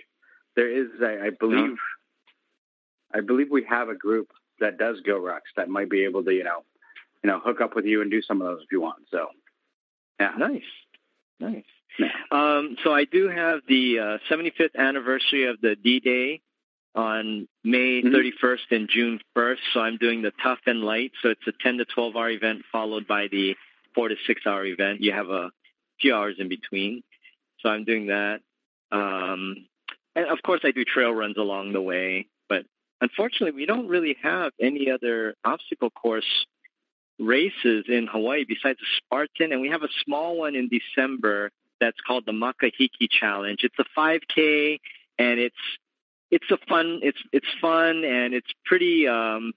there 0.55 0.69
is 0.69 0.88
a, 1.01 1.25
I 1.25 1.29
believe, 1.29 1.73
uh-huh. 1.73 3.19
I 3.19 3.21
believe 3.21 3.47
we 3.51 3.65
have 3.69 3.89
a 3.89 3.95
group 3.95 4.29
that 4.59 4.77
does 4.77 4.97
GORUCKs 5.07 5.55
that 5.57 5.69
might 5.69 5.89
be 5.89 6.03
able 6.05 6.23
to 6.23 6.31
you 6.31 6.43
know, 6.43 6.63
you 7.23 7.29
know, 7.29 7.39
hook 7.39 7.62
up 7.62 7.75
with 7.75 7.86
you 7.86 8.01
and 8.01 8.12
do 8.12 8.21
some 8.21 8.41
of 8.41 8.47
those 8.47 8.63
if 8.63 8.71
you 8.71 8.82
want. 8.82 9.03
So, 9.12 9.27
yeah, 10.19 10.34
nice, 10.38 10.62
nice. 11.39 11.63
Yeah. 11.97 12.12
Um, 12.32 12.77
so 12.84 12.93
I 12.93 13.05
do 13.05 13.27
have 13.27 13.62
the 13.67 13.99
uh, 13.99 14.17
75th 14.29 14.75
anniversary 14.77 15.47
of 15.47 15.60
the 15.62 15.75
D-Day 15.75 16.41
on 16.95 17.47
May 17.63 18.01
mm-hmm. 18.01 18.15
31st 18.15 18.71
and 18.71 18.89
June 18.89 19.19
1st. 19.36 19.58
So 19.73 19.82
I'm 19.82 19.97
doing 19.97 20.21
the 20.21 20.32
tough 20.41 20.60
and 20.65 20.82
light. 20.82 21.12
So 21.21 21.29
it's 21.29 21.47
a 21.47 21.51
10 21.62 21.77
to 21.79 21.86
12 21.86 22.15
hour 22.15 22.29
event 22.29 22.63
followed 22.71 23.08
by 23.08 23.27
the 23.27 23.55
four 23.93 24.10
to 24.10 24.15
six 24.27 24.41
hour 24.45 24.65
event. 24.65 25.01
You 25.01 25.12
have 25.12 25.29
a 25.29 25.51
few 25.99 26.15
hours 26.15 26.36
in 26.39 26.49
between. 26.49 27.03
So 27.60 27.69
I'm 27.69 27.84
doing 27.84 28.08
that. 28.08 28.39
Um, 28.91 29.67
and 30.15 30.27
of 30.27 30.41
course, 30.41 30.62
I 30.63 30.71
do 30.71 30.84
trail 30.86 31.12
runs 31.12 31.38
along 31.38 31.73
the 31.73 31.82
way. 31.82 32.27
But 32.47 32.65
unfortunately, 33.01 33.51
we 33.51 33.65
don't 33.65 33.88
really 33.88 34.17
have 34.21 34.51
any 34.60 34.89
other 34.89 35.36
obstacle 35.43 35.89
course 35.89 36.45
races 37.19 37.86
in 37.88 38.08
Hawaii 38.08 38.45
besides 38.47 38.79
the 38.79 38.86
Spartan. 38.97 39.51
And 39.51 39.62
we 39.62 39.69
have 39.69 39.84
a 39.84 39.89
small 40.05 40.38
one 40.38 40.55
in 40.55 40.69
December 40.69 41.51
that's 41.79 41.99
called 42.05 42.25
the 42.25 42.32
Makahiki 42.32 43.10
Challenge. 43.10 43.60
It's 43.63 43.75
a 43.79 43.86
5K 43.97 44.79
and 45.17 45.39
it's 45.39 45.55
it's 46.32 46.49
a 46.51 46.58
fun 46.67 46.99
it's 47.01 47.17
it's 47.34 47.47
fun 47.60 48.03
and 48.03 48.34
it's 48.34 48.49
pretty 48.65 49.08
um 49.08 49.53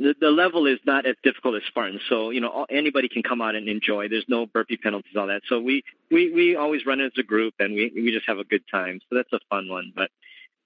the, 0.00 0.14
the 0.18 0.30
level 0.30 0.66
is 0.66 0.78
not 0.86 1.04
as 1.04 1.14
difficult 1.22 1.56
as 1.56 1.62
Spartan. 1.68 2.00
So, 2.08 2.30
you 2.30 2.40
know, 2.40 2.64
anybody 2.70 3.08
can 3.08 3.22
come 3.22 3.42
out 3.42 3.54
and 3.54 3.68
enjoy. 3.68 4.08
There's 4.08 4.24
no 4.28 4.46
burpee 4.46 4.78
penalties, 4.78 5.14
all 5.14 5.26
that. 5.26 5.42
So 5.46 5.60
we, 5.60 5.84
we, 6.10 6.32
we 6.32 6.56
always 6.56 6.86
run 6.86 7.02
as 7.02 7.12
a 7.18 7.22
group 7.22 7.52
and 7.58 7.74
we, 7.74 7.92
we 7.94 8.10
just 8.10 8.26
have 8.26 8.38
a 8.38 8.44
good 8.44 8.62
time. 8.70 9.00
So 9.10 9.16
that's 9.16 9.32
a 9.34 9.40
fun 9.50 9.68
one. 9.68 9.92
But 9.94 10.10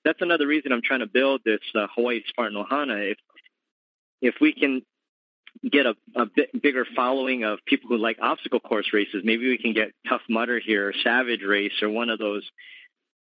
that's 0.04 0.22
another 0.22 0.46
reason 0.46 0.70
I'm 0.70 0.82
trying 0.82 1.00
to 1.00 1.08
build 1.08 1.40
this 1.44 1.58
uh, 1.74 1.88
Hawaii 1.96 2.22
Spartan 2.28 2.56
Ohana. 2.56 3.10
If, 3.10 3.18
if 4.22 4.34
we 4.40 4.52
can 4.52 4.82
get 5.70 5.86
a, 5.86 5.94
a 6.14 6.26
bit 6.26 6.62
bigger 6.62 6.86
following 6.96 7.44
of 7.44 7.58
people 7.66 7.88
who 7.88 7.96
like 7.96 8.18
obstacle 8.20 8.60
course 8.60 8.92
races, 8.92 9.22
maybe 9.24 9.48
we 9.48 9.58
can 9.58 9.72
get 9.72 9.92
Tough 10.08 10.22
Mudder 10.28 10.58
here, 10.58 10.88
or 10.88 10.92
Savage 11.02 11.42
Race, 11.42 11.82
or 11.82 11.88
one 11.88 12.10
of 12.10 12.18
those. 12.18 12.48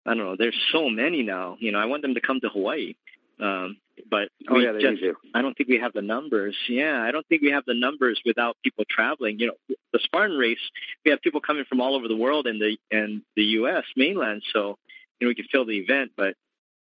I 0.05 0.13
don't 0.13 0.25
know. 0.25 0.35
There's 0.37 0.59
so 0.71 0.89
many 0.89 1.23
now. 1.23 1.57
You 1.59 1.71
know, 1.71 1.79
I 1.79 1.85
want 1.85 2.03
them 2.03 2.13
to 2.13 2.21
come 2.21 2.39
to 2.41 2.49
Hawaii. 2.49 2.93
Um, 3.39 3.77
but 4.09 4.29
oh, 4.49 4.59
yeah, 4.59 4.73
just, 4.79 5.01
I 5.33 5.41
don't 5.41 5.55
think 5.57 5.69
we 5.69 5.79
have 5.79 5.93
the 5.93 6.01
numbers. 6.01 6.55
Yeah, 6.69 7.01
I 7.01 7.11
don't 7.11 7.25
think 7.27 7.41
we 7.41 7.51
have 7.51 7.63
the 7.65 7.73
numbers 7.73 8.19
without 8.25 8.57
people 8.63 8.85
traveling. 8.89 9.39
You 9.39 9.47
know, 9.47 9.75
the 9.93 9.99
Spartan 10.03 10.37
race, 10.37 10.59
we 11.03 11.11
have 11.11 11.21
people 11.21 11.41
coming 11.41 11.65
from 11.67 11.81
all 11.81 11.95
over 11.95 12.07
the 12.07 12.15
world 12.15 12.45
and 12.47 12.61
the 12.61 12.77
and 12.91 13.21
the 13.35 13.43
U.S. 13.43 13.83
mainland, 13.95 14.43
so 14.53 14.77
you 15.19 15.25
know 15.25 15.29
we 15.29 15.35
can 15.35 15.45
fill 15.51 15.65
the 15.65 15.77
event. 15.77 16.11
But 16.15 16.35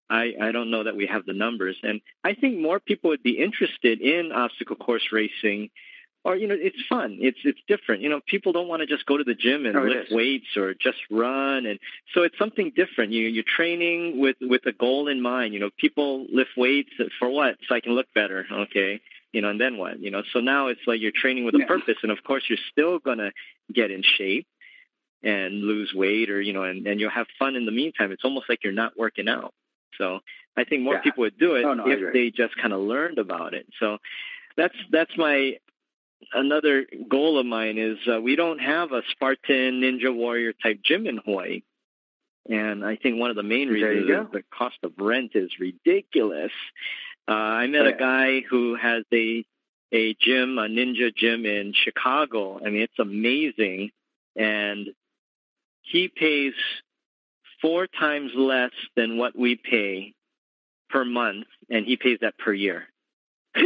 I 0.09 0.33
I 0.41 0.51
don't 0.51 0.71
know 0.71 0.83
that 0.83 0.95
we 0.95 1.07
have 1.07 1.25
the 1.25 1.33
numbers, 1.33 1.77
and 1.83 2.01
I 2.23 2.33
think 2.33 2.59
more 2.59 2.79
people 2.79 3.09
would 3.09 3.23
be 3.23 3.37
interested 3.37 4.01
in 4.01 4.31
obstacle 4.31 4.75
course 4.75 5.11
racing 5.11 5.69
or 6.27 6.35
you 6.35 6.45
know 6.45 6.57
it's 6.59 6.77
fun. 6.89 7.19
It's 7.21 7.39
it's 7.45 7.59
different. 7.69 8.01
You 8.01 8.09
know 8.09 8.19
people 8.27 8.51
don't 8.51 8.67
want 8.67 8.81
to 8.81 8.85
just 8.85 9.05
go 9.05 9.15
to 9.15 9.23
the 9.23 9.33
gym 9.33 9.65
and 9.65 9.77
oh, 9.77 9.83
lift 9.83 10.11
weights 10.11 10.57
or 10.57 10.73
just 10.73 10.97
run. 11.09 11.65
And 11.65 11.79
so 12.13 12.23
it's 12.23 12.37
something 12.37 12.73
different. 12.75 13.13
You 13.13 13.27
you're 13.27 13.45
training 13.47 14.19
with 14.19 14.35
with 14.41 14.65
a 14.65 14.73
goal 14.73 15.07
in 15.07 15.21
mind. 15.21 15.53
You 15.53 15.61
know 15.61 15.69
people 15.77 16.27
lift 16.29 16.51
weights 16.57 16.89
for 17.17 17.29
what? 17.29 17.55
So 17.67 17.75
i 17.75 17.79
can 17.79 17.93
look 17.93 18.07
better. 18.13 18.45
Okay. 18.51 18.99
You 19.31 19.41
know 19.41 19.49
and 19.49 19.61
then 19.61 19.77
what? 19.77 19.99
You 20.01 20.11
know 20.11 20.23
so 20.33 20.41
now 20.41 20.67
it's 20.67 20.81
like 20.85 20.99
you're 20.99 21.13
training 21.15 21.45
with 21.45 21.55
a 21.55 21.59
yeah. 21.59 21.65
purpose. 21.65 21.97
And 22.03 22.11
of 22.11 22.21
course 22.25 22.43
you're 22.49 22.59
still 22.71 22.99
going 22.99 23.19
to 23.19 23.31
get 23.73 23.89
in 23.89 24.03
shape 24.03 24.47
and 25.23 25.61
lose 25.61 25.93
weight 25.95 26.29
or 26.29 26.41
you 26.41 26.51
know 26.51 26.63
and, 26.63 26.85
and 26.87 26.99
you'll 26.99 27.09
have 27.09 27.27
fun 27.39 27.55
in 27.55 27.65
the 27.65 27.71
meantime. 27.71 28.11
It's 28.11 28.25
almost 28.25 28.49
like 28.49 28.65
you're 28.65 28.73
not 28.73 28.97
working 28.97 29.29
out 29.29 29.53
so 29.97 30.19
i 30.57 30.63
think 30.63 30.83
more 30.83 30.95
yeah. 30.95 31.01
people 31.01 31.21
would 31.21 31.37
do 31.37 31.55
it 31.55 31.65
oh, 31.65 31.73
no, 31.73 31.87
if 31.87 32.13
they 32.13 32.29
just 32.29 32.55
kind 32.57 32.73
of 32.73 32.81
learned 32.81 33.17
about 33.17 33.53
it 33.53 33.65
so 33.79 33.97
that's 34.55 34.75
that's 34.91 35.15
my 35.17 35.57
another 36.33 36.85
goal 37.07 37.39
of 37.39 37.45
mine 37.45 37.77
is 37.77 37.97
uh, 38.11 38.19
we 38.21 38.35
don't 38.35 38.59
have 38.59 38.91
a 38.91 39.01
Spartan 39.11 39.81
Ninja 39.81 40.13
Warrior 40.13 40.53
type 40.53 40.79
gym 40.83 41.07
in 41.07 41.19
Hawaii. 41.23 41.61
And 42.49 42.85
I 42.85 42.95
think 42.95 43.19
one 43.19 43.29
of 43.29 43.35
the 43.35 43.43
main 43.43 43.67
reasons 43.67 44.09
is 44.09 44.31
the 44.31 44.43
cost 44.57 44.77
of 44.83 44.93
rent 44.97 45.31
is 45.35 45.51
ridiculous. 45.59 46.51
Uh, 47.27 47.33
I 47.33 47.67
met 47.67 47.85
a 47.85 47.93
guy 47.93 48.41
who 48.49 48.75
has 48.75 49.03
a 49.13 49.45
a 49.93 50.13
gym, 50.19 50.57
a 50.57 50.67
ninja 50.67 51.13
gym 51.15 51.45
in 51.45 51.73
Chicago. 51.73 52.59
I 52.59 52.69
mean, 52.69 52.81
it's 52.81 52.99
amazing, 52.99 53.91
and 54.35 54.87
he 55.81 56.09
pays 56.09 56.53
four 57.61 57.87
times 57.87 58.31
less 58.35 58.71
than 58.95 59.17
what 59.17 59.37
we 59.37 59.55
pay 59.55 60.13
per 60.89 61.03
month, 61.03 61.47
and 61.69 61.85
he 61.85 61.97
pays 61.97 62.19
that 62.21 62.37
per 62.37 62.53
year. 62.53 62.83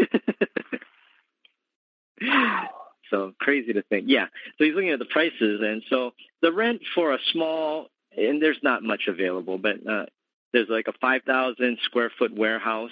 so 3.09 3.33
crazy 3.39 3.73
to 3.73 3.83
think. 3.83 4.05
Yeah. 4.07 4.25
So 4.57 4.65
he's 4.65 4.73
looking 4.73 4.89
at 4.91 4.99
the 4.99 5.05
prices, 5.05 5.61
and 5.63 5.83
so 5.89 6.11
the 6.41 6.51
rent 6.51 6.81
for 6.95 7.13
a 7.13 7.19
small 7.31 7.87
and 8.15 8.41
there's 8.41 8.59
not 8.61 8.83
much 8.83 9.03
available, 9.07 9.57
but 9.57 9.75
uh, 9.87 10.05
there's 10.53 10.69
like 10.69 10.87
a 10.87 10.93
five 10.99 11.21
thousand 11.23 11.77
square 11.83 12.11
foot 12.17 12.35
warehouse. 12.35 12.91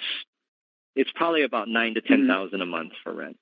It's 0.96 1.10
probably 1.14 1.42
about 1.42 1.68
nine 1.68 1.94
to 1.94 2.00
ten 2.00 2.26
thousand 2.26 2.60
mm-hmm. 2.60 2.62
a 2.62 2.66
month 2.66 2.92
for 3.02 3.12
rent. 3.12 3.36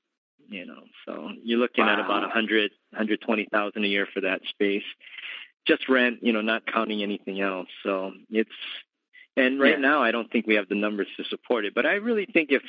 You 0.48 0.66
know, 0.66 0.82
so 1.04 1.30
you're 1.42 1.58
looking 1.58 1.84
wow. 1.84 1.92
at 1.92 2.00
about 2.00 2.24
a 2.24 2.28
hundred, 2.28 2.70
hundred 2.94 3.20
twenty 3.20 3.46
thousand 3.52 3.84
a 3.84 3.88
year 3.88 4.08
for 4.12 4.22
that 4.22 4.40
space, 4.48 4.84
just 5.68 5.88
rent. 5.88 6.18
You 6.22 6.32
know, 6.32 6.40
not 6.40 6.66
counting 6.66 7.02
anything 7.02 7.40
else. 7.40 7.68
So 7.84 8.12
it's 8.30 8.50
and 9.36 9.60
right 9.60 9.74
yeah. 9.74 9.88
now 9.90 10.02
I 10.02 10.10
don't 10.10 10.30
think 10.30 10.46
we 10.46 10.56
have 10.56 10.68
the 10.68 10.74
numbers 10.74 11.08
to 11.18 11.24
support 11.24 11.64
it. 11.64 11.74
But 11.74 11.86
I 11.86 11.94
really 11.94 12.26
think 12.26 12.50
if 12.50 12.62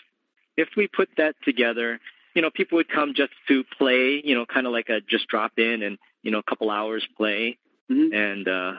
if 0.57 0.69
we 0.77 0.88
put 0.88 1.09
that 1.17 1.35
together 1.43 1.99
you 2.35 2.41
know, 2.41 2.51
people 2.51 2.77
would 2.77 2.89
come 2.89 3.13
just 3.15 3.31
to 3.47 3.63
play, 3.77 4.21
you 4.23 4.35
know, 4.35 4.45
kind 4.45 4.67
of 4.67 4.73
like 4.73 4.89
a 4.89 5.01
just 5.01 5.27
drop 5.27 5.53
in 5.57 5.81
and, 5.81 5.97
you 6.21 6.31
know, 6.31 6.39
a 6.39 6.43
couple 6.43 6.69
hours 6.69 7.05
play. 7.17 7.57
Mm-hmm. 7.91 8.13
And, 8.13 8.47
uh, 8.47 8.73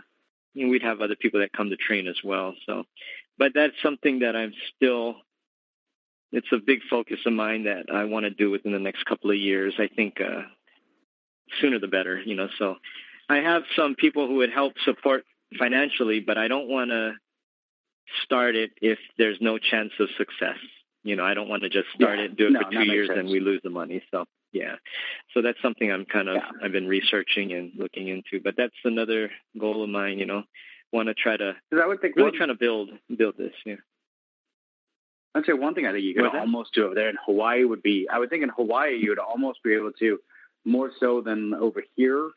you 0.55 0.67
know, 0.67 0.71
we'd 0.71 0.83
have 0.83 1.01
other 1.01 1.17
people 1.17 1.41
that 1.41 1.53
come 1.53 1.71
to 1.71 1.77
train 1.77 2.07
as 2.07 2.17
well. 2.23 2.55
So, 2.67 2.85
but 3.39 3.53
that's 3.55 3.75
something 3.83 4.21
that 4.21 4.37
I'm 4.37 4.53
still, 4.77 5.17
it's 6.33 6.47
a 6.53 6.59
big 6.59 6.81
focus 6.89 7.19
of 7.27 7.33
mine 7.33 7.65
that 7.65 7.87
I 7.93 8.05
want 8.05 8.25
to 8.25 8.31
do 8.31 8.51
within 8.51 8.73
the 8.73 8.79
next 8.79 9.05
couple 9.05 9.31
of 9.31 9.37
years. 9.37 9.75
I 9.79 9.89
think, 9.89 10.21
uh, 10.21 10.43
sooner 11.61 11.81
the 11.81 11.89
better, 11.89 12.21
you 12.21 12.37
know, 12.37 12.49
so 12.59 12.77
I 13.31 13.37
have 13.37 13.63
some 13.77 13.95
people 13.95 14.27
who 14.27 14.37
would 14.37 14.53
help 14.53 14.75
support 14.85 15.25
financially, 15.57 16.19
but 16.19 16.37
I 16.37 16.49
don't 16.49 16.69
want 16.69 16.91
to 16.91 17.13
start 18.25 18.57
it 18.57 18.73
if 18.83 18.99
there's 19.19 19.39
no 19.41 19.57
chance 19.57 19.93
of 20.01 20.09
success. 20.19 20.59
You 21.05 21.15
know, 21.15 21.25
I 21.25 21.33
don't 21.35 21.49
want 21.49 21.63
to 21.63 21.69
just 21.69 21.87
start 21.95 22.19
yeah. 22.19 22.25
it, 22.25 22.37
do 22.37 22.49
it 22.49 22.51
no, 22.51 22.61
for 22.61 22.71
two 22.71 22.83
years, 22.83 23.09
and 23.09 23.29
we 23.29 23.39
lose 23.39 23.61
the 23.63 23.71
money. 23.71 24.03
So 24.11 24.25
yeah, 24.53 24.75
so 25.33 25.43
that's 25.43 25.63
something 25.63 25.91
I'm 25.93 26.05
kind 26.05 26.29
of 26.29 26.37
yeah. 26.37 26.51
I've 26.63 26.73
been 26.73 26.89
researching 26.89 27.53
and 27.53 27.71
looking 27.77 28.09
into. 28.09 28.43
But 28.43 28.55
that's 28.57 28.75
another 28.85 29.31
goal 29.59 29.85
of 29.85 29.89
mine. 29.89 30.19
You 30.19 30.27
know, 30.27 30.43
want 30.93 31.07
to 31.07 31.15
try 31.15 31.37
to 31.37 31.55
I 31.73 31.87
would 31.87 32.01
think 32.01 32.17
really 32.17 32.31
one, 32.31 32.37
trying 32.37 32.49
to 32.49 32.57
build 32.57 32.91
build 33.17 33.37
this. 33.39 33.55
Yeah. 33.65 33.77
I'd 35.37 35.47
say 35.47 35.53
one 35.53 35.77
thing 35.77 35.87
I 35.87 35.93
think 35.93 36.03
you 36.03 36.15
could 36.15 36.27
almost 36.27 36.75
do 36.75 36.87
over 36.87 36.97
there 36.97 37.09
in 37.09 37.17
Hawaii 37.25 37.63
would 37.63 37.83
be 37.83 38.09
I 38.13 38.19
would 38.19 38.29
think 38.29 38.43
in 38.43 38.49
Hawaii 38.49 38.97
you 38.97 39.11
would 39.11 39.21
almost 39.21 39.63
be 39.63 39.75
able 39.75 39.93
to 40.01 40.19
more 40.65 40.91
so 40.99 41.21
than 41.21 41.55
over 41.55 41.85
here 41.95 42.31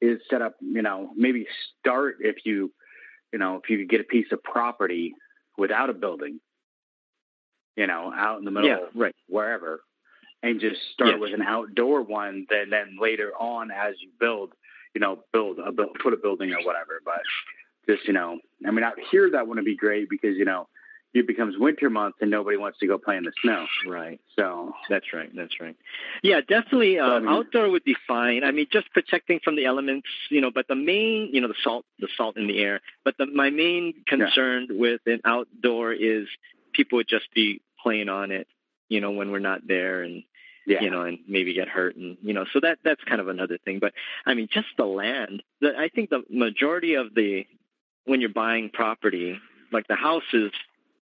is 0.00 0.20
set 0.28 0.42
up 0.42 0.54
you 0.60 0.82
know 0.82 1.10
maybe 1.16 1.46
start 1.80 2.16
if 2.20 2.36
you 2.44 2.72
you 3.32 3.38
know 3.38 3.56
if 3.56 3.70
you 3.70 3.78
could 3.78 3.88
get 3.88 4.00
a 4.00 4.04
piece 4.04 4.26
of 4.32 4.42
property 4.42 5.14
without 5.58 5.90
a 5.90 5.94
building 5.94 6.40
you 7.76 7.86
know, 7.86 8.12
out 8.14 8.38
in 8.38 8.44
the 8.44 8.50
middle, 8.50 8.70
yeah, 8.70 8.78
right. 8.94 9.14
wherever, 9.28 9.82
and 10.42 10.60
just 10.60 10.80
start 10.94 11.12
yes. 11.12 11.20
with 11.20 11.34
an 11.34 11.42
outdoor 11.42 12.02
one. 12.02 12.46
Then, 12.48 12.70
then 12.70 12.96
later 13.00 13.32
on, 13.38 13.70
as 13.70 13.94
you 14.00 14.08
build, 14.18 14.52
you 14.94 15.00
know, 15.00 15.20
build 15.32 15.58
a 15.58 15.70
build 15.70 15.96
put 16.02 16.14
a 16.14 16.16
building 16.16 16.52
or 16.52 16.64
whatever. 16.64 17.00
But 17.04 17.20
just 17.88 18.06
you 18.06 18.14
know, 18.14 18.38
I 18.66 18.70
mean, 18.70 18.82
out 18.82 18.94
here 19.10 19.30
that 19.30 19.46
wouldn't 19.46 19.66
be 19.66 19.76
great 19.76 20.08
because 20.08 20.36
you 20.36 20.46
know, 20.46 20.68
it 21.16 21.26
becomes 21.26 21.56
winter 21.58 21.88
months 21.88 22.18
and 22.20 22.30
nobody 22.30 22.56
wants 22.56 22.78
to 22.80 22.86
go 22.86 22.98
play 22.98 23.16
in 23.16 23.24
the 23.24 23.32
snow. 23.42 23.66
Right. 23.86 24.20
So 24.36 24.72
that's 24.88 25.12
right. 25.12 25.30
That's 25.34 25.60
right. 25.60 25.76
Yeah, 26.22 26.40
definitely. 26.40 26.98
Um, 26.98 27.10
I 27.10 27.18
mean, 27.20 27.28
outdoor 27.28 27.70
would 27.70 27.84
be 27.84 27.96
fine. 28.06 28.44
I 28.44 28.50
mean, 28.50 28.66
just 28.70 28.90
protecting 28.92 29.40
from 29.42 29.56
the 29.56 29.64
elements, 29.64 30.08
you 30.30 30.40
know. 30.40 30.50
But 30.50 30.68
the 30.68 30.74
main, 30.76 31.30
you 31.32 31.40
know, 31.40 31.48
the 31.48 31.54
salt, 31.64 31.84
the 31.98 32.08
salt 32.16 32.36
in 32.36 32.46
the 32.46 32.58
air. 32.58 32.80
But 33.04 33.16
the, 33.18 33.26
my 33.26 33.50
main 33.50 33.94
concern 34.06 34.68
yeah. 34.70 34.76
with 34.78 35.00
an 35.06 35.20
outdoor 35.24 35.92
is 35.92 36.26
people 36.72 36.96
would 36.96 37.08
just 37.08 37.32
be 37.34 37.60
playing 37.82 38.08
on 38.08 38.30
it, 38.30 38.46
you 38.88 39.00
know, 39.00 39.12
when 39.12 39.30
we're 39.30 39.38
not 39.38 39.66
there 39.66 40.02
and 40.02 40.22
Yeah. 40.66 40.82
you 40.82 40.90
know, 40.90 41.02
and 41.02 41.18
maybe 41.28 41.54
get 41.54 41.68
hurt, 41.68 41.94
and 41.96 42.18
you 42.22 42.34
know, 42.34 42.44
so 42.52 42.58
that 42.60 42.78
that's 42.82 43.02
kind 43.04 43.20
of 43.20 43.28
another 43.28 43.56
thing. 43.64 43.78
But 43.78 43.92
I 44.26 44.34
mean, 44.34 44.48
just 44.52 44.66
the 44.76 44.84
land. 44.84 45.42
The, 45.60 45.70
I 45.78 45.88
think 45.88 46.10
the 46.10 46.24
majority 46.28 46.94
of 46.94 47.14
the 47.14 47.46
when 48.04 48.20
you're 48.20 48.30
buying 48.30 48.70
property, 48.70 49.38
like 49.72 49.86
the 49.86 49.94
house 49.94 50.30
is 50.32 50.50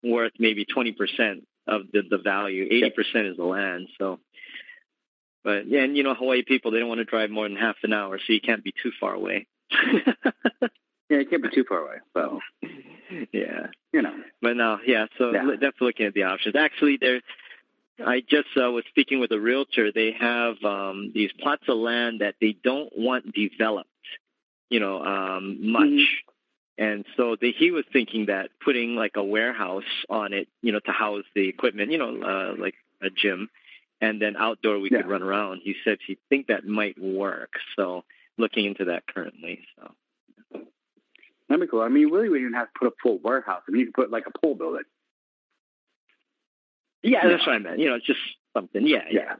worth 0.03 0.33
maybe 0.39 0.65
twenty 0.65 0.93
percent 0.93 1.47
of 1.67 1.83
the 1.93 2.03
the 2.09 2.19
value. 2.19 2.65
Eighty 2.71 2.91
percent 2.91 3.27
is 3.27 3.37
the 3.37 3.45
land. 3.45 3.89
So, 3.99 4.19
but 5.45 5.67
yeah, 5.69 5.81
and 5.83 5.97
you 5.97 6.03
know, 6.03 6.15
Hawaii 6.15 6.43
people 6.43 6.71
they 6.71 6.79
don't 6.79 6.89
want 6.89 6.99
to 6.99 7.05
drive 7.05 7.31
more 7.31 7.49
than 7.49 7.57
half 7.57 7.77
an 7.83 7.93
hour, 7.93 8.19
so 8.19 8.33
you 8.33 8.41
can't 8.41 8.65
be 8.65 8.73
too 8.83 8.93
far 9.01 9.15
away. 9.15 9.47
Yeah, 11.11 11.21
you 11.21 11.27
can't 11.27 11.43
be 11.43 11.49
too 11.49 11.65
far 11.67 11.79
away. 11.79 11.97
So 12.15 12.41
yeah. 13.33 13.69
you 13.93 14.03
know. 14.03 14.15
But 14.43 14.57
no, 14.57 14.79
yeah. 14.87 15.07
So 15.17 15.31
Yeah. 15.33 15.43
definitely 15.53 15.87
looking 15.87 16.07
at 16.07 16.15
the 16.15 16.25
options. 16.25 16.55
Actually, 16.55 16.99
there. 17.01 17.21
I 18.07 18.21
just 18.21 18.49
uh, 18.57 18.71
was 18.71 18.85
speaking 18.91 19.19
with 19.19 19.33
a 19.33 19.41
realtor. 19.41 19.91
They 19.91 20.13
have 20.21 20.63
um, 20.63 21.11
these 21.15 21.31
plots 21.41 21.65
of 21.67 21.79
land 21.79 22.21
that 22.21 22.37
they 22.41 22.55
don't 22.63 22.93
want 22.97 23.33
developed, 23.35 23.89
you 24.71 24.79
know, 24.81 25.03
um, 25.03 25.73
much. 25.73 25.83
Mhm. 25.83 26.05
And 26.79 27.05
so 27.17 27.37
they, 27.41 27.51
he 27.51 27.73
was 27.73 27.85
thinking 27.93 28.27
that 28.27 28.51
putting 28.65 28.95
like 28.95 29.17
a 29.17 29.23
warehouse 29.25 29.83
on 30.09 30.33
it, 30.33 30.47
you 30.63 30.71
know, 30.71 30.79
to 30.81 30.93
house 30.93 31.25
the 31.35 31.49
equipment, 31.49 31.91
you 31.91 31.99
know, 31.99 32.23
uh, 32.23 32.55
like 32.57 32.75
a 33.03 33.11
gym, 33.11 33.51
and 34.01 34.23
then 34.23 34.37
outdoor 34.37 34.79
we 34.79 34.89
Yeah. 34.91 34.99
could 35.03 35.11
run 35.11 35.23
around. 35.25 35.61
He 35.65 35.75
said 35.85 35.99
he 36.07 36.19
think 36.29 36.47
that 36.47 36.65
might 36.65 36.97
work. 37.01 37.55
So 37.75 38.05
looking 38.37 38.65
into 38.65 38.85
that 38.87 39.07
currently. 39.09 39.67
So 39.77 39.93
That'd 41.49 41.63
be 41.63 41.67
cool. 41.67 41.81
I 41.81 41.89
mean, 41.89 42.03
you 42.03 42.15
really 42.15 42.29
wouldn't 42.29 42.49
even 42.49 42.59
have 42.59 42.69
to 42.73 42.79
put 42.79 42.89
a 42.89 42.95
full 43.03 43.19
warehouse. 43.25 43.63
I 43.67 43.73
mean, 43.73 43.81
you 43.81 43.87
could 43.87 43.95
put 43.95 44.11
like 44.11 44.27
a 44.27 44.39
pool 44.39 44.55
building. 44.55 44.83
yeah, 47.03 47.21
Yeah. 47.25 47.29
that's 47.29 47.47
what 47.47 47.55
I 47.57 47.59
meant. 47.59 47.79
You 47.81 47.89
know, 47.89 47.95
it's 47.97 48.07
just 48.07 48.21
something. 48.55 48.87
Yeah, 48.87 49.05
yeah, 49.11 49.35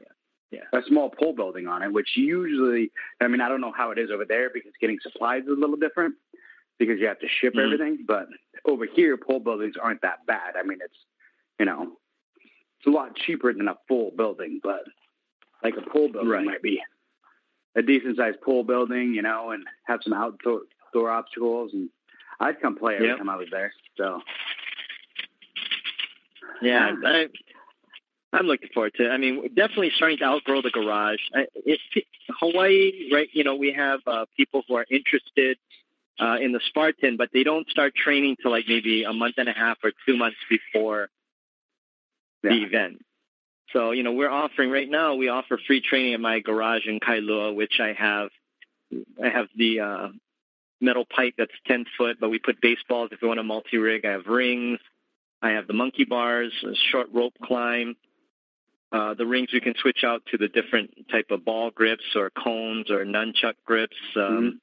Yeah. 0.51 0.59
yeah. 0.73 0.79
a 0.79 0.83
small 0.87 1.09
pole 1.09 1.33
building 1.33 1.67
on 1.67 1.83
it, 1.83 1.93
which 1.93 2.09
usually, 2.17 2.91
I 3.21 3.27
mean, 3.27 3.41
I 3.41 3.47
don't 3.49 3.61
know 3.61 3.71
how 3.71 3.91
it 3.91 3.99
is 3.99 4.09
over 4.11 4.25
there 4.25 4.49
because 4.53 4.71
getting 4.81 4.97
supplies 5.01 5.43
is 5.43 5.49
a 5.49 5.53
little 5.53 5.75
different 5.77 6.15
because 6.79 6.99
you 6.99 7.05
have 7.07 7.19
to 7.19 7.27
ship 7.27 7.53
Mhm. 7.53 7.63
everything. 7.65 8.05
But 8.07 8.27
over 8.65 8.85
here, 8.85 9.17
pole 9.17 9.39
buildings 9.39 9.75
aren't 9.77 10.01
that 10.01 10.25
bad. 10.25 10.55
I 10.55 10.63
mean, 10.63 10.79
it's, 10.81 11.05
you 11.59 11.65
know, 11.65 11.97
it's 12.77 12.87
a 12.87 12.89
lot 12.89 13.15
cheaper 13.15 13.53
than 13.53 13.67
a 13.67 13.77
full 13.87 14.11
building, 14.11 14.59
but 14.63 14.85
like 15.63 15.75
a 15.77 15.81
pole 15.81 16.07
building 16.09 16.29
Right. 16.29 16.45
might 16.45 16.61
be 16.61 16.81
a 17.75 17.81
decent 17.81 18.17
sized 18.17 18.41
pole 18.41 18.63
building, 18.63 19.13
you 19.13 19.21
know, 19.21 19.51
and 19.51 19.67
have 19.83 20.01
some 20.03 20.13
outdoor 20.13 20.61
door 20.93 21.11
obstacles. 21.11 21.73
And 21.73 21.89
I'd 22.39 22.59
come 22.61 22.75
play 22.75 22.95
every 22.95 23.07
Yep. 23.09 23.17
time 23.19 23.29
I 23.29 23.35
was 23.35 23.49
there. 23.51 23.73
So, 23.97 24.23
Yeah, 26.61 26.95
I, 27.05 27.29
I'm 28.33 28.45
looking 28.47 28.69
forward 28.73 28.93
to. 28.95 29.05
it. 29.05 29.09
I 29.09 29.17
mean, 29.17 29.37
we're 29.41 29.47
definitely 29.49 29.91
starting 29.95 30.17
to 30.19 30.25
outgrow 30.25 30.61
the 30.61 30.71
garage. 30.71 31.19
I- 31.33 31.47
It's 31.55 31.81
Hawaii, 32.39 33.09
right? 33.11 33.29
You 33.33 33.43
know, 33.43 33.55
we 33.55 33.71
have 33.73 34.01
uh, 34.07 34.25
people 34.35 34.63
who 34.67 34.75
are 34.75 34.85
interested 34.89 35.57
uh, 36.19 36.37
in 36.41 36.51
the 36.51 36.59
Spartan, 36.67 37.17
but 37.17 37.29
they 37.33 37.43
don't 37.43 37.69
start 37.69 37.93
training 37.95 38.37
till 38.41 38.51
like 38.51 38.65
maybe 38.67 39.03
a 39.03 39.13
month 39.13 39.35
and 39.37 39.47
a 39.47 39.53
half 39.53 39.77
or 39.83 39.91
two 40.05 40.17
months 40.17 40.37
before 40.49 41.09
the 42.43 42.49
event. 42.63 43.01
So, 43.73 43.91
you 43.91 44.03
know, 44.03 44.13
we're 44.13 44.29
offering 44.29 44.71
right 44.71 44.89
now. 44.89 45.15
We 45.15 45.29
offer 45.29 45.59
free 45.67 45.81
training 45.81 46.13
in 46.13 46.21
my 46.21 46.39
garage 46.39 46.87
in 46.87 46.99
Kailua, 46.99 47.55
which 47.55 47.79
I 47.79 47.93
have. 47.93 48.29
I 49.23 49.29
have 49.29 49.47
the 49.55 49.79
uh, 49.81 50.07
metal 50.81 51.05
pipe 51.05 51.35
that's 51.37 51.51
ten 51.67 51.85
foot, 51.97 52.17
but 52.19 52.29
we 52.29 52.39
put 52.39 52.59
baseballs 52.61 53.09
if 53.11 53.21
we 53.21 53.27
want 53.27 53.39
a 53.39 53.43
multi 53.43 53.77
rig. 53.77 54.05
I 54.05 54.11
have 54.11 54.25
rings. 54.25 54.79
I 55.41 55.51
have 55.51 55.67
the 55.67 55.73
monkey 55.73 56.03
bars, 56.03 56.51
a 56.63 56.73
short 56.91 57.07
rope 57.13 57.35
climb. 57.43 57.95
Uh, 58.91 59.13
the 59.13 59.25
rings 59.25 59.49
we 59.53 59.61
can 59.61 59.75
switch 59.79 60.03
out 60.03 60.23
to 60.31 60.37
the 60.37 60.47
different 60.47 60.89
type 61.11 61.27
of 61.29 61.45
ball 61.45 61.69
grips 61.69 62.03
or 62.15 62.31
cones 62.31 62.89
or 62.89 63.05
nunchuck 63.05 63.53
grips. 63.63 63.95
Um, 64.15 64.59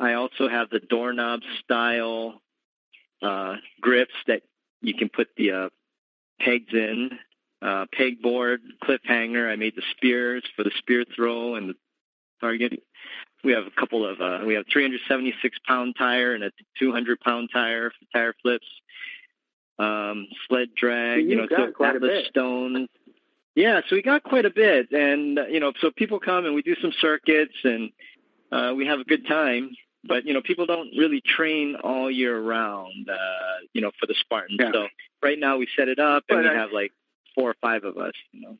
I 0.00 0.14
also 0.14 0.48
have 0.48 0.70
the 0.70 0.80
doorknob 0.80 1.40
style 1.62 2.40
uh, 3.22 3.56
grips 3.80 4.14
that 4.26 4.42
you 4.80 4.94
can 4.94 5.10
put 5.10 5.28
the 5.36 5.52
uh, 5.52 5.68
pegs 6.40 6.72
in. 6.72 7.10
Uh, 7.62 7.84
pegboard, 7.94 8.56
cliffhanger. 8.82 9.52
I 9.52 9.56
made 9.56 9.76
the 9.76 9.82
spears 9.94 10.42
for 10.56 10.64
the 10.64 10.70
spear 10.78 11.04
throw 11.14 11.56
and 11.56 11.68
the 11.68 11.74
target. 12.40 12.82
We 13.44 13.52
have 13.52 13.66
a 13.66 13.70
couple 13.78 14.06
of. 14.06 14.18
Uh, 14.18 14.46
we 14.46 14.54
have 14.54 14.64
376 14.72 15.58
pound 15.68 15.94
tire 15.98 16.34
and 16.34 16.44
a 16.44 16.52
200 16.78 17.20
pound 17.20 17.50
tire 17.52 17.90
for 17.90 18.18
tire 18.18 18.34
flips. 18.40 18.66
Um, 19.78 20.26
sled 20.48 20.68
drag. 20.74 21.20
So 21.20 21.26
you 21.26 21.36
know, 21.36 21.46
so 21.50 21.84
Atlas 21.84 22.28
stones. 22.28 22.88
Yeah, 23.54 23.82
so 23.86 23.96
we 23.96 24.00
got 24.00 24.22
quite 24.22 24.46
a 24.46 24.50
bit, 24.50 24.90
and 24.92 25.38
uh, 25.38 25.46
you 25.46 25.60
know, 25.60 25.72
so 25.82 25.90
people 25.90 26.18
come 26.18 26.46
and 26.46 26.54
we 26.54 26.62
do 26.62 26.76
some 26.80 26.92
circuits 26.98 27.54
and 27.64 27.90
uh, 28.52 28.72
we 28.74 28.86
have 28.86 29.00
a 29.00 29.04
good 29.04 29.26
time. 29.26 29.70
But 30.04 30.24
you 30.24 30.32
know, 30.32 30.40
people 30.42 30.66
don't 30.66 30.90
really 30.96 31.20
train 31.20 31.76
all 31.82 32.10
year 32.10 32.40
round. 32.40 33.08
Uh, 33.08 33.66
you 33.72 33.80
know, 33.82 33.90
for 34.00 34.06
the 34.06 34.14
Spartan. 34.20 34.56
Yeah. 34.58 34.70
So 34.72 34.88
right 35.22 35.38
now 35.38 35.58
we 35.58 35.68
set 35.76 35.88
it 35.88 35.98
up 35.98 36.24
and 36.28 36.38
But 36.38 36.44
we 36.44 36.48
I- 36.50 36.54
have 36.60 36.72
like 36.72 36.92
four 37.34 37.50
or 37.50 37.56
five 37.60 37.84
of 37.84 37.96
us. 37.98 38.14
You 38.32 38.40
know. 38.40 38.58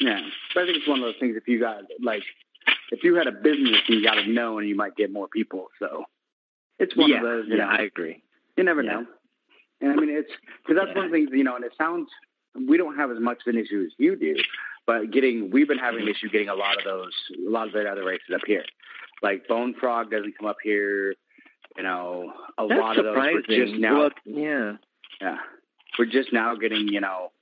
Yeah, 0.00 0.20
but 0.54 0.62
I 0.62 0.66
think 0.66 0.78
it's 0.78 0.88
one 0.88 0.98
of 1.00 1.04
those 1.04 1.16
things. 1.18 1.36
If 1.36 1.48
you 1.48 1.58
got 1.58 1.82
like, 2.02 2.22
if 2.92 3.02
you 3.02 3.14
had 3.16 3.26
a 3.26 3.32
business, 3.32 3.80
you 3.88 4.02
got 4.02 4.14
to 4.14 4.26
know, 4.26 4.58
and 4.58 4.68
you 4.68 4.76
might 4.76 4.94
get 4.96 5.10
more 5.12 5.26
people. 5.28 5.68
So 5.78 6.04
it's 6.78 6.94
one 6.94 7.10
yeah, 7.10 7.16
of 7.16 7.22
those. 7.22 7.44
You 7.48 7.56
yeah, 7.56 7.64
know, 7.64 7.70
I 7.70 7.78
agree. 7.82 8.22
you 8.56 8.64
never 8.64 8.82
yeah. 8.82 8.92
know. 8.92 9.06
And 9.80 9.92
I 9.92 9.94
mean, 9.96 10.10
it's 10.10 10.30
because 10.62 10.76
that's 10.76 10.88
Yeah. 10.90 10.94
one 10.96 11.06
of 11.06 11.10
the 11.10 11.16
things. 11.16 11.30
You 11.32 11.42
know, 11.44 11.56
and 11.56 11.64
it 11.64 11.72
sounds 11.78 12.08
we 12.68 12.76
don't 12.76 12.96
have 12.96 13.10
as 13.10 13.18
much 13.18 13.38
of 13.46 13.54
an 13.54 13.60
issue 13.60 13.84
as 13.86 13.92
you 13.98 14.14
do, 14.16 14.36
but 14.86 15.10
getting 15.10 15.50
we've 15.50 15.68
been 15.68 15.78
having 15.78 16.02
an 16.02 16.08
issue 16.08 16.28
getting 16.28 16.48
a 16.50 16.54
lot 16.54 16.76
of 16.76 16.84
those, 16.84 17.12
a 17.34 17.50
lot 17.50 17.66
of 17.66 17.72
the 17.72 17.88
other 17.88 18.04
races 18.04 18.28
up 18.34 18.42
here. 18.46 18.64
Like 19.22 19.48
Bone 19.48 19.74
Frog 19.78 20.10
doesn't 20.10 20.36
come 20.38 20.46
up 20.48 20.58
here. 20.62 21.14
You 21.76 21.82
know, 21.82 22.32
a 22.58 22.66
That's 22.66 22.80
lot 22.80 22.98
of 22.98 23.04
those 23.04 23.14
surprising. 23.14 23.42
we're 23.48 23.64
just 23.66 23.78
now. 23.78 23.98
Well, 24.00 24.10
yeah. 24.24 24.72
Yeah. 25.20 25.36
We're 25.98 26.06
just 26.06 26.32
now 26.32 26.54
getting, 26.56 26.88
you 26.88 27.00
know, 27.00 27.32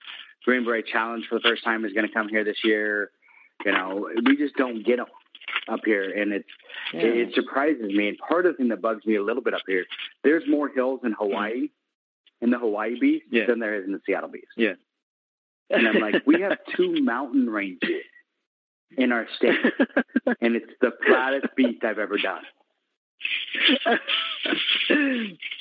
Green 0.45 0.64
Beret 0.64 0.87
Challenge 0.87 1.24
for 1.29 1.37
the 1.37 1.43
first 1.43 1.64
time 1.64 1.85
is 1.85 1.93
going 1.93 2.07
to 2.07 2.12
come 2.12 2.29
here 2.29 2.45
this 2.45 2.59
year. 2.64 3.11
You 3.64 3.72
know, 3.72 4.09
we 4.24 4.37
just 4.37 4.55
don't 4.57 4.85
get 4.85 4.97
them 4.97 5.07
up 5.68 5.81
here. 5.85 6.03
And 6.11 6.33
it's, 6.33 6.49
yeah. 6.93 7.01
it, 7.01 7.16
it 7.29 7.35
surprises 7.35 7.83
me. 7.93 8.09
And 8.09 8.18
part 8.18 8.47
of 8.47 8.53
the 8.53 8.57
thing 8.59 8.68
that 8.68 8.83
bugs 8.83 9.05
me 9.07 9.16
a 9.16 9.22
little 9.22 9.43
bit 9.43 9.55
up 9.55 9.62
here, 9.66 9.85
there's 10.22 10.45
more 10.49 10.68
hills 10.68 11.01
in 11.05 11.12
Hawaii, 11.12 11.68
in 12.41 12.51
the 12.51 12.59
Hawaii 12.59 12.99
Beast, 12.99 13.24
Yeah. 13.31 13.47
than 13.47 13.59
there 13.59 13.74
is 13.74 13.85
in 13.87 13.93
the 13.93 14.01
Seattle 14.07 14.29
Beast. 14.31 14.47
Yeah. 14.57 14.74
And 15.70 15.89
I'm 15.89 15.99
like, 16.01 16.22
we 16.27 16.41
have 16.43 16.59
two 16.77 17.03
mountain 17.03 17.49
ranges 17.51 17.91
in 18.97 19.12
our 19.12 19.26
state, 19.37 19.57
and 20.41 20.57
it's 20.57 20.72
the 20.80 20.93
flattest 21.07 21.47
beast 21.57 21.84
I've 21.84 21.99
ever 21.99 22.16
done. 22.18 22.43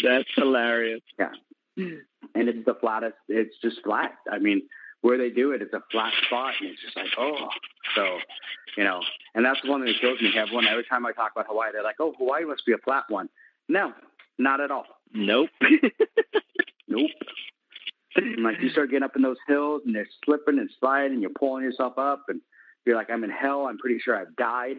That's 0.03 0.29
hilarious. 0.35 1.01
Yeah, 1.17 1.31
and 1.77 2.49
it's 2.49 2.65
the 2.65 2.75
flattest. 2.79 3.15
It's 3.27 3.55
just 3.61 3.81
flat. 3.83 4.11
I 4.31 4.39
mean, 4.39 4.63
where 5.01 5.17
they 5.17 5.29
do 5.29 5.51
it, 5.51 5.61
it's 5.61 5.73
a 5.73 5.83
flat 5.91 6.13
spot, 6.25 6.53
and 6.59 6.69
it's 6.69 6.81
just 6.81 6.95
like, 6.97 7.07
oh. 7.17 7.47
So, 7.95 8.17
you 8.77 8.83
know, 8.83 9.01
and 9.35 9.45
that's 9.45 9.59
the 9.63 9.69
one 9.69 9.85
that 9.85 9.93
kills 10.01 10.19
me. 10.21 10.33
Everyone, 10.35 10.67
every 10.67 10.83
time 10.83 11.05
I 11.05 11.11
talk 11.11 11.31
about 11.35 11.47
Hawaii, 11.47 11.71
they're 11.71 11.83
like, 11.83 11.97
oh, 11.99 12.13
Hawaii 12.17 12.45
must 12.45 12.65
be 12.65 12.73
a 12.73 12.77
flat 12.79 13.03
one. 13.09 13.29
No, 13.69 13.93
not 14.37 14.61
at 14.61 14.71
all. 14.71 14.85
Nope. 15.13 15.49
Nope. 16.87 17.09
And 18.15 18.43
like 18.43 18.61
you 18.61 18.69
start 18.69 18.89
getting 18.89 19.03
up 19.03 19.15
in 19.15 19.21
those 19.21 19.37
hills, 19.47 19.81
and 19.85 19.95
they're 19.95 20.07
slipping 20.23 20.59
and 20.59 20.69
sliding, 20.79 21.13
and 21.13 21.21
you're 21.21 21.31
pulling 21.31 21.63
yourself 21.63 21.97
up, 21.97 22.25
and 22.29 22.39
you're 22.85 22.95
like, 22.95 23.09
I'm 23.09 23.23
in 23.23 23.29
hell. 23.29 23.67
I'm 23.67 23.77
pretty 23.77 23.99
sure 23.99 24.15
I've 24.15 24.35
died. 24.35 24.77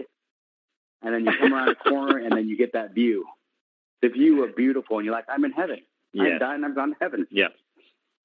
And 1.03 1.15
then 1.15 1.25
you 1.25 1.33
come 1.39 1.53
around 1.53 1.69
a 1.71 1.75
corner, 1.75 2.19
and 2.19 2.33
then 2.33 2.49
you 2.49 2.57
get 2.57 2.73
that 2.73 2.95
view. 2.95 3.27
The 4.03 4.09
view 4.09 4.45
of 4.45 4.57
beautiful, 4.57 4.99
and 4.99 5.05
you're 5.05 5.15
like, 5.15 5.27
I'm 5.29 5.45
in 5.45 5.53
heaven. 5.53 5.81
I've 6.19 6.41
died, 6.41 6.55
and 6.57 6.65
I've 6.65 6.75
gone 6.75 6.91
to 6.91 6.97
heaven. 7.01 7.27
Yeah. 7.31 7.49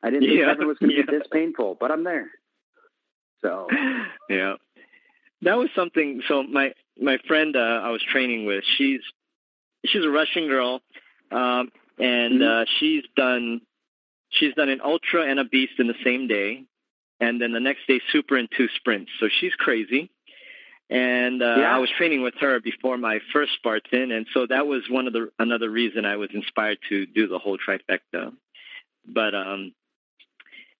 I 0.03 0.09
didn't 0.09 0.27
think 0.29 0.39
Yeah, 0.39 0.47
heaven 0.47 0.67
was 0.67 0.77
going 0.77 0.89
to 0.91 0.97
yeah. 0.97 1.03
be 1.09 1.17
this 1.17 1.27
painful, 1.31 1.77
but 1.79 1.91
I'm 1.91 2.03
there. 2.03 2.29
So 3.41 3.67
yeah. 4.29 4.55
That 5.43 5.57
was 5.57 5.69
something. 5.75 6.21
So 6.27 6.43
my 6.43 6.73
my 6.99 7.17
friend 7.27 7.55
uh, 7.55 7.59
I 7.83 7.89
was 7.89 8.01
training 8.11 8.45
with, 8.45 8.63
she's 8.77 9.01
she's 9.85 10.05
a 10.05 10.09
Russian 10.09 10.47
girl, 10.47 10.81
um, 11.31 11.71
and 11.97 12.39
Mhm. 12.41 12.61
uh, 12.61 12.65
she's 12.79 13.03
done 13.15 13.61
she's 14.29 14.53
done 14.53 14.69
an 14.69 14.79
ultra 14.83 15.23
and 15.29 15.39
a 15.39 15.43
beast 15.43 15.73
in 15.79 15.87
the 15.87 15.95
same 16.03 16.27
day, 16.27 16.63
and 17.21 17.39
then 17.41 17.51
the 17.53 17.59
next 17.61 17.87
day 17.87 18.01
super 18.11 18.35
and 18.35 18.49
two 18.57 18.67
sprints. 18.75 19.11
So 19.19 19.29
she's 19.39 19.53
crazy. 19.53 20.09
And 20.89 21.41
uh, 21.41 21.55
Yeah. 21.59 21.75
I 21.75 21.77
was 21.77 21.89
training 21.97 22.21
with 22.21 22.33
her 22.41 22.59
before 22.59 22.97
my 22.97 23.19
first 23.31 23.53
Spartan, 23.53 24.11
and 24.11 24.25
so 24.33 24.45
that 24.47 24.67
was 24.67 24.81
one 24.89 25.07
of 25.07 25.13
the 25.13 25.31
another 25.39 25.69
reason 25.69 26.03
I 26.03 26.17
was 26.17 26.29
inspired 26.33 26.79
to 26.89 27.05
do 27.05 27.27
the 27.29 27.39
whole 27.39 27.57
trifecta. 27.57 28.33
But 29.07 29.33
um, 29.33 29.73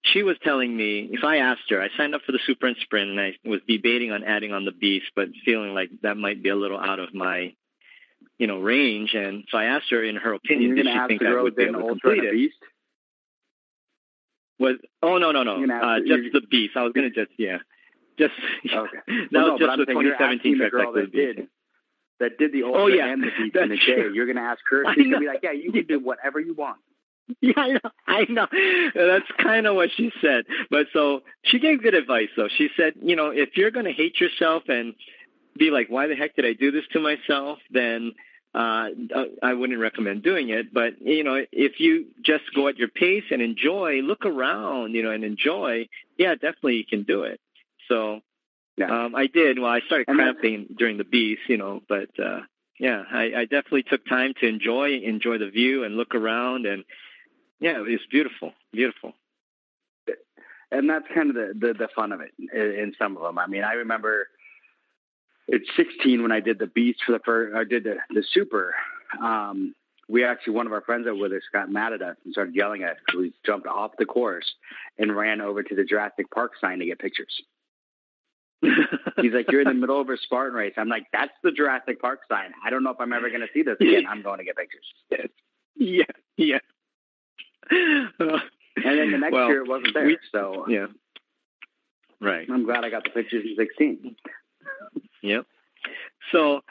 she 0.02 0.22
was 0.22 0.36
telling 0.42 0.76
me 0.76 1.08
if 1.12 1.24
I 1.24 1.38
asked 1.38 1.70
her, 1.70 1.80
I 1.80 1.88
signed 1.96 2.14
up 2.14 2.22
for 2.26 2.32
the 2.32 2.40
super 2.46 2.66
and 2.66 2.76
sprint, 2.82 3.10
and 3.10 3.20
I 3.20 3.36
was 3.44 3.60
debating 3.66 4.10
on 4.12 4.22
adding 4.24 4.52
on 4.52 4.64
the 4.66 4.72
beast, 4.72 5.06
but 5.16 5.28
feeling 5.46 5.72
like 5.72 5.90
that 6.02 6.16
might 6.18 6.42
be 6.42 6.50
a 6.50 6.56
little 6.56 6.78
out 6.78 6.98
of 6.98 7.14
my, 7.14 7.54
you 8.36 8.46
know, 8.46 8.58
range. 8.58 9.14
And 9.14 9.44
so 9.50 9.56
I 9.56 9.64
asked 9.66 9.90
her, 9.90 10.04
in 10.04 10.16
her 10.16 10.34
opinion, 10.34 10.74
did 10.74 10.86
she 10.86 10.98
think 11.08 11.22
I 11.22 11.40
would 11.40 11.56
be 11.56 11.62
in 11.62 11.70
able 11.70 11.82
to 11.82 11.88
complete 12.00 12.24
it? 12.24 12.32
beast. 12.32 12.56
Was 14.62 14.76
oh 15.02 15.18
no 15.18 15.32
no 15.32 15.42
no 15.42 15.54
uh, 15.74 15.98
just 16.06 16.32
the 16.32 16.40
beast. 16.50 16.76
I 16.76 16.82
was 16.82 16.92
gonna 16.94 17.10
just 17.10 17.30
yeah, 17.38 17.58
just 18.18 18.34
Okay. 18.64 18.98
that 19.06 19.28
Well, 19.32 19.52
was 19.52 19.60
no, 19.60 19.66
just 19.66 19.78
the 19.78 19.84
saying 19.86 20.00
you're 20.00 20.16
2017 20.16 20.38
asking 20.38 20.52
the 20.52 20.58
trip. 20.58 20.72
girl 20.72 20.92
that 20.92 21.12
did 21.12 21.48
that 22.20 22.38
did 22.38 22.52
the 22.52 22.62
ultra 22.62 22.82
Oh, 22.82 22.86
yeah. 22.86 23.06
and 23.12 23.22
the 23.22 23.30
beast 23.36 23.56
in 23.56 23.62
a 23.64 23.68
That's 23.68 23.80
day. 23.86 23.94
true. 23.94 24.12
You're 24.14 24.26
going 24.26 24.36
to 24.36 24.42
ask 24.42 24.60
her. 24.70 24.84
She's 24.94 25.04
gonna 25.06 25.18
be 25.18 25.26
like, 25.26 25.40
"Yeah, 25.42 25.52
you 25.52 25.72
can 25.72 25.86
do 25.86 25.98
whatever 25.98 26.38
you 26.40 26.54
want." 26.54 26.78
Yeah, 27.40 27.52
I 27.56 27.68
know. 27.72 27.90
I 28.06 28.24
know. 28.28 28.46
That's 28.94 29.24
kind 29.38 29.66
of 29.66 29.74
what 29.74 29.90
she 29.96 30.10
said. 30.20 30.44
But 30.70 30.86
so 30.92 31.22
she 31.44 31.58
gave 31.60 31.82
good 31.82 31.94
advice, 31.94 32.28
though. 32.36 32.48
She 32.58 32.68
said, 32.76 32.92
you 33.00 33.16
know, 33.16 33.30
if 33.30 33.56
you're 33.56 33.70
going 33.70 33.86
to 33.86 33.92
hate 33.92 34.20
yourself 34.20 34.64
and 34.68 34.94
be 35.56 35.70
like, 35.70 35.86
why 35.88 36.08
the 36.08 36.14
heck 36.16 36.34
did 36.36 36.44
I 36.44 36.52
do 36.52 36.70
this 36.72 36.84
to 36.92 37.00
myself? 37.00 37.58
Then 37.70 38.12
uh, 38.54 38.88
I 39.42 39.54
wouldn't 39.54 39.80
recommend 39.80 40.22
doing 40.22 40.50
it. 40.50 40.72
But, 40.74 41.00
you 41.00 41.24
know, 41.24 41.42
if 41.52 41.80
you 41.80 42.06
just 42.22 42.44
go 42.54 42.68
at 42.68 42.76
your 42.76 42.88
pace 42.88 43.24
and 43.30 43.40
enjoy, 43.40 44.00
look 44.02 44.26
around, 44.26 44.92
you 44.94 45.02
know, 45.02 45.10
and 45.10 45.24
enjoy, 45.24 45.88
yeah, 46.18 46.34
definitely 46.34 46.76
you 46.76 46.84
can 46.84 47.02
do 47.04 47.22
it. 47.22 47.40
So 47.88 48.20
Yeah. 48.76 49.04
um, 49.04 49.14
I 49.14 49.26
did. 49.26 49.58
Well, 49.58 49.70
I 49.70 49.80
started 49.80 50.06
cramping 50.06 50.74
during 50.78 50.96
the 50.98 51.04
beast, 51.04 51.42
you 51.48 51.56
know, 51.56 51.82
but 51.88 52.10
uh, 52.18 52.40
yeah, 52.78 53.04
I, 53.10 53.32
I 53.36 53.44
definitely 53.44 53.84
took 53.84 54.04
time 54.06 54.32
to 54.40 54.46
enjoy 54.46 54.98
enjoy 55.00 55.38
the 55.38 55.50
view 55.50 55.84
and 55.84 55.96
look 55.96 56.14
around 56.14 56.66
and 56.66 56.84
yeah, 57.60 57.78
it 57.78 57.82
was 57.82 58.00
beautiful, 58.10 58.52
beautiful. 58.72 59.12
and 60.70 60.90
that's 60.90 61.06
kind 61.14 61.30
of 61.30 61.36
the, 61.36 61.52
the, 61.66 61.74
the 61.74 61.88
fun 61.94 62.12
of 62.12 62.20
it 62.20 62.32
in, 62.38 62.48
in 62.82 62.94
some 62.98 63.16
of 63.16 63.22
them. 63.22 63.38
I 63.38 63.46
mean, 63.46 63.62
I 63.62 63.74
remember 63.74 64.26
at 65.52 65.60
16 65.76 66.22
when 66.22 66.32
I 66.32 66.40
did 66.40 66.58
the 66.58 66.66
Beast 66.66 67.00
for 67.06 67.12
the 67.12 67.20
first, 67.24 67.54
I 67.54 67.64
did 67.64 67.84
the, 67.84 67.96
the 68.10 68.24
Super. 68.32 68.74
Um, 69.20 69.74
we 70.08 70.24
actually, 70.24 70.54
one 70.54 70.66
of 70.66 70.72
our 70.72 70.82
friends 70.82 71.06
that 71.06 71.14
with 71.14 71.32
us 71.32 71.42
got 71.52 71.70
mad 71.70 71.92
at 71.92 72.02
us 72.02 72.16
and 72.24 72.32
started 72.32 72.54
yelling 72.54 72.82
at 72.82 72.92
us 72.92 72.96
because 73.06 73.20
we 73.20 73.32
jumped 73.46 73.66
off 73.66 73.92
the 73.98 74.04
course 74.04 74.50
and 74.98 75.16
ran 75.16 75.40
over 75.40 75.62
to 75.62 75.74
the 75.74 75.84
Jurassic 75.84 76.30
Park 76.30 76.52
sign 76.60 76.80
to 76.80 76.86
get 76.86 76.98
pictures. 76.98 77.40
He's 78.62 79.32
like, 79.32 79.50
"You're 79.50 79.62
in 79.62 79.68
the 79.68 79.74
middle 79.74 80.00
of 80.00 80.08
a 80.08 80.16
Spartan 80.16 80.54
race." 80.54 80.74
I'm 80.76 80.88
like, 80.88 81.06
"That's 81.12 81.32
the 81.42 81.50
Jurassic 81.50 82.00
Park 82.00 82.20
sign. 82.28 82.52
I 82.64 82.70
don't 82.70 82.84
know 82.84 82.90
if 82.90 83.00
I'm 83.00 83.12
ever 83.12 83.28
going 83.28 83.40
to 83.40 83.48
see 83.52 83.62
this 83.62 83.76
again. 83.80 84.06
I'm 84.08 84.22
going 84.22 84.38
to 84.38 84.44
get 84.44 84.56
pictures." 84.56 84.84
yeah, 85.76 86.04
yeah. 86.36 86.58
Uh, 88.20 88.38
And 88.76 88.98
then 88.98 89.10
the 89.12 89.18
next 89.18 89.32
well, 89.32 89.48
year 89.48 89.62
it 89.64 89.68
wasn't 89.68 89.94
there, 89.94 90.06
we- 90.06 90.18
so 90.30 90.66
yeah, 90.68 90.86
right. 92.20 92.46
I'm 92.50 92.64
glad 92.64 92.84
I 92.84 92.90
got 92.90 93.04
the 93.04 93.10
pictures 93.10 93.44
in 93.44 93.56
16. 93.56 94.16
Yep. 95.22 95.46
So 96.30 96.62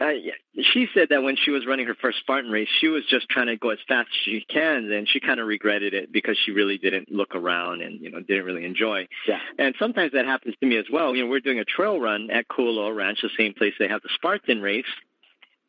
uh, 0.00 0.10
yeah, 0.10 0.32
she 0.72 0.86
said 0.94 1.08
that 1.10 1.24
when 1.24 1.36
she 1.36 1.50
was 1.50 1.66
running 1.66 1.86
her 1.86 1.96
first 2.00 2.18
Spartan 2.20 2.52
race, 2.52 2.68
she 2.80 2.86
was 2.86 3.02
just 3.10 3.28
trying 3.28 3.48
to 3.48 3.56
go 3.56 3.70
as 3.70 3.78
fast 3.88 4.08
as 4.08 4.16
she 4.24 4.44
can, 4.48 4.92
and 4.92 5.08
she 5.08 5.18
kind 5.18 5.40
of 5.40 5.46
regretted 5.48 5.92
it 5.92 6.12
because 6.12 6.36
she 6.44 6.52
really 6.52 6.78
didn't 6.78 7.10
look 7.10 7.34
around 7.34 7.82
and 7.82 8.00
you 8.00 8.10
know 8.10 8.20
didn't 8.20 8.44
really 8.44 8.64
enjoy. 8.64 9.08
Yeah. 9.26 9.40
And 9.58 9.74
sometimes 9.78 10.12
that 10.12 10.24
happens 10.24 10.54
to 10.60 10.66
me 10.66 10.76
as 10.76 10.84
well. 10.92 11.16
You 11.16 11.24
know, 11.24 11.30
we're 11.30 11.40
doing 11.40 11.58
a 11.58 11.64
trail 11.64 11.98
run 11.98 12.30
at 12.30 12.46
Kualoa 12.46 12.94
Ranch, 12.94 13.18
the 13.22 13.30
same 13.36 13.54
place 13.54 13.74
they 13.78 13.88
have 13.88 14.02
the 14.02 14.10
Spartan 14.14 14.62
race. 14.62 14.86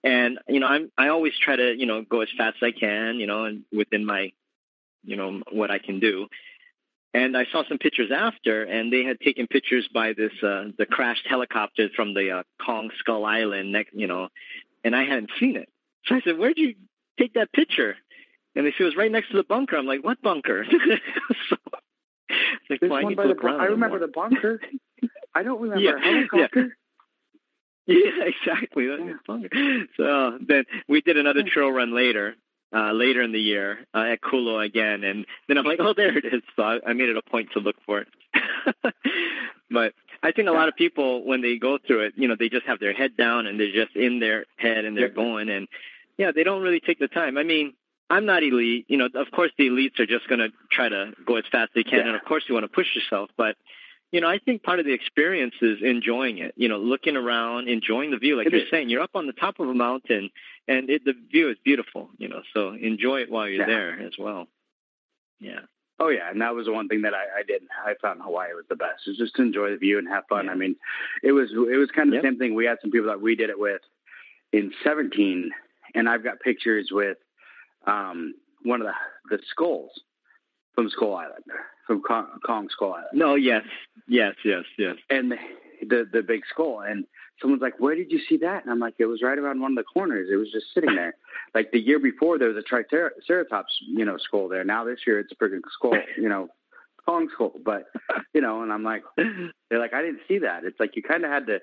And 0.04 0.38
you 0.48 0.60
know, 0.60 0.68
I'm 0.68 0.92
I 0.96 1.08
always 1.08 1.34
try 1.42 1.56
to 1.56 1.76
you 1.76 1.88
know 1.88 2.04
go 2.04 2.22
as 2.22 2.30
fast 2.38 2.58
as 2.62 2.68
I 2.68 2.80
can, 2.80 3.16
you 3.16 3.26
know, 3.26 3.46
and 3.46 3.64
within 3.72 4.06
my, 4.06 4.32
you 5.04 5.16
know, 5.16 5.42
what 5.52 5.72
I 5.72 5.80
can 5.80 6.00
do. 6.00 6.28
And 7.14 7.36
I 7.36 7.46
saw 7.52 7.64
some 7.68 7.80
pictures 7.80 8.12
after, 8.16 8.64
and 8.64 8.94
they 8.94 9.04
had 9.04 9.20
taken 9.20 9.48
pictures 9.48 9.88
by 9.92 10.14
this 10.14 10.32
uh, 10.44 10.66
the 10.78 10.86
crashed 10.86 11.26
helicopter 11.28 11.90
from 11.96 12.14
the 12.14 12.32
uh, 12.32 12.44
Kong 12.64 12.92
Skull 13.00 13.26
Island, 13.26 13.72
next, 13.72 13.94
you 13.96 14.06
know, 14.06 14.28
and 14.84 14.96
I 14.96 15.06
hadn't 15.06 15.32
seen 15.40 15.56
it. 15.56 15.70
So 16.06 16.16
I 16.16 16.22
said, 16.22 16.38
"Where'd 16.38 16.58
you 16.58 16.76
take 17.20 17.34
that 17.34 17.52
picture?" 17.52 17.96
And 18.56 18.66
they 18.66 18.72
said 18.72 18.82
it 18.82 18.86
was 18.86 18.96
right 18.96 19.12
next 19.12 19.32
to 19.32 19.38
the 19.38 19.44
bunker. 19.44 19.76
I'm 19.76 19.88
like, 19.88 20.04
"What 20.04 20.22
bunker?" 20.22 20.66
so, 21.50 21.56
like, 22.70 22.80
well, 22.82 22.94
I 22.94 23.02
need 23.04 23.16
to 23.16 23.22
the 23.24 23.28
look 23.30 23.42
bun- 23.42 23.52
around 23.54 23.62
I 23.62 23.66
remember 23.66 23.98
more. 23.98 24.08
the 24.08 24.14
bunker. 24.14 24.62
I 25.36 25.44
don't 25.44 25.62
remember 25.62 25.82
Yeah, 25.84 25.96
a 25.96 26.00
helicopter. 26.00 26.78
Yeah, 27.88 28.24
exactly. 28.24 28.88
That's 28.88 29.02
Yeah. 29.54 29.84
So 29.98 30.38
then 30.48 30.66
we 30.88 31.02
did 31.02 31.18
another 31.18 31.42
trail 31.44 31.72
run 31.72 31.96
later, 31.96 32.36
uh, 32.74 32.92
later 32.92 33.22
in 33.22 33.32
the 33.32 33.40
year 33.40 33.80
uh, 33.94 34.00
at 34.14 34.22
Kualoa 34.22 34.66
again, 34.66 35.04
and 35.04 35.26
then 35.48 35.58
I'm 35.58 35.66
like, 35.66 35.80
oh, 35.80 35.94
there 35.96 36.18
it 36.18 36.26
is. 36.26 36.42
So 36.56 36.64
I, 36.64 36.80
I 36.88 36.94
made 36.94 37.10
it 37.10 37.18
a 37.18 37.22
point 37.22 37.50
to 37.54 37.60
look 37.60 37.76
for 37.86 38.00
it. 38.02 38.08
but 39.72 39.94
I 40.22 40.32
think 40.32 40.48
a 40.48 40.52
lot 40.52 40.68
of 40.68 40.76
people, 40.76 41.26
when 41.26 41.42
they 41.42 41.58
go 41.58 41.78
through 41.86 42.02
it, 42.02 42.14
you 42.16 42.28
know, 42.28 42.36
they 42.38 42.50
just 42.50 42.66
have 42.66 42.80
their 42.80 42.94
head 42.94 43.16
down 43.18 43.48
and 43.48 43.60
they're 43.60 43.72
just 43.72 43.96
in 43.96 44.20
their 44.20 44.46
head 44.58 44.86
and 44.86 44.96
they're 44.98 45.10
going, 45.10 45.50
and 45.50 45.68
yeah, 46.18 46.32
they 46.34 46.44
don't 46.44 46.62
really 46.62 46.80
take 46.80 47.00
the 47.00 47.08
time. 47.08 47.38
I 47.38 47.44
mean. 47.44 47.74
I'm 48.12 48.26
not 48.26 48.42
elite, 48.42 48.86
you 48.88 48.98
know. 48.98 49.06
Of 49.14 49.30
course, 49.30 49.52
the 49.60 49.68
elites 49.68 50.00
are 50.00 50.06
just 50.08 50.28
going 50.28 50.40
to 50.40 50.50
try 50.72 50.90
to 50.90 51.14
go 51.28 51.36
as 51.36 51.44
fast 51.52 51.70
as 51.70 51.76
they 51.76 51.84
can, 51.84 52.00
Yeah. 52.00 52.08
and 52.08 52.16
of 52.16 52.24
course, 52.26 52.44
you 52.50 52.56
want 52.56 52.64
to 52.64 52.68
push 52.68 52.88
yourself. 52.96 53.30
But 53.38 53.56
you 54.12 54.20
know, 54.20 54.28
I 54.28 54.40
think 54.40 54.64
part 54.64 54.80
of 54.80 54.88
the 54.88 54.94
experience 54.94 55.54
is 55.62 55.78
enjoying 55.84 56.40
it. 56.40 56.56
You 56.58 56.70
know, 56.70 56.80
looking 56.80 57.16
around, 57.16 57.68
enjoying 57.70 58.10
the 58.10 58.18
view. 58.18 58.36
Like 58.36 58.48
It 58.48 58.54
you're 58.54 58.62
is. 58.64 58.72
saying, 58.72 58.90
you're 58.90 59.04
up 59.04 59.12
on 59.14 59.28
the 59.28 59.34
top 59.34 59.60
of 59.60 59.70
a 59.70 59.76
mountain, 59.76 60.32
and 60.70 60.90
it, 60.90 61.04
the 61.04 61.14
view 61.32 61.50
is 61.50 61.58
beautiful. 61.66 62.10
You 62.18 62.30
know, 62.30 62.42
so 62.54 62.70
enjoy 62.74 63.18
it 63.24 63.32
while 63.32 63.48
you're 63.50 63.62
Yeah. 63.68 63.76
there 63.76 64.00
as 64.08 64.14
well. 64.18 64.48
Yeah, 65.40 65.62
Oh 66.02 66.10
yeah, 66.10 66.30
and 66.30 66.40
that 66.42 66.54
was 66.56 66.66
the 66.68 66.72
one 66.74 66.88
thing 66.88 67.02
that 67.02 67.14
I, 67.14 67.40
I 67.40 67.44
did. 67.46 67.62
I 67.86 67.94
found 68.02 68.22
Hawaii 68.22 68.54
was 68.54 68.66
the 68.70 68.76
best. 68.76 69.08
Is 69.08 69.18
just 69.18 69.36
to 69.36 69.42
enjoy 69.42 69.72
the 69.72 69.78
view 69.78 69.98
and 69.98 70.08
have 70.08 70.24
fun. 70.30 70.46
Yeah. 70.46 70.52
I 70.52 70.56
mean, 70.56 70.76
it 71.24 71.32
was 71.34 71.50
it 71.52 71.78
was 71.78 71.90
kind 71.92 72.10
of 72.10 72.14
Yep. 72.16 72.24
the 72.24 72.28
same 72.30 72.38
thing. 72.40 72.56
We 72.56 72.66
had 72.66 72.78
some 72.82 72.92
people 72.92 73.08
that 73.10 73.22
we 73.22 73.36
did 73.36 73.50
it 73.50 73.60
with 73.60 73.82
in 74.54 74.72
17, 74.84 75.52
and 75.96 76.08
I've 76.10 76.24
got 76.24 76.40
pictures 76.40 76.90
with 76.92 77.18
um, 77.88 78.34
one 78.64 78.82
of 78.82 78.88
the 78.88 78.94
the 79.38 79.42
skulls 79.52 79.92
from 80.76 80.90
Skull 80.90 81.16
Island, 81.16 81.44
from 81.88 82.02
Kong, 82.02 82.28
Kong 82.46 82.68
Skull 82.72 82.94
Island. 82.94 83.10
no, 83.14 83.36
yes, 83.36 83.64
yes, 84.08 84.36
yes, 84.46 84.64
yes. 84.78 84.96
and 85.10 85.32
the, 85.32 85.38
the 85.82 86.10
the 86.14 86.22
big 86.22 86.42
skull. 86.50 86.82
And 86.82 87.06
someone's 87.42 87.62
like, 87.62 87.80
"Where 87.80 87.96
did 87.96 88.12
you 88.12 88.20
see 88.28 88.38
that?" 88.38 88.64
And 88.64 88.72
I'm 88.72 88.80
like, 88.80 88.96
"It 88.98 89.06
was 89.06 89.22
right 89.22 89.38
around 89.38 89.62
one 89.62 89.72
of 89.72 89.78
the 89.78 89.84
corners. 89.84 90.30
It 90.32 90.36
was 90.36 90.52
just 90.52 90.74
sitting 90.74 90.96
there." 90.96 91.16
like 91.56 91.72
the 91.72 91.80
year 91.80 92.00
before, 92.00 92.38
there 92.38 92.50
was 92.50 92.58
a 92.58 92.62
triceratops, 92.62 93.78
you 93.88 94.06
know, 94.06 94.18
skull 94.18 94.48
there. 94.48 94.64
Now 94.64 94.84
this 94.84 95.00
year, 95.06 95.20
it's 95.20 95.32
a 95.32 95.36
freaking 95.36 95.62
skull, 95.72 95.98
you 96.18 96.30
know, 96.30 96.50
Kong 97.06 97.30
skull. 97.34 97.54
But 97.64 97.86
you 98.34 98.42
know, 98.42 98.64
and 98.64 98.72
I'm 98.72 98.84
like, 98.84 99.04
they're 99.18 99.80
like, 99.80 99.94
"I 99.94 100.02
didn't 100.02 100.22
see 100.28 100.40
that." 100.40 100.64
It's 100.64 100.80
like 100.80 100.96
you 100.96 101.04
kind 101.04 101.26
of 101.26 101.32
had 101.32 101.48
to. 101.48 101.60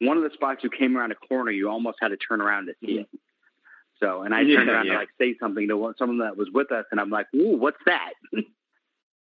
One 0.00 0.16
of 0.16 0.24
the 0.24 0.30
spots 0.34 0.64
you 0.64 0.70
came 0.70 0.96
around 0.96 1.12
a 1.12 1.14
corner, 1.14 1.52
you 1.52 1.68
almost 1.70 1.98
had 2.00 2.08
to 2.08 2.16
turn 2.16 2.40
around 2.40 2.66
to 2.66 2.74
see 2.80 2.94
mm-hmm. 2.94 3.14
it. 3.14 3.20
So, 4.00 4.22
and 4.22 4.34
I 4.34 4.38
turned 4.38 4.50
Yeah, 4.66 4.74
around 4.74 4.86
yeah. 4.86 4.92
to 4.94 4.98
like 4.98 5.08
say 5.18 5.36
something 5.38 5.68
to 5.68 5.76
one, 5.76 5.94
someone 5.96 6.18
that 6.18 6.36
was 6.36 6.48
with 6.52 6.72
us, 6.72 6.84
and 6.90 7.00
I'm 7.00 7.10
like, 7.10 7.26
"Ooh, 7.34 7.56
what's 7.56 7.78
that?" 7.86 8.12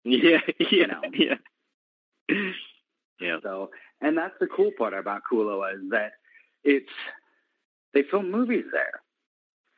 Yeah, 0.04 0.40
yeah, 0.58 0.86
know. 0.86 1.00
yeah. 1.14 1.34
Yeah, 3.20 3.36
So, 3.42 3.70
and 4.02 4.16
that's 4.16 4.34
the 4.40 4.46
cool 4.46 4.70
part 4.76 4.94
about 4.94 5.22
Kualoa 5.30 5.74
is 5.76 5.90
that 5.90 6.12
it's 6.64 6.90
they 7.94 8.02
film 8.02 8.30
movies 8.30 8.64
there. 8.72 9.00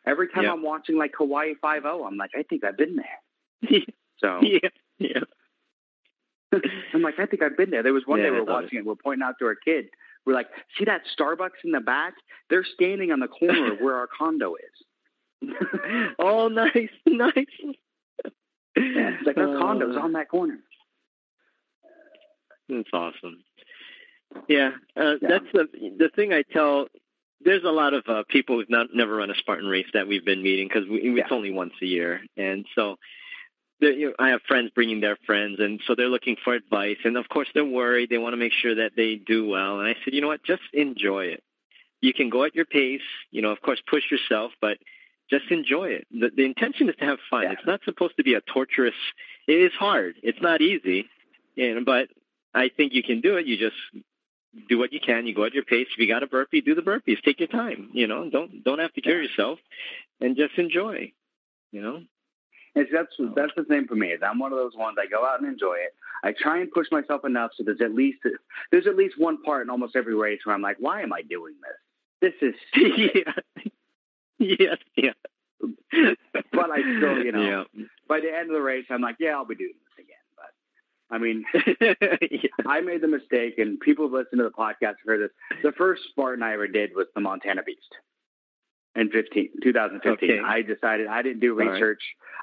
Every 0.07 0.29
time 0.29 0.45
Yeah. 0.45 0.53
I'm 0.53 0.62
watching 0.62 0.97
like 0.99 1.12
Hawaii 1.16 1.55
Five 1.61 1.85
O, 1.87 2.05
I'm 2.05 2.16
like, 2.16 2.31
I 2.37 2.43
think 2.43 2.64
I've 2.64 2.77
been 2.77 2.97
there. 2.97 3.81
So 4.18 4.39
yeah, 4.43 4.68
yeah. 4.99 5.20
I'm 6.95 7.03
like, 7.03 7.18
I 7.18 7.27
think 7.27 7.43
I've 7.43 7.57
been 7.57 7.70
there. 7.70 7.83
There 7.83 7.93
was 7.93 8.05
one 8.07 8.20
Yeah, 8.20 8.27
day 8.27 8.31
we 8.31 8.39
were 8.39 8.45
watching 8.45 8.79
it. 8.79 8.87
We're 8.87 8.95
pointing 8.95 9.25
out 9.25 9.35
to 9.41 9.47
our 9.47 9.57
kid. 9.57 9.87
We're 10.25 10.35
like, 10.35 10.47
see 10.79 10.85
that 10.85 11.03
Starbucks 11.18 11.64
in 11.64 11.72
the 11.72 11.81
back? 11.81 12.14
They're 12.49 12.64
standing 12.75 13.11
on 13.11 13.18
the 13.18 13.27
corner 13.29 13.72
of 13.72 13.81
where 13.81 13.97
our 13.97 14.07
condo 14.07 14.55
is. 14.55 15.51
Oh, 16.18 16.47
nice, 16.49 16.89
nice. 17.07 17.35
yeah, 17.64 18.31
it's 18.77 19.27
like 19.27 19.37
our 19.37 19.57
Uh, 19.57 19.61
condo's 19.61 19.97
on 19.97 20.12
that 20.12 20.29
corner. 20.31 20.61
That's 22.68 22.89
awesome. 22.93 23.43
Yeah, 24.49 24.72
uh, 24.97 25.16
Yeah. 25.20 25.28
that's 25.28 25.53
the 25.53 25.68
the 25.99 26.11
thing 26.14 26.32
I 26.32 26.43
tell. 26.43 26.89
There's 27.41 27.64
a 27.64 27.70
lot 27.70 27.93
of 27.95 28.05
uh, 28.09 28.22
people 28.28 28.57
who've 28.59 28.70
not 28.70 28.95
never 28.95 29.16
run 29.16 29.30
a 29.30 29.35
Spartan 29.35 29.66
race 29.68 29.87
that 29.93 30.09
we've 30.09 30.24
been 30.24 30.43
meeting 30.43 30.68
because 30.68 30.89
we, 30.89 30.99
it's 31.01 31.30
Yeah. 31.30 31.37
only 31.37 31.51
once 31.51 31.74
a 31.82 31.87
year, 31.87 32.20
and 32.37 32.66
so 32.74 32.97
you 33.80 34.07
know, 34.09 34.14
I 34.18 34.28
have 34.30 34.43
friends 34.43 34.70
bringing 34.74 35.01
their 35.01 35.16
friends, 35.26 35.59
and 35.61 35.80
so 35.87 35.95
they're 35.95 36.09
looking 36.09 36.37
for 36.43 36.55
advice, 36.55 36.99
and 37.05 37.16
of 37.16 37.28
course 37.28 37.49
they're 37.55 37.64
worried. 37.64 38.09
They 38.11 38.18
want 38.18 38.32
to 38.32 38.39
make 38.39 38.53
sure 38.53 38.74
that 38.76 38.93
they 38.97 39.16
do 39.16 39.47
well, 39.47 39.80
and 39.80 39.89
I 39.89 39.95
said, 40.05 40.14
you 40.14 40.20
know 40.20 40.28
what, 40.28 40.43
just 40.45 40.62
enjoy 40.72 41.26
it. 41.26 41.43
You 42.01 42.12
can 42.12 42.30
go 42.30 42.45
at 42.45 42.55
your 42.55 42.66
pace. 42.66 43.01
You 43.30 43.43
know, 43.43 43.51
of 43.51 43.61
course, 43.62 43.80
push 43.89 44.11
yourself, 44.11 44.53
but 44.61 44.78
just 45.30 45.51
enjoy 45.51 45.89
it. 45.89 46.07
The, 46.11 46.30
the 46.35 46.45
intention 46.45 46.89
is 46.89 46.97
to 46.97 47.05
have 47.05 47.18
fun. 47.30 47.45
Yeah. 47.45 47.53
It's 47.53 47.66
not 47.66 47.80
supposed 47.85 48.16
to 48.18 48.22
be 48.24 48.35
a 48.35 48.41
torturous. 48.43 48.95
It 49.49 49.55
is 49.61 49.72
hard. 49.72 50.16
It's 50.22 50.41
not 50.41 50.61
easy, 50.61 51.09
know, 51.57 51.82
but 51.85 52.09
I 52.55 52.68
think 52.68 52.93
you 52.93 53.03
can 53.03 53.20
do 53.20 53.37
it. 53.37 53.47
You 53.47 53.57
just 53.57 53.76
do 54.69 54.79
what 54.79 54.93
you 54.93 55.01
can. 55.01 55.27
You 55.27 55.35
go 55.35 55.45
at 55.45 55.55
your 55.55 55.65
pace. 55.65 55.87
If 55.93 55.99
you 55.99 56.07
got 56.09 56.23
a 56.23 56.27
burpee, 56.27 56.61
do 56.61 56.75
the 56.75 56.83
burpees. 56.83 57.23
Take 57.23 57.41
your 57.41 57.49
time. 57.49 57.91
You 57.93 58.07
know, 58.07 58.29
don't 58.31 58.63
don't 58.65 58.79
have 58.79 58.93
to 58.95 59.01
kill 59.01 59.15
Yeah. 59.17 59.23
yourself, 59.23 59.59
and 60.21 60.37
just 60.37 60.57
enjoy. 60.59 61.13
You 61.73 61.83
know. 61.83 62.03
It's, 62.77 62.91
that's 62.93 63.15
that's 63.37 63.53
the 63.57 63.65
same 63.69 63.87
for 63.87 63.95
me. 63.95 64.09
Is 64.09 64.21
I'm 64.25 64.39
one 64.41 64.53
of 64.53 64.59
those 64.59 64.75
ones. 64.75 64.97
I 65.01 65.07
go 65.07 65.25
out 65.25 65.41
and 65.41 65.49
enjoy 65.49 65.75
it. 65.75 65.95
I 66.25 66.33
try 66.33 66.59
and 66.61 66.71
push 66.73 66.87
myself 66.91 67.25
enough 67.25 67.53
so 67.57 67.63
there's 67.63 67.81
at 67.81 67.95
least 67.95 68.19
there's 68.73 68.87
at 68.87 68.97
least 68.97 69.15
one 69.19 69.41
part 69.43 69.63
in 69.63 69.71
almost 69.71 69.95
every 69.95 70.15
race 70.15 70.41
where 70.45 70.55
I'm 70.55 70.63
like, 70.63 70.77
why 70.81 71.03
am 71.03 71.13
I 71.13 71.23
doing 71.23 71.55
this? 72.21 72.33
This 72.41 72.55
is 72.55 72.55
yeah. 73.59 73.67
yes. 74.39 74.79
Yeah. 74.97 76.15
But 76.53 76.71
I 76.71 76.81
still, 76.99 77.23
you 77.25 77.31
know, 77.33 77.65
Yeah. 77.75 77.85
by 78.09 78.21
the 78.21 78.35
end 78.35 78.51
of 78.51 78.55
the 78.55 78.61
race, 78.61 78.87
I'm 78.91 79.01
like, 79.01 79.17
yeah, 79.21 79.31
I'll 79.31 79.45
be 79.45 79.55
doing 79.55 79.73
this 79.97 80.05
I 81.15 81.19
mean, 81.19 81.45
I 82.67 82.81
made 82.81 83.01
the 83.03 83.09
mistake, 83.09 83.59
and 83.59 83.79
people 83.79 84.09
who 84.09 84.19
listen 84.19 84.39
to 84.39 84.45
the 84.45 84.51
podcast 84.51 84.97
have 84.99 85.07
heard 85.07 85.21
this. 85.21 85.31
The 85.62 85.71
first 85.73 86.03
Spartan 86.11 86.43
I 86.43 86.55
ever 86.55 86.67
did 86.67 86.91
was 86.97 87.07
the 87.15 87.21
Montana 87.21 87.62
Beast 87.62 87.81
in 88.97 89.11
15, 89.11 89.51
2015. 89.62 90.31
Okay. 90.31 90.41
I 90.45 90.62
decided 90.62 91.07
I 91.07 91.23
didn't 91.23 91.41
do 91.41 91.53
All 91.53 91.59
right. 91.67 91.71
research. 91.73 92.03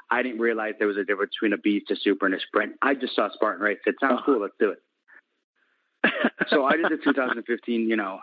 I 0.09 0.21
didn't 0.23 0.39
realize 0.39 0.73
there 0.79 0.87
was 0.87 0.97
a 0.97 1.03
difference 1.03 1.33
between 1.35 1.51
a 1.53 1.57
beast, 1.57 1.91
a 1.91 1.95
super, 1.97 2.25
and 2.25 2.35
a 2.35 2.39
sprint. 2.39 2.73
I 2.81 2.95
just 2.95 3.13
saw 3.15 3.29
Spartan 3.33 3.61
race. 3.61 3.79
It 3.85 3.95
sounds 3.99 4.19
Oh. 4.21 4.25
cool. 4.25 4.39
Let's 4.41 4.53
do 4.59 4.71
it. 4.71 4.79
So 6.49 6.65
I 6.65 6.75
did 6.77 6.85
the 6.85 6.97
2015, 7.03 7.89
you 7.89 7.95
know, 7.95 8.19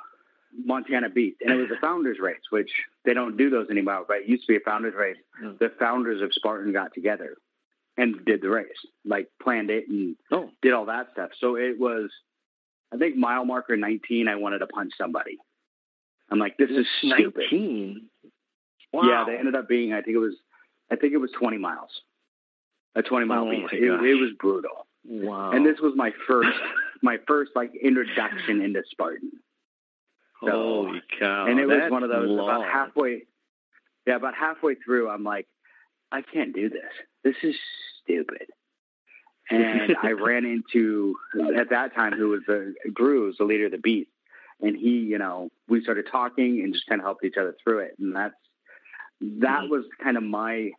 Montana 0.65 1.09
Beast, 1.11 1.37
and 1.43 1.53
it 1.53 1.57
was 1.57 1.71
a 1.71 1.81
founders 1.81 2.19
race, 2.21 2.41
which 2.51 2.71
they 3.05 3.15
don't 3.15 3.37
do 3.37 3.51
those 3.51 3.69
anymore. 3.71 4.05
But 4.09 4.19
it 4.19 4.29
used 4.29 4.45
to 4.47 4.53
be 4.53 4.57
a 4.57 4.61
founders 4.61 4.95
race. 4.95 5.17
Mm. 5.43 5.59
The 5.59 5.71
founders 5.79 6.21
of 6.23 6.33
Spartan 6.33 6.73
got 6.73 6.93
together 6.95 7.37
and 7.99 8.25
did 8.25 8.41
the 8.41 8.49
race, 8.49 8.67
like 9.05 9.29
planned 9.43 9.69
it 9.71 9.89
and 9.89 10.17
oh, 10.33 10.49
did 10.63 10.73
all 10.73 10.87
that 10.87 11.09
stuff. 11.13 11.31
So 11.41 11.57
it 11.57 11.79
was, 11.79 12.11
I 12.95 12.97
think 12.97 13.17
mile 13.17 13.45
marker 13.45 13.77
19. 13.77 14.29
I 14.29 14.37
wanted 14.37 14.61
to 14.61 14.67
punch 14.69 14.93
somebody. 14.97 15.37
I'm 16.31 16.39
like, 16.39 16.57
this 16.57 16.71
is 16.71 16.87
stupid. 17.01 17.35
nineteen. 17.51 18.09
Wow. 18.93 19.03
Yeah, 19.03 19.25
they 19.27 19.37
ended 19.39 19.55
up 19.55 19.69
being. 19.69 19.93
I 19.93 20.01
think 20.01 20.15
it 20.15 20.21
was. 20.21 20.35
I 20.91 20.97
think 20.97 21.13
it 21.13 21.19
was 21.19 21.31
20 21.39 21.59
miles. 21.59 21.91
A 22.95 23.03
20 23.03 23.27
mile 23.27 23.47
Oh 23.47 23.51
beat. 23.51 23.65
It, 23.73 23.83
it 23.85 24.15
was 24.15 24.31
brutal. 24.39 24.87
Wow. 25.07 25.51
And 25.51 25.67
this 25.67 25.79
was 25.81 25.93
my 25.97 26.13
first, 26.27 26.57
my 27.03 27.19
first 27.27 27.51
like 27.55 27.73
introduction 27.75 28.63
into 28.63 28.83
Spartan. 28.91 29.31
So- 30.43 30.51
Holy 30.51 31.03
cow! 31.19 31.47
and 31.47 31.59
it 31.59 31.67
was 31.67 31.91
one 31.91 32.03
of 32.05 32.11
those 32.11 32.29
long. 32.29 32.49
about 32.49 32.71
halfway. 32.71 33.23
Yeah, 34.07 34.17
about 34.17 34.35
halfway 34.35 34.75
through, 34.77 35.11
I'm 35.11 35.25
like, 35.25 35.47
I 36.13 36.23
can't 36.23 36.55
do 36.55 36.69
this. 36.69 36.93
This 37.25 37.37
is 37.43 37.57
stupid. 38.03 38.47
And 39.51 39.97
I 40.03 40.11
ran 40.13 40.45
into 40.45 41.15
at 41.57 41.71
that 41.71 41.95
time 41.95 42.13
who 42.13 42.29
was 42.29 42.43
the 42.47 42.75
Drew, 42.95 43.25
was 43.29 43.39
the 43.39 43.45
leader 43.45 43.65
of 43.65 43.73
the 43.73 43.79
Beast, 43.79 44.11
and 44.61 44.77
he, 44.77 44.99
you 44.99 45.17
know, 45.17 45.49
we 45.69 45.81
started 45.83 46.07
talking 46.13 46.61
and 46.63 46.75
just 46.75 46.85
kind 46.87 47.01
of 47.01 47.07
helped 47.07 47.25
each 47.25 47.39
other 47.41 47.57
through 47.65 47.79
it. 47.79 47.95
And 47.99 48.15
that's 48.15 48.35
that 49.23 49.63
Mhm. 49.63 49.71
was 49.71 49.87
kind 50.03 50.19
of 50.19 50.23
my. 50.23 50.73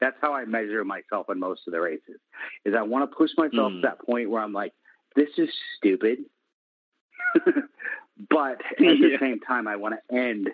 That's 0.00 0.16
how 0.20 0.34
I 0.34 0.44
measure 0.44 0.84
myself 0.84 1.30
in 1.30 1.38
most 1.38 1.68
of 1.68 1.72
the 1.72 1.80
races. 1.80 2.20
Is 2.64 2.74
I 2.74 2.82
want 2.82 3.08
to 3.08 3.16
push 3.16 3.30
myself 3.36 3.72
Mm. 3.72 3.76
to 3.76 3.80
that 3.82 4.00
point 4.00 4.28
where 4.28 4.42
I'm 4.42 4.52
like, 4.52 4.72
this 5.14 5.30
is 5.38 5.48
stupid. 5.76 6.24
but 8.28 8.60
at 8.64 8.78
the 8.78 9.16
same 9.20 9.38
time, 9.40 9.68
I 9.68 9.76
want 9.76 9.94
to 9.94 10.14
end 10.14 10.50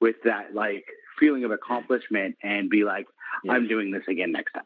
with 0.00 0.16
that 0.24 0.54
like 0.54 0.86
feeling 1.20 1.44
of 1.44 1.52
accomplishment 1.52 2.36
and 2.42 2.68
be 2.70 2.82
like, 2.84 3.06
Yeah. 3.44 3.52
I'm 3.52 3.68
doing 3.68 3.90
this 3.92 4.02
again 4.08 4.32
next 4.32 4.52
time. 4.52 4.64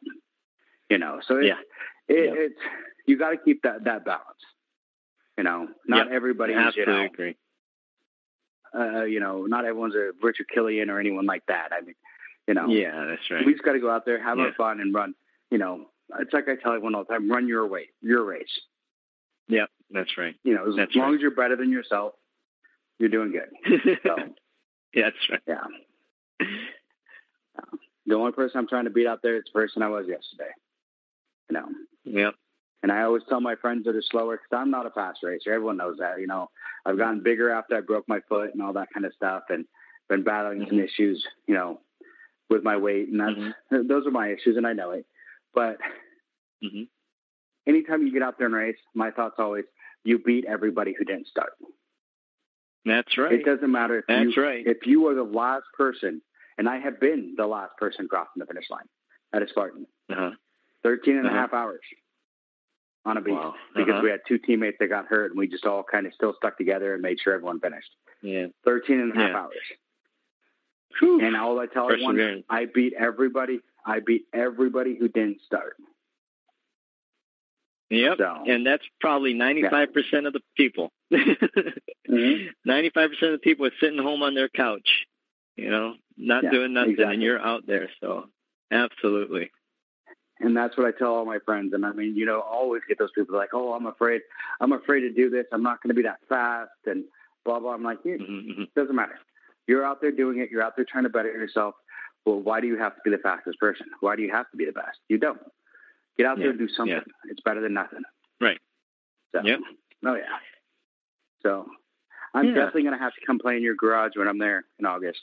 You 0.88 0.98
know, 0.98 1.20
so 1.26 1.36
it's, 1.38 1.48
Yeah. 1.48 1.60
it, 2.08 2.24
Yeah. 2.24 2.40
it's 2.44 2.60
you 3.06 3.18
got 3.18 3.30
to 3.30 3.36
keep 3.36 3.62
that 3.62 3.84
that 3.84 4.04
balance. 4.06 4.24
You 5.36 5.44
know, 5.44 5.68
not 5.86 6.06
Yep. 6.06 6.14
everybody 6.14 6.54
is, 6.54 6.76
you 6.76 6.86
know, 6.86 7.02
agree. 7.02 7.36
uh, 8.74 9.02
you 9.04 9.20
know, 9.20 9.46
not 9.46 9.64
everyone's 9.64 9.94
a 9.94 10.12
Richard 10.22 10.46
Killian 10.48 10.90
or 10.90 10.98
anyone 11.00 11.26
like 11.26 11.44
that. 11.46 11.68
I 11.72 11.80
mean, 11.82 11.94
you 12.48 12.54
know, 12.54 12.68
Yeah, 12.68 13.06
that's 13.06 13.30
right. 13.30 13.44
we 13.44 13.52
just 13.52 13.64
got 13.64 13.72
to 13.72 13.80
go 13.80 13.90
out 13.90 14.04
there, 14.04 14.20
have 14.22 14.38
our 14.38 14.52
fun, 14.54 14.80
and 14.80 14.94
run. 14.94 15.14
You 15.50 15.58
know, 15.58 15.86
it's 16.18 16.32
like 16.32 16.48
I 16.48 16.56
tell 16.56 16.72
everyone 16.72 16.94
all 16.94 17.04
the 17.04 17.12
time: 17.12 17.30
run 17.30 17.46
your 17.48 17.66
way, 17.66 17.88
your 18.00 18.24
race. 18.24 18.60
Yep, 19.48 19.68
that's 19.90 20.16
right. 20.18 20.34
You 20.44 20.54
know, 20.54 20.68
as 20.68 20.76
That's 20.76 20.94
long 20.94 21.10
right. 21.10 21.14
as 21.16 21.20
you're 21.20 21.30
better 21.30 21.56
than 21.56 21.70
yourself, 21.70 22.14
you're 22.98 23.10
doing 23.10 23.30
good. 23.32 23.50
So, 24.02 24.16
yeah, 24.94 25.10
that's 25.10 25.16
right. 25.30 25.40
yeah. 25.46 25.64
The 28.06 28.14
only 28.14 28.32
person 28.32 28.58
I'm 28.58 28.68
trying 28.68 28.84
to 28.84 28.90
beat 28.90 29.06
out 29.06 29.20
there 29.22 29.36
is 29.36 29.44
the 29.44 29.58
person 29.58 29.82
I 29.82 29.88
was 29.88 30.06
yesterday. 30.06 30.50
You 31.50 31.54
know, 31.54 31.68
Yep. 32.04 32.34
and 32.82 32.92
I 32.92 33.02
always 33.02 33.22
tell 33.28 33.40
my 33.40 33.54
friends 33.56 33.84
that 33.84 33.96
are 33.96 34.02
slower 34.02 34.36
because 34.36 34.58
I'm 34.58 34.70
not 34.70 34.86
a 34.86 34.90
fast 34.90 35.22
racer. 35.22 35.52
Everyone 35.52 35.76
knows 35.76 35.98
that. 35.98 36.20
You 36.20 36.26
know, 36.26 36.50
I've 36.86 36.98
gotten 36.98 37.22
bigger 37.22 37.50
after 37.50 37.76
I 37.76 37.80
broke 37.80 38.08
my 38.08 38.20
foot 38.28 38.52
and 38.52 38.62
all 38.62 38.72
that 38.74 38.88
kind 38.92 39.06
of 39.06 39.12
stuff, 39.14 39.44
and 39.50 39.66
been 40.08 40.22
battling 40.22 40.66
some 40.66 40.78
Mhm. 40.78 40.84
issues. 40.84 41.26
You 41.46 41.54
know, 41.54 41.80
with 42.50 42.62
my 42.62 42.76
weight, 42.76 43.08
and 43.08 43.20
that's 43.20 43.36
Mhm. 43.38 43.54
those 43.88 44.06
are 44.06 44.10
my 44.10 44.28
issues, 44.28 44.56
and 44.56 44.66
I 44.66 44.72
know 44.72 44.90
it. 44.92 45.06
But 45.54 45.80
hmm 46.62 46.84
anytime 47.66 48.06
you 48.06 48.12
get 48.12 48.22
out 48.22 48.36
there 48.38 48.46
and 48.46 48.54
race, 48.54 48.78
my 48.94 49.10
thoughts 49.10 49.36
always 49.38 49.64
you 50.04 50.18
beat 50.18 50.44
everybody 50.44 50.92
who 50.92 51.04
didn't 51.04 51.26
start. 51.28 51.54
That's 52.84 53.16
right. 53.16 53.32
It 53.32 53.44
doesn't 53.44 53.70
matter 53.72 53.98
if 53.98 54.06
That's 54.06 54.36
you 54.36 54.42
right. 54.42 54.66
if 54.66 54.86
you 54.86 55.06
are 55.08 55.14
the 55.14 55.22
last 55.24 55.64
person, 55.74 56.20
and 56.58 56.68
I 56.68 56.78
have 56.78 57.00
been 57.00 57.34
the 57.36 57.46
last 57.46 57.76
person 57.76 58.08
crossing 58.08 58.38
the 58.38 58.46
finish 58.46 58.68
line 58.70 58.88
at 59.32 59.42
a 59.42 59.48
Spartan, 59.48 59.86
Uh-huh. 60.10 60.30
13 60.82 61.16
and 61.16 61.26
a 61.26 61.28
Uh-huh. 61.30 61.38
half 61.38 61.52
hours 61.54 61.80
on 63.04 63.16
a 63.16 63.20
beast 63.20 63.34
Wow. 63.36 63.54
because 63.74 63.92
Uh-huh. 63.94 64.02
we 64.02 64.10
had 64.10 64.20
two 64.26 64.38
teammates 64.38 64.78
that 64.78 64.88
got 64.88 65.06
hurt 65.06 65.30
and 65.32 65.38
we 65.38 65.46
just 65.48 65.66
all 65.66 65.82
kind 65.82 66.06
of 66.06 66.14
still 66.14 66.34
stuck 66.34 66.56
together 66.56 66.94
and 66.94 67.02
made 67.02 67.20
sure 67.20 67.34
everyone 67.34 67.60
finished. 67.60 67.90
Yeah. 68.22 68.46
13 68.64 69.00
and 69.00 69.12
a 69.12 69.14
half 69.14 69.30
Yeah. 69.30 69.40
hours. 69.40 69.72
Whew. 71.00 71.20
And 71.20 71.36
all 71.36 71.58
I 71.58 71.66
tell 71.66 71.90
everyone, 71.90 72.44
I 72.48 72.66
beat 72.66 72.92
everybody. 72.94 73.60
I 73.84 74.00
beat 74.00 74.26
everybody 74.32 74.94
who 74.96 75.08
didn't 75.08 75.40
start. 75.42 75.76
Yep. 77.90 78.18
So- 78.18 78.44
And 78.46 78.66
that's 78.66 78.84
probably 79.00 79.34
95% 79.34 80.26
of 80.26 80.32
the 80.32 80.42
people. 80.56 80.92
Mhm. 81.12 82.50
95% 82.64 83.22
of 83.22 83.32
the 83.32 83.38
people 83.42 83.66
are 83.66 83.72
sitting 83.80 83.98
home 83.98 84.22
on 84.22 84.34
their 84.34 84.48
couch, 84.48 85.06
you 85.56 85.68
know, 85.70 85.96
not 86.16 86.44
Yeah, 86.44 86.50
doing 86.50 86.72
nothing, 86.74 86.92
exactly. 86.92 87.14
and 87.14 87.22
you're 87.22 87.40
out 87.40 87.66
there. 87.66 87.88
So, 88.00 88.28
absolutely. 88.70 89.50
And 90.40 90.56
that's 90.56 90.76
what 90.76 90.86
I 90.86 90.90
tell 90.92 91.14
all 91.14 91.24
my 91.24 91.38
friends. 91.40 91.72
And 91.74 91.86
I 91.86 91.92
mean, 91.92 92.16
you 92.16 92.26
know, 92.26 92.40
always 92.40 92.82
get 92.88 92.98
those 92.98 93.12
people 93.14 93.36
like, 93.36 93.50
oh, 93.54 93.72
I'm 93.72 93.86
afraid, 93.86 94.20
I'm 94.60 94.72
afraid 94.72 95.00
to 95.00 95.10
do 95.12 95.30
this. 95.30 95.46
I'm 95.52 95.62
not 95.62 95.82
going 95.82 95.88
to 95.90 95.94
be 95.94 96.02
that 96.02 96.18
fast 96.28 96.70
and 96.86 97.04
blah, 97.44 97.60
blah. 97.60 97.72
I'm 97.74 97.82
like, 97.84 97.98
it 98.04 98.20
hmm 98.20 98.64
doesn't 98.74 98.94
matter. 98.96 99.18
You're 99.66 99.84
out 99.84 100.00
there 100.00 100.10
doing 100.12 100.40
it. 100.40 100.50
You're 100.50 100.62
out 100.62 100.74
there 100.76 100.84
trying 100.84 101.04
to 101.04 101.08
better 101.10 101.30
yourself. 101.30 101.74
Well, 102.26 102.40
why 102.40 102.60
do 102.60 102.66
you 102.66 102.76
have 102.78 102.94
to 102.96 103.00
be 103.04 103.10
the 103.10 103.18
fastest 103.18 103.58
person? 103.58 103.86
Why 104.00 104.16
do 104.16 104.22
you 104.22 104.30
have 104.32 104.50
to 104.50 104.56
be 104.56 104.64
the 104.64 104.72
best? 104.72 104.98
You 105.08 105.18
don't. 105.18 105.40
Get 106.16 106.26
out 106.26 106.38
there 106.38 106.50
and 106.50 106.58
do 106.58 106.68
something. 106.68 106.94
yeah. 106.96 107.30
It's 107.30 107.40
better 107.40 107.60
than 107.60 107.72
nothing. 107.74 108.02
Right. 108.40 108.58
So, 109.32 109.40
Yep. 109.42 109.60
Oh, 110.06 110.14
yeah. 110.14 110.22
So 111.42 111.66
I'm 112.34 112.46
Yeah. 112.46 112.54
definitely 112.54 112.82
going 112.82 112.94
to 112.98 113.02
have 113.02 113.14
to 113.14 113.26
come 113.26 113.38
play 113.38 113.56
in 113.56 113.62
your 113.62 113.74
garage 113.74 114.12
when 114.16 114.28
I'm 114.28 114.38
there 114.38 114.64
in 114.78 114.86
August. 114.86 115.20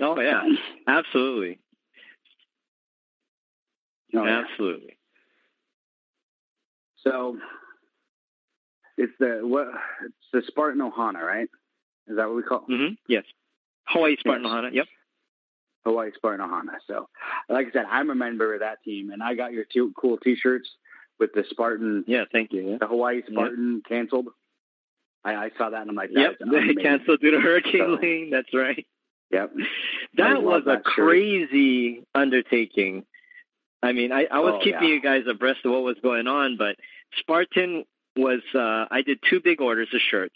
Oh, 0.00 0.18
yeah. 0.20 0.42
Absolutely. 0.86 1.58
Oh, 4.14 4.24
yeah. 4.24 4.44
Absolutely. 4.50 4.96
So 7.02 7.38
it's 8.98 9.12
the 9.18 9.40
what? 9.42 9.68
It's 10.04 10.14
the 10.32 10.42
Spartan 10.46 10.80
Ohana, 10.80 11.20
right? 11.22 11.48
Is 12.08 12.16
that 12.16 12.26
what 12.26 12.36
we 12.36 12.42
call 12.42 12.64
it? 12.68 12.76
hmm 12.76 12.94
Yes. 13.08 13.24
Hawaii 13.86 14.16
Spartan 14.18 14.44
Yes. 14.44 14.52
Ohana. 14.52 14.72
Yep. 14.74 14.86
Hawaii 15.86 16.10
Spartan 16.14 16.46
Ohana. 16.46 16.76
So, 16.86 17.08
like 17.48 17.68
I 17.68 17.70
said, 17.72 17.86
I'm 17.90 18.10
a 18.10 18.14
member 18.14 18.52
of 18.54 18.60
that 18.60 18.82
team, 18.84 19.10
and 19.10 19.22
I 19.22 19.34
got 19.34 19.52
your 19.52 19.64
two 19.64 19.92
cool 19.96 20.18
T-shirts 20.18 20.68
with 21.18 21.30
the 21.34 21.44
Spartan, 21.50 22.04
Yeah, 22.06 22.24
thank 22.32 22.52
you. 22.52 22.70
Yeah. 22.72 22.76
the 22.80 22.86
Hawaii 22.86 23.22
Spartan 23.30 23.82
canceled. 23.88 24.28
I, 25.24 25.34
I 25.34 25.50
saw 25.58 25.68
that 25.70 25.82
and 25.82 25.90
I'm 25.90 25.96
like, 25.96 26.10
Yep, 26.12 26.36
they 26.50 26.74
canceled 26.82 27.20
due 27.20 27.30
to 27.32 27.40
Hurricane 27.42 27.80
So- 27.80 27.98
Lane. 28.02 28.30
That's 28.30 28.52
right. 28.54 28.86
Yep. 29.30 29.52
That 30.16 30.42
was 30.42 30.62
a 30.62 30.70
that 30.70 30.82
shirt. 30.84 30.84
crazy 30.84 32.02
undertaking. 32.14 33.04
I 33.82 33.92
mean, 33.92 34.10
I, 34.12 34.26
I 34.30 34.40
was 34.40 34.54
Oh, 34.56 34.64
keeping 34.64 34.82
yeah. 34.88 34.94
you 34.94 35.00
guys 35.00 35.22
abreast 35.28 35.60
of 35.64 35.70
what 35.72 35.82
was 35.82 35.96
going 36.02 36.26
on, 36.26 36.56
but 36.58 36.76
Spartan 37.18 37.84
was, 38.16 38.40
uh, 38.54 38.86
I 38.90 39.02
did 39.02 39.20
two 39.30 39.40
big 39.40 39.60
orders 39.60 39.88
of 39.94 40.00
shirts. 40.10 40.34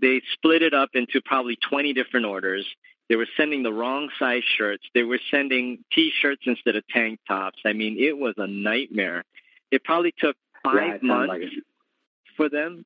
They 0.00 0.20
split 0.34 0.62
it 0.62 0.74
up 0.74 0.90
into 0.94 1.20
probably 1.24 1.56
20 1.68 1.92
different 1.94 2.26
orders. 2.26 2.66
They 3.08 3.16
were 3.16 3.26
sending 3.36 3.62
the 3.62 3.72
wrong 3.72 4.10
size 4.18 4.42
shirts. 4.56 4.84
They 4.94 5.02
were 5.02 5.18
sending 5.30 5.78
T-shirts 5.92 6.42
instead 6.44 6.76
of 6.76 6.86
tank 6.88 7.18
tops. 7.26 7.58
I 7.64 7.72
mean, 7.72 7.96
it 7.98 8.16
was 8.16 8.34
a 8.36 8.46
nightmare. 8.46 9.24
It 9.72 9.82
probably 9.82 10.14
took 10.18 10.36
five 10.62 10.74
sounds 11.00 11.02
months 11.02 11.28
like 11.30 11.42
for 12.36 12.48
them 12.50 12.84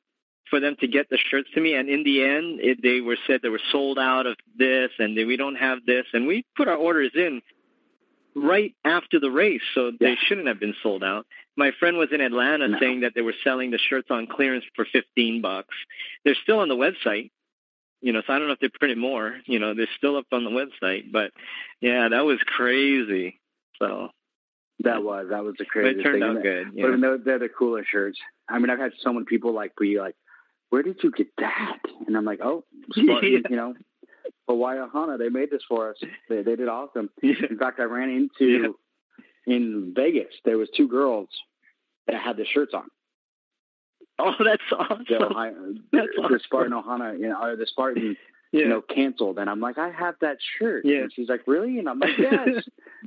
for 0.52 0.60
them 0.60 0.76
to 0.80 0.86
get 0.86 1.08
the 1.08 1.16
shirts 1.30 1.48
to 1.54 1.60
me. 1.62 1.72
And 1.74 1.88
in 1.88 2.02
the 2.04 2.22
end 2.22 2.60
it, 2.60 2.82
they 2.82 3.00
were 3.00 3.16
said 3.26 3.40
they 3.42 3.48
were 3.48 3.66
sold 3.72 3.98
out 3.98 4.26
of 4.26 4.36
this 4.58 4.90
and 4.98 5.16
they, 5.16 5.24
we 5.24 5.38
don't 5.38 5.56
have 5.56 5.78
this. 5.86 6.04
And 6.12 6.26
we 6.26 6.44
put 6.54 6.68
our 6.68 6.76
orders 6.76 7.12
in 7.14 7.40
right 8.36 8.74
after 8.84 9.18
the 9.18 9.30
race 9.30 9.62
so 9.74 9.92
they 9.98 10.16
shouldn't 10.26 10.46
have 10.48 10.60
been 10.60 10.74
sold 10.82 11.02
out. 11.02 11.26
My 11.56 11.70
friend 11.80 11.96
was 11.96 12.10
in 12.12 12.20
atlanta 12.20 12.68
No. 12.68 12.78
saying 12.78 13.00
that 13.00 13.12
they 13.14 13.22
were 13.22 13.34
selling 13.44 13.70
the 13.70 13.78
shirts 13.78 14.08
on 14.10 14.26
clearance 14.26 14.64
for 14.76 14.84
15 14.92 15.40
bucks. 15.42 15.74
They're 16.24 16.36
still 16.42 16.58
on 16.60 16.68
the 16.68 16.76
website 16.76 17.30
you 18.04 18.12
know 18.12 18.20
so 18.26 18.32
i 18.32 18.38
don't 18.38 18.48
know 18.48 18.54
if 18.54 18.58
they 18.58 18.68
printed 18.68 18.98
more 18.98 19.36
you 19.46 19.60
know 19.60 19.74
they're 19.74 19.86
still 19.96 20.16
up 20.16 20.26
on 20.32 20.44
the 20.44 20.50
website. 20.50 21.10
But 21.12 21.30
yeah 21.80 22.08
that 22.08 22.24
was 22.24 22.38
crazy. 22.46 23.40
So 23.78 24.10
That 24.80 25.02
was 25.04 25.26
that 25.30 25.44
was 25.44 25.54
the 25.58 25.64
but 25.64 25.68
craziest 25.72 26.00
it 26.00 26.02
turned 26.02 26.22
thing. 26.22 26.36
out 26.36 26.42
good 26.42 26.66
But 26.74 26.76
you 26.76 27.00
they're, 27.00 27.18
they're 27.18 27.38
the 27.38 27.48
coolest 27.48 27.88
shirts. 27.90 28.18
I 28.48 28.58
mean, 28.58 28.70
I've 28.70 28.78
had 28.80 28.92
so 29.02 29.12
many 29.12 29.24
people 29.26 29.52
like 29.54 29.72
be 29.76 29.98
like, 30.00 30.16
"Where 30.72 30.82
did 30.82 30.96
you 31.02 31.10
get 31.10 31.26
that?" 31.36 31.78
And 32.06 32.16
I'm 32.16 32.24
like, 32.24 32.40
"Oh, 32.42 32.64
Spartan, 32.92 33.30
Yeah. 33.32 33.38
you 33.50 33.56
know, 33.56 33.74
Hawaii 34.48 34.78
Ohana. 34.78 35.18
They 35.18 35.28
made 35.28 35.50
this 35.50 35.62
for 35.68 35.90
us. 35.90 35.96
They, 36.30 36.40
they 36.42 36.56
did 36.56 36.68
awesome." 36.68 37.10
yeah. 37.22 37.34
In 37.50 37.58
fact, 37.58 37.78
I 37.78 37.84
ran 37.84 38.08
into 38.08 38.74
in 39.46 39.92
Vegas. 39.94 40.32
There 40.46 40.56
was 40.56 40.68
two 40.76 40.88
girls 40.88 41.28
that 42.06 42.16
had 42.16 42.36
the 42.38 42.44
shirts 42.46 42.72
on, 42.74 42.84
Oh, 44.18 44.32
that's 44.44 44.62
awesome. 44.72 45.04
So 45.08 45.32
I, 45.34 45.50
That's 45.92 46.08
the 46.16 46.22
awesome. 46.22 46.38
Spartan 46.44 46.72
Ohana, 46.72 47.18
you 47.18 47.28
know, 47.28 47.42
or 47.42 47.56
the 47.56 47.66
Spartan, 47.66 48.16
yeah. 48.52 48.60
you 48.60 48.68
know, 48.68 48.80
canceled. 48.82 49.38
And 49.38 49.48
I'm 49.50 49.58
like, 49.60 49.78
I 49.78 49.90
have 49.90 50.14
that 50.20 50.36
shirt. 50.58 50.84
Yeah. 50.84 50.98
And 51.02 51.12
she's 51.12 51.28
like, 51.28 51.42
really? 51.46 51.78
And 51.78 51.88
I'm 51.88 51.98
like, 51.98 52.16
yes. 52.18 52.48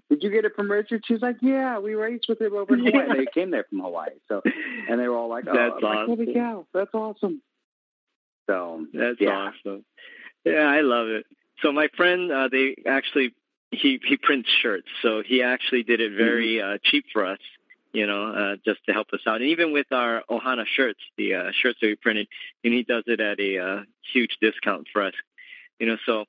Did 0.10 0.24
you 0.24 0.30
get 0.30 0.44
it 0.46 0.54
from 0.56 0.70
Richard? 0.70 1.04
She's 1.06 1.22
like, 1.22 1.38
yeah, 1.42 1.80
we 1.80 1.94
raced 1.94 2.26
with 2.28 2.42
him 2.42 2.54
over 2.56 2.74
in 2.74 2.86
Hawaii. 2.86 3.06
Yeah. 3.08 3.14
They 3.16 3.28
came 3.34 3.52
there 3.52 3.66
from 3.70 3.80
Hawaii. 3.80 4.10
So, 4.28 4.42
and 4.90 5.00
they 5.00 5.08
were 5.08 5.16
all 5.16 5.30
like, 5.30 5.46
oh, 5.48 5.54
That's 5.56 5.76
I'm 5.78 5.84
like, 5.84 6.08
holy 6.08 6.24
awesome. 6.24 6.34
cow, 6.34 6.66
that's 6.74 6.94
awesome. 6.94 7.42
So, 8.48 8.86
That's 8.94 9.20
yeah. 9.20 9.52
awesome. 9.66 9.86
Yeah, 10.44 10.62
I 10.62 10.82
love 10.82 11.08
it. 11.08 11.26
So 11.62 11.72
my 11.72 11.88
friend, 11.96 12.32
uh, 12.32 12.50
they 12.52 12.76
actually 12.86 13.34
he 13.72 14.00
he 14.06 14.18
prints 14.18 14.50
shirts, 14.62 14.88
so 15.02 15.24
he 15.26 15.42
actually 15.42 15.84
did 15.84 16.00
it 16.02 16.12
very 16.16 16.56
Mm-hmm. 16.56 16.76
uh, 16.76 16.78
cheap 16.84 17.06
for 17.12 17.26
us, 17.26 17.40
you 17.94 18.06
know, 18.06 18.32
uh, 18.34 18.56
just 18.64 18.80
to 18.86 18.94
help 18.94 19.08
us 19.14 19.22
out. 19.28 19.42
And 19.42 19.50
even 19.50 19.72
with 19.72 19.88
our 19.92 20.24
Ohana 20.30 20.66
shirts, 20.66 21.00
the 21.18 21.34
uh, 21.36 21.52
shirts 21.62 21.80
that 21.82 21.88
we 21.88 21.96
printed, 21.96 22.28
and 22.64 22.74
he 22.74 22.84
does 22.84 23.04
it 23.08 23.20
at 23.20 23.40
a 23.40 23.58
uh, 23.58 23.82
huge 24.14 24.38
discount 24.42 24.88
for 24.94 25.02
us, 25.02 25.14
you 25.80 25.88
know. 25.88 25.98
So 26.06 26.26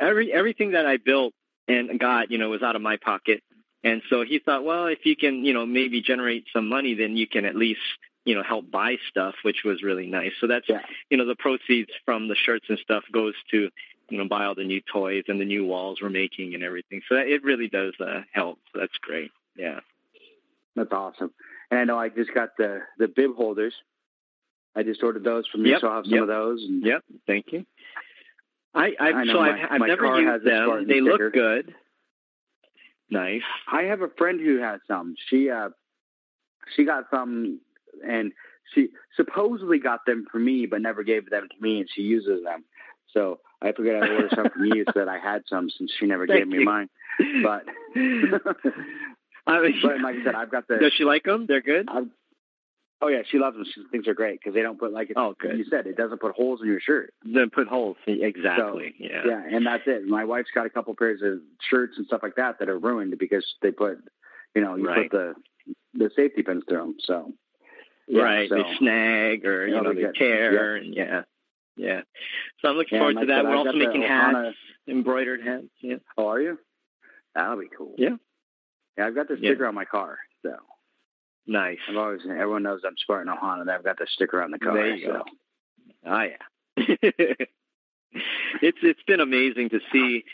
every 0.00 0.32
everything 0.32 0.72
that 0.72 0.86
I 0.86 0.96
built 0.96 1.34
and 1.68 1.98
got, 2.00 2.30
you 2.30 2.38
know, 2.38 2.50
was 2.50 2.62
out 2.62 2.76
of 2.76 2.82
my 2.82 2.96
pocket. 2.96 3.42
And 3.84 4.02
so 4.10 4.24
he 4.24 4.38
thought, 4.38 4.64
well, 4.64 4.86
if 4.86 5.04
you 5.04 5.16
can, 5.16 5.44
you 5.44 5.52
know, 5.52 5.66
maybe 5.66 6.00
generate 6.02 6.46
some 6.52 6.68
money, 6.68 6.94
then 6.94 7.16
you 7.16 7.26
can 7.26 7.44
at 7.44 7.56
least, 7.56 7.80
you 8.24 8.34
know, 8.34 8.42
help 8.42 8.70
buy 8.70 8.96
stuff, 9.08 9.34
which 9.42 9.64
was 9.64 9.82
really 9.82 10.06
nice. 10.06 10.32
So 10.40 10.46
that's 10.46 10.68
Yeah. 10.68 10.82
you 11.10 11.16
know, 11.16 11.26
the 11.26 11.36
proceeds 11.36 11.90
from 12.04 12.28
the 12.28 12.36
shirts 12.36 12.66
and 12.68 12.78
stuff 12.78 13.04
goes 13.12 13.34
to, 13.50 13.68
you 14.10 14.18
know, 14.18 14.28
buy 14.28 14.44
all 14.44 14.54
the 14.54 14.64
new 14.64 14.80
toys 14.92 15.24
and 15.28 15.40
the 15.40 15.44
new 15.44 15.64
walls 15.64 16.00
we're 16.00 16.08
making 16.10 16.54
and 16.54 16.62
everything. 16.62 17.02
So 17.08 17.16
that, 17.16 17.26
it 17.28 17.42
really 17.42 17.68
does 17.68 17.94
uh, 18.00 18.22
help. 18.32 18.58
So 18.72 18.80
that's 18.80 18.96
great. 19.00 19.30
Yeah. 19.56 19.80
That's 20.76 20.92
awesome. 20.92 21.32
And 21.70 21.80
I 21.80 21.84
know 21.84 21.98
I 21.98 22.08
just 22.08 22.32
got 22.34 22.56
the 22.56 22.80
the 22.98 23.08
bib 23.08 23.34
holders. 23.36 23.74
I 24.74 24.82
just 24.82 25.02
ordered 25.02 25.24
those 25.24 25.46
from 25.48 25.66
you, 25.66 25.72
Yep, 25.72 25.80
so 25.82 25.88
I'll 25.88 25.96
have 25.96 26.04
some 26.06 26.14
yep. 26.14 26.22
of 26.22 26.28
those. 26.28 26.62
And 26.62 26.84
Yep. 26.84 27.04
Thank 27.26 27.52
you. 27.52 27.66
I, 28.74 28.92
I've, 28.98 29.14
I 29.16 29.24
know 29.24 29.32
so 29.34 29.40
my- 29.40 29.50
I've, 29.64 29.72
I've 29.72 29.80
my 29.80 29.86
never 29.86 30.20
used 30.20 30.44
them. 30.46 30.86
They 30.88 31.00
sticker. 31.00 31.24
look 31.24 31.32
good. 31.34 31.74
Nice. 33.10 33.42
I 33.70 33.82
have 33.82 34.00
a 34.00 34.08
friend 34.16 34.40
who 34.40 34.58
has 34.58 34.80
some. 34.88 35.14
She 35.28 35.50
uh 35.50 35.70
she 36.76 36.84
got 36.84 37.04
some 37.10 37.60
and 38.06 38.32
she 38.74 38.88
supposedly 39.16 39.78
got 39.78 40.00
them 40.06 40.24
for 40.30 40.38
me 40.38 40.66
but 40.66 40.80
never 40.80 41.02
gave 41.02 41.28
them 41.30 41.48
to 41.48 41.62
me 41.62 41.80
and 41.80 41.88
she 41.94 42.02
uses 42.02 42.42
them. 42.44 42.64
So 43.12 43.40
I 43.60 43.72
figured 43.72 44.02
I'd 44.02 44.10
order 44.10 44.28
some 44.34 44.48
from 44.50 44.64
you 44.66 44.84
so 44.86 45.00
that 45.00 45.08
I 45.08 45.18
had 45.18 45.42
some 45.48 45.68
since 45.70 45.92
she 45.98 46.06
never 46.06 46.26
Thank 46.26 46.40
gave 46.40 46.48
me 46.48 46.58
you. 46.60 46.64
mine. 46.64 46.88
But 47.42 47.64
I 49.46 49.60
mean, 49.60 49.74
but 49.82 50.00
like 50.00 50.16
I 50.20 50.24
said, 50.24 50.34
I've 50.34 50.50
got 50.50 50.68
the 50.68 50.78
does 50.78 50.92
she 50.96 51.04
like 51.04 51.24
them? 51.24 51.46
They're 51.46 51.60
good. 51.60 51.88
I've, 51.90 52.06
Oh 53.04 53.08
yeah, 53.08 53.22
she 53.28 53.38
loves 53.38 53.56
them. 53.56 53.64
She 53.66 53.82
thinks 53.90 54.04
they're 54.04 54.14
great 54.14 54.38
because 54.38 54.54
they 54.54 54.62
don't 54.62 54.78
put 54.78 54.92
like 54.92 55.10
Oh, 55.16 55.34
good. 55.40 55.58
you 55.58 55.64
said 55.68 55.88
it 55.88 55.96
doesn't 55.96 56.20
put 56.20 56.36
holes 56.36 56.60
in 56.62 56.68
your 56.68 56.78
shirt. 56.78 57.12
Then 57.24 57.50
put 57.50 57.66
holes. 57.66 57.96
Exactly. 58.06 58.94
yeah. 58.96 59.22
Yeah, 59.26 59.42
and 59.50 59.66
that's 59.66 59.82
it. 59.86 60.06
My 60.06 60.24
wife's 60.24 60.50
got 60.54 60.66
a 60.66 60.70
couple 60.70 60.94
pairs 60.94 61.20
of 61.20 61.40
shirts 61.68 61.94
and 61.96 62.06
stuff 62.06 62.20
like 62.22 62.36
that 62.36 62.60
that 62.60 62.68
are 62.68 62.78
ruined 62.78 63.18
because 63.18 63.44
they 63.60 63.72
put, 63.72 63.98
you 64.54 64.62
know, 64.62 64.76
you 64.76 64.86
Right. 64.86 65.10
put 65.10 65.18
the 65.18 65.74
the 65.94 66.10
safety 66.14 66.42
pins 66.44 66.62
through 66.68 66.78
them. 66.78 66.94
So 67.00 67.32
yeah, 68.08 68.22
right. 68.22 68.48
so- 68.48 68.56
They 68.56 68.76
snag 68.78 69.46
or 69.46 69.66
you 69.66 69.74
Yeah, 69.74 69.80
know 69.80 69.90
they 69.90 69.94
they 69.96 70.00
get- 70.02 70.14
tear 70.16 70.76
and 70.76 70.94
yeah. 70.94 71.22
Yeah. 71.76 72.02
So 72.60 72.68
I'm 72.68 72.76
looking 72.76 72.96
Yeah, 72.96 73.00
forward 73.00 73.20
to 73.20 73.26
that. 73.26 73.36
said, 73.38 73.44
We're 73.44 73.50
I've 73.52 73.66
also 73.66 73.72
making 73.72 74.02
Ohana- 74.02 74.44
hats, 74.46 74.56
embroidered 74.86 75.42
hats. 75.42 75.68
Yeah. 75.80 75.96
Oh, 76.18 76.28
are 76.28 76.40
you? 76.40 76.58
That'll 77.34 77.56
be 77.58 77.68
cool. 77.76 77.94
Yeah. 77.96 78.16
Yeah, 78.98 79.06
I've 79.06 79.14
got 79.14 79.28
the 79.28 79.38
sticker 79.38 79.66
on 79.66 79.74
my 79.74 79.86
car. 79.86 80.18
So 80.42 80.54
Nice. 81.46 81.78
I've 81.88 81.96
always 81.96 82.20
everyone 82.26 82.62
knows 82.62 82.82
I'm 82.86 82.96
Spartan 82.98 83.32
Ohana. 83.34 83.62
And 83.62 83.70
I've 83.70 83.82
got 83.84 83.96
the 83.98 84.06
sticker 84.06 84.42
on 84.42 84.50
the 84.50 84.58
car. 84.58 84.74
There 84.74 84.94
you 84.94 85.06
so. 85.06 85.12
go. 85.12 85.24
Oh 86.04 86.20
yeah. 86.22 86.36
it's 88.62 88.78
it's 88.82 89.02
been 89.06 89.20
amazing 89.20 89.70
to 89.70 89.80
see 89.92 90.24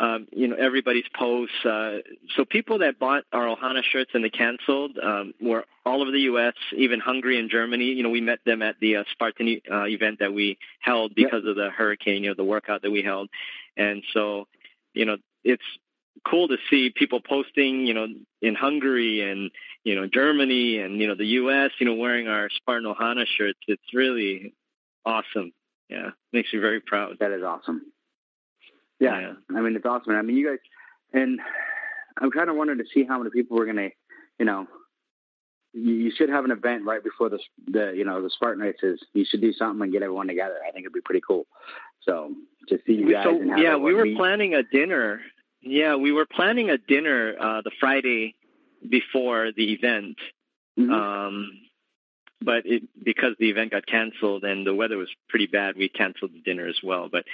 um, 0.00 0.26
you 0.32 0.48
know 0.48 0.56
everybody's 0.56 1.04
posts. 1.16 1.64
Uh, 1.64 1.98
so 2.36 2.44
people 2.44 2.78
that 2.78 2.98
bought 2.98 3.24
our 3.32 3.46
Ohana 3.46 3.82
shirts 3.82 4.10
and 4.14 4.24
they 4.24 4.30
canceled 4.30 4.98
um, 4.98 5.34
were 5.40 5.64
all 5.86 6.02
over 6.02 6.10
the 6.10 6.22
U.S., 6.22 6.54
even 6.76 6.98
Hungary 7.00 7.38
and 7.38 7.48
Germany. 7.50 7.84
You 7.84 8.02
know, 8.02 8.10
we 8.10 8.20
met 8.20 8.40
them 8.44 8.62
at 8.62 8.76
the 8.80 8.96
uh, 8.96 9.04
Spartan 9.12 9.60
uh, 9.70 9.84
event 9.84 10.18
that 10.18 10.32
we 10.32 10.58
held 10.80 11.12
Yep. 11.16 11.30
because 11.30 11.46
of 11.46 11.56
the 11.56 11.70
hurricane. 11.70 12.24
You 12.24 12.30
know, 12.30 12.34
the 12.34 12.44
workout 12.44 12.82
that 12.82 12.90
we 12.90 13.02
held, 13.02 13.30
and 13.76 14.02
so 14.12 14.46
you 14.94 15.04
know 15.04 15.16
it's 15.44 15.62
cool 16.28 16.48
to 16.48 16.56
see 16.70 16.90
people 16.90 17.20
posting. 17.20 17.86
You 17.86 17.94
know, 17.94 18.06
in 18.42 18.54
Hungary 18.56 19.20
and 19.20 19.50
you 19.84 19.94
know 19.94 20.06
Germany 20.06 20.78
and 20.78 21.00
you 21.00 21.06
know 21.06 21.14
the 21.14 21.26
U.S. 21.26 21.70
You 21.78 21.86
know, 21.86 21.94
wearing 21.94 22.26
our 22.26 22.50
Spartan 22.50 22.92
Ohana 22.92 23.26
shirts. 23.26 23.60
It's 23.68 23.94
really 23.94 24.54
awesome. 25.06 25.52
Yeah, 25.88 26.10
makes 26.32 26.52
me 26.52 26.58
very 26.58 26.80
proud. 26.80 27.18
That 27.20 27.30
is 27.30 27.42
awesome. 27.44 27.82
Yeah, 29.04 29.32
I 29.56 29.60
mean 29.60 29.76
it's 29.76 29.86
awesome. 29.86 30.14
I 30.14 30.22
mean 30.22 30.36
you 30.36 30.48
guys, 30.48 30.58
and 31.12 31.40
I'm 32.20 32.30
kind 32.30 32.48
of 32.50 32.56
wondering 32.56 32.78
to 32.78 32.84
see 32.92 33.04
how 33.04 33.18
many 33.18 33.30
people 33.30 33.56
we're 33.56 33.66
gonna, 33.66 33.90
you 34.38 34.44
know, 34.44 34.66
you, 35.72 35.94
you 35.94 36.12
should 36.16 36.28
have 36.28 36.44
an 36.44 36.50
event 36.50 36.84
right 36.84 37.02
before 37.02 37.28
the 37.28 37.38
the 37.66 37.92
you 37.96 38.04
know 38.04 38.22
the 38.22 38.30
Spartan 38.30 38.62
races. 38.62 39.00
You 39.12 39.24
should 39.28 39.40
do 39.40 39.52
something 39.52 39.82
and 39.82 39.92
get 39.92 40.02
everyone 40.02 40.28
together. 40.28 40.56
I 40.66 40.70
think 40.70 40.84
it'd 40.84 40.92
be 40.92 41.00
pretty 41.00 41.22
cool. 41.26 41.46
So 42.02 42.32
to 42.68 42.78
see 42.86 42.92
you 42.94 43.12
guys 43.12 43.24
so 43.24 43.40
and 43.40 43.58
yeah, 43.58 43.76
we 43.76 43.94
were 43.94 44.04
meet- 44.04 44.16
planning 44.16 44.54
a 44.54 44.62
dinner. 44.62 45.20
Yeah, 45.60 45.96
we 45.96 46.12
were 46.12 46.26
planning 46.26 46.68
a 46.70 46.76
dinner 46.78 47.34
uh, 47.40 47.62
the 47.62 47.70
Friday 47.80 48.34
before 48.88 49.50
the 49.56 49.72
event. 49.72 50.16
Mhm. 50.78 50.90
Um, 50.92 51.60
but 52.42 52.66
it, 52.66 52.82
because 53.02 53.34
the 53.38 53.48
event 53.48 53.70
got 53.70 53.86
canceled 53.86 54.44
and 54.44 54.66
the 54.66 54.74
weather 54.74 54.98
was 54.98 55.08
pretty 55.30 55.46
bad, 55.46 55.76
we 55.76 55.88
canceled 55.88 56.32
the 56.34 56.40
dinner 56.40 56.66
as 56.66 56.76
well. 56.82 57.08
But 57.10 57.24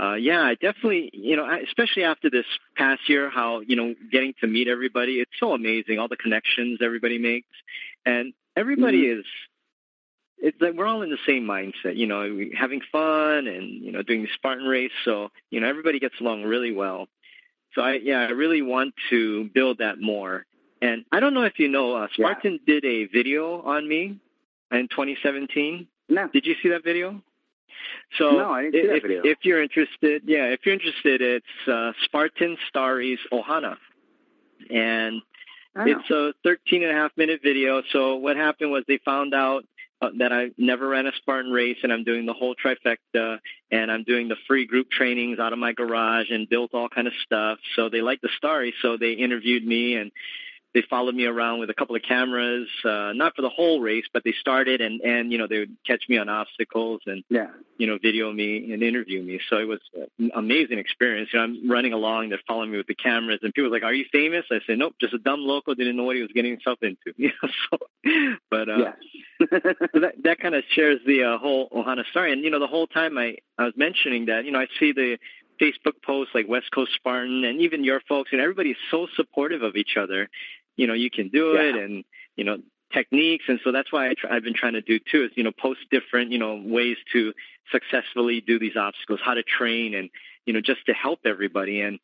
uh, 0.00 0.14
yeah, 0.14 0.40
I 0.42 0.54
definitely, 0.54 1.10
you 1.12 1.36
know, 1.36 1.48
especially 1.66 2.04
after 2.04 2.28
this 2.28 2.46
past 2.76 3.08
year, 3.08 3.30
how 3.30 3.60
you 3.60 3.76
know 3.76 3.94
getting 4.10 4.34
to 4.40 4.46
meet 4.46 4.66
everybody, 4.68 5.20
it's 5.20 5.30
so 5.38 5.52
amazing. 5.52 5.98
All 5.98 6.08
the 6.08 6.16
connections 6.16 6.80
everybody 6.82 7.18
makes, 7.18 7.48
and 8.04 8.32
everybody 8.56 9.06
is. 9.06 9.24
It's 10.38 10.60
like 10.60 10.74
we're 10.74 10.86
all 10.86 11.02
in 11.02 11.10
the 11.10 11.18
same 11.26 11.44
mindset, 11.44 11.96
you 11.96 12.06
know, 12.06 12.38
having 12.58 12.80
fun 12.92 13.46
and 13.46 13.82
you 13.82 13.92
know 13.92 14.02
doing 14.02 14.22
the 14.22 14.28
Spartan 14.34 14.66
race. 14.66 14.90
So 15.04 15.30
you 15.50 15.60
know 15.60 15.68
everybody 15.68 16.00
gets 16.00 16.20
along 16.20 16.42
really 16.42 16.72
well. 16.72 17.06
So 17.74 17.82
I 17.82 17.94
yeah, 17.94 18.20
I 18.20 18.30
really 18.30 18.62
want 18.62 18.94
to 19.10 19.44
build 19.54 19.78
that 19.78 20.00
more. 20.00 20.44
And 20.82 21.04
I 21.12 21.20
don't 21.20 21.32
know 21.34 21.44
if 21.44 21.58
you 21.58 21.68
know, 21.68 21.94
uh, 21.94 22.08
Yeah. 22.18 22.26
Spartan 22.32 22.60
did 22.66 22.84
a 22.84 23.06
video 23.06 23.62
on 23.62 23.88
me 23.88 24.18
in 24.70 24.88
2017. 24.88 25.86
no, 26.10 26.28
Did 26.28 26.44
you 26.44 26.56
see 26.62 26.68
that 26.70 26.84
video? 26.84 27.22
So 28.18 28.30
No, 28.32 28.50
I 28.50 28.70
didn't 28.70 29.02
see 29.02 29.08
that 29.08 29.10
if, 29.10 29.24
if 29.24 29.38
you're 29.42 29.62
interested, 29.62 30.22
yeah, 30.26 30.46
if 30.46 30.60
you're 30.64 30.74
interested, 30.74 31.20
it's 31.20 31.68
uh, 31.68 31.92
Spartan 32.04 32.56
Stories 32.68 33.18
Ohana, 33.32 33.76
and 34.70 35.22
don't 35.74 35.88
it's 35.88 36.10
a 36.10 36.32
13 36.44 36.82
and 36.82 36.92
a 36.92 36.94
half 36.94 37.12
minute 37.16 37.40
video. 37.42 37.82
So 37.92 38.16
what 38.16 38.36
happened 38.36 38.70
was 38.70 38.84
they 38.86 38.98
found 39.04 39.34
out 39.34 39.64
uh, 40.00 40.10
that 40.18 40.32
I 40.32 40.50
never 40.58 40.88
ran 40.88 41.06
a 41.06 41.12
Spartan 41.16 41.50
race, 41.50 41.78
and 41.82 41.92
I'm 41.92 42.04
doing 42.04 42.26
the 42.26 42.32
whole 42.32 42.54
trifecta, 42.54 43.38
and 43.70 43.90
I'm 43.90 44.04
doing 44.04 44.28
the 44.28 44.36
free 44.46 44.66
group 44.66 44.90
trainings 44.90 45.38
out 45.38 45.52
of 45.52 45.58
my 45.58 45.72
garage 45.72 46.30
and 46.30 46.48
built 46.48 46.74
all 46.74 46.88
kind 46.88 47.06
of 47.06 47.12
stuff. 47.24 47.58
So 47.76 47.88
they 47.88 48.02
liked 48.02 48.22
the 48.22 48.30
story, 48.36 48.74
so 48.82 48.96
they 48.96 49.12
interviewed 49.12 49.66
me 49.66 49.96
and 49.96 50.12
they 50.74 50.82
followed 50.90 51.14
me 51.14 51.24
around 51.24 51.60
with 51.60 51.70
a 51.70 51.74
couple 51.74 51.94
of 51.94 52.02
cameras, 52.02 52.68
uh, 52.84 53.12
not 53.14 53.36
for 53.36 53.42
the 53.42 53.48
whole 53.48 53.80
race, 53.80 54.04
but 54.12 54.24
they 54.24 54.34
started 54.40 54.80
and 54.80 55.00
and 55.00 55.30
you 55.30 55.38
know 55.38 55.46
they 55.46 55.60
would 55.60 55.76
catch 55.86 56.04
me 56.08 56.18
on 56.18 56.28
obstacles 56.28 57.00
and 57.06 57.22
yeah, 57.30 57.48
you 57.78 57.86
know, 57.86 57.96
video 58.02 58.32
me 58.32 58.72
and 58.72 58.82
interview 58.82 59.22
me. 59.22 59.40
So 59.48 59.58
it 59.58 59.68
was 59.68 59.78
an 60.18 60.32
amazing 60.34 60.78
experience. 60.78 61.30
You 61.32 61.38
know, 61.38 61.44
I'm 61.44 61.70
running 61.70 61.92
along, 61.92 62.28
they're 62.28 62.40
following 62.46 62.72
me 62.72 62.76
with 62.76 62.88
the 62.88 62.94
cameras, 62.94 63.38
and 63.42 63.54
people 63.54 63.68
are 63.68 63.72
like, 63.72 63.84
"Are 63.84 63.94
you 63.94 64.04
famous?" 64.10 64.44
I 64.50 64.60
said, 64.66 64.78
"Nope, 64.78 64.96
just 65.00 65.14
a 65.14 65.18
dumb 65.18 65.40
local 65.40 65.74
didn't 65.74 65.96
know 65.96 66.04
what 66.04 66.16
he 66.16 66.22
was 66.22 66.32
getting 66.34 66.50
himself 66.52 66.78
into." 66.82 67.14
You 67.24 67.30
know, 67.42 67.48
so, 67.70 67.78
but 68.50 68.68
uh, 68.68 68.76
yeah. 68.76 68.92
that 69.50 70.14
that 70.24 70.40
kind 70.40 70.54
of 70.54 70.64
shares 70.70 71.00
the 71.06 71.24
uh, 71.24 71.38
whole 71.38 71.68
Ohana 71.70 72.04
story. 72.10 72.32
And 72.32 72.42
you 72.42 72.50
know, 72.50 72.58
the 72.58 72.66
whole 72.66 72.86
time 72.86 73.16
I 73.16 73.36
I 73.56 73.64
was 73.64 73.74
mentioning 73.76 74.26
that, 74.26 74.44
you 74.44 74.50
know, 74.50 74.60
I 74.60 74.66
see 74.78 74.92
the 74.92 75.18
Facebook 75.60 76.02
posts 76.04 76.34
like 76.34 76.48
West 76.48 76.70
Coast 76.72 76.92
Spartan 76.94 77.44
and 77.44 77.60
even 77.60 77.84
your 77.84 78.00
folks, 78.08 78.30
and 78.32 78.40
everybody's 78.40 78.76
so 78.90 79.06
supportive 79.16 79.62
of 79.62 79.76
each 79.76 79.96
other. 79.96 80.28
You 80.76 80.86
know, 80.86 80.94
you 80.94 81.10
can 81.10 81.28
do 81.28 81.52
Yeah. 81.54 81.62
it, 81.62 81.74
and 81.76 82.04
you 82.36 82.44
know 82.44 82.58
techniques, 82.92 83.44
and 83.48 83.60
so 83.64 83.72
that's 83.72 83.92
why 83.92 84.08
I 84.08 84.14
try, 84.14 84.34
I've 84.36 84.44
been 84.44 84.54
trying 84.54 84.74
to 84.74 84.80
do 84.80 84.98
too 84.98 85.24
is 85.24 85.30
you 85.34 85.42
know 85.44 85.52
post 85.52 85.80
different 85.90 86.30
you 86.30 86.38
know 86.38 86.62
ways 86.64 86.96
to 87.12 87.32
successfully 87.72 88.40
do 88.40 88.58
these 88.58 88.76
obstacles, 88.76 89.20
how 89.24 89.34
to 89.34 89.42
train, 89.42 89.94
and 89.94 90.10
you 90.46 90.52
know 90.52 90.60
just 90.60 90.86
to 90.86 90.92
help 90.94 91.20
everybody. 91.24 91.80
And 91.80 91.98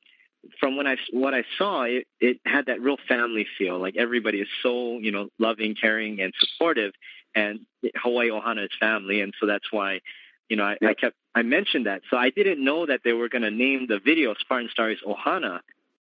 from 0.59 0.77
when 0.77 0.87
I 0.87 0.97
what 1.13 1.35
I 1.35 1.45
saw, 1.59 1.83
it 1.83 2.07
it 2.21 2.41
had 2.45 2.67
that 2.67 2.81
real 2.81 2.97
family 3.09 3.47
feel. 3.59 3.79
Like 3.79 3.97
everybody 3.97 4.41
is 4.41 4.49
so 4.63 4.99
you 4.99 5.13
know 5.13 5.29
loving, 5.39 5.75
caring, 5.75 6.21
and 6.21 6.33
supportive, 6.39 6.93
and 7.35 7.61
Hawaii 7.97 8.31
Ohana 8.31 8.65
is 8.65 8.71
family, 8.79 9.21
and 9.21 9.35
so 9.41 9.47
that's 9.47 9.71
why 9.71 10.01
you 10.49 10.57
know 10.57 10.65
I, 10.65 10.77
I 10.85 10.95
kept 10.95 11.17
I 11.35 11.43
mentioned 11.43 11.87
that. 11.87 12.03
So 12.11 12.17
I 12.17 12.31
didn't 12.31 12.63
know 12.65 12.87
that 12.87 13.01
they 13.05 13.13
were 13.13 13.29
going 13.29 13.43
to 13.43 13.51
name 13.51 13.87
the 13.89 14.01
video 14.01 14.35
Spartan 14.35 14.69
Stories 14.71 14.99
Ohana. 15.07 15.61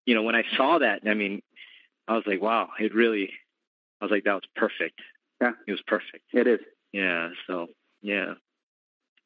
You 0.05 0.16
know 0.16 0.24
when 0.24 0.36
I 0.36 0.43
saw 0.55 0.80
that, 0.80 1.01
I 1.07 1.14
mean, 1.14 1.41
I 2.10 2.16
was 2.16 2.24
like, 2.26 2.41
wow, 2.41 2.70
it 2.80 2.93
really. 2.93 3.30
I 4.01 4.05
was 4.05 4.12
like, 4.12 4.24
that 4.24 4.34
was 4.34 4.43
perfect. 4.55 4.99
Yeah. 5.39 5.51
it 5.68 5.72
was 5.72 5.82
perfect. 5.88 6.24
It 6.34 6.47
is. 6.47 6.60
Yeah. 6.91 7.30
So 7.47 7.68
yeah. 8.01 8.34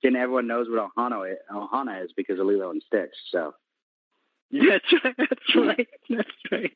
And 0.04 0.18
everyone 0.18 0.48
knows 0.48 0.68
what 0.70 0.90
Ohana 0.98 1.32
is, 1.32 1.38
Ohana 1.50 2.04
is 2.04 2.12
because 2.16 2.40
of 2.40 2.46
Lilo 2.46 2.72
and 2.72 2.84
Stitch. 2.86 3.16
So. 3.32 3.54
That's 4.52 4.94
right. 4.94 5.16
That's 5.18 5.56
right. 5.56 5.88
That's 6.10 6.30
right. 6.52 6.72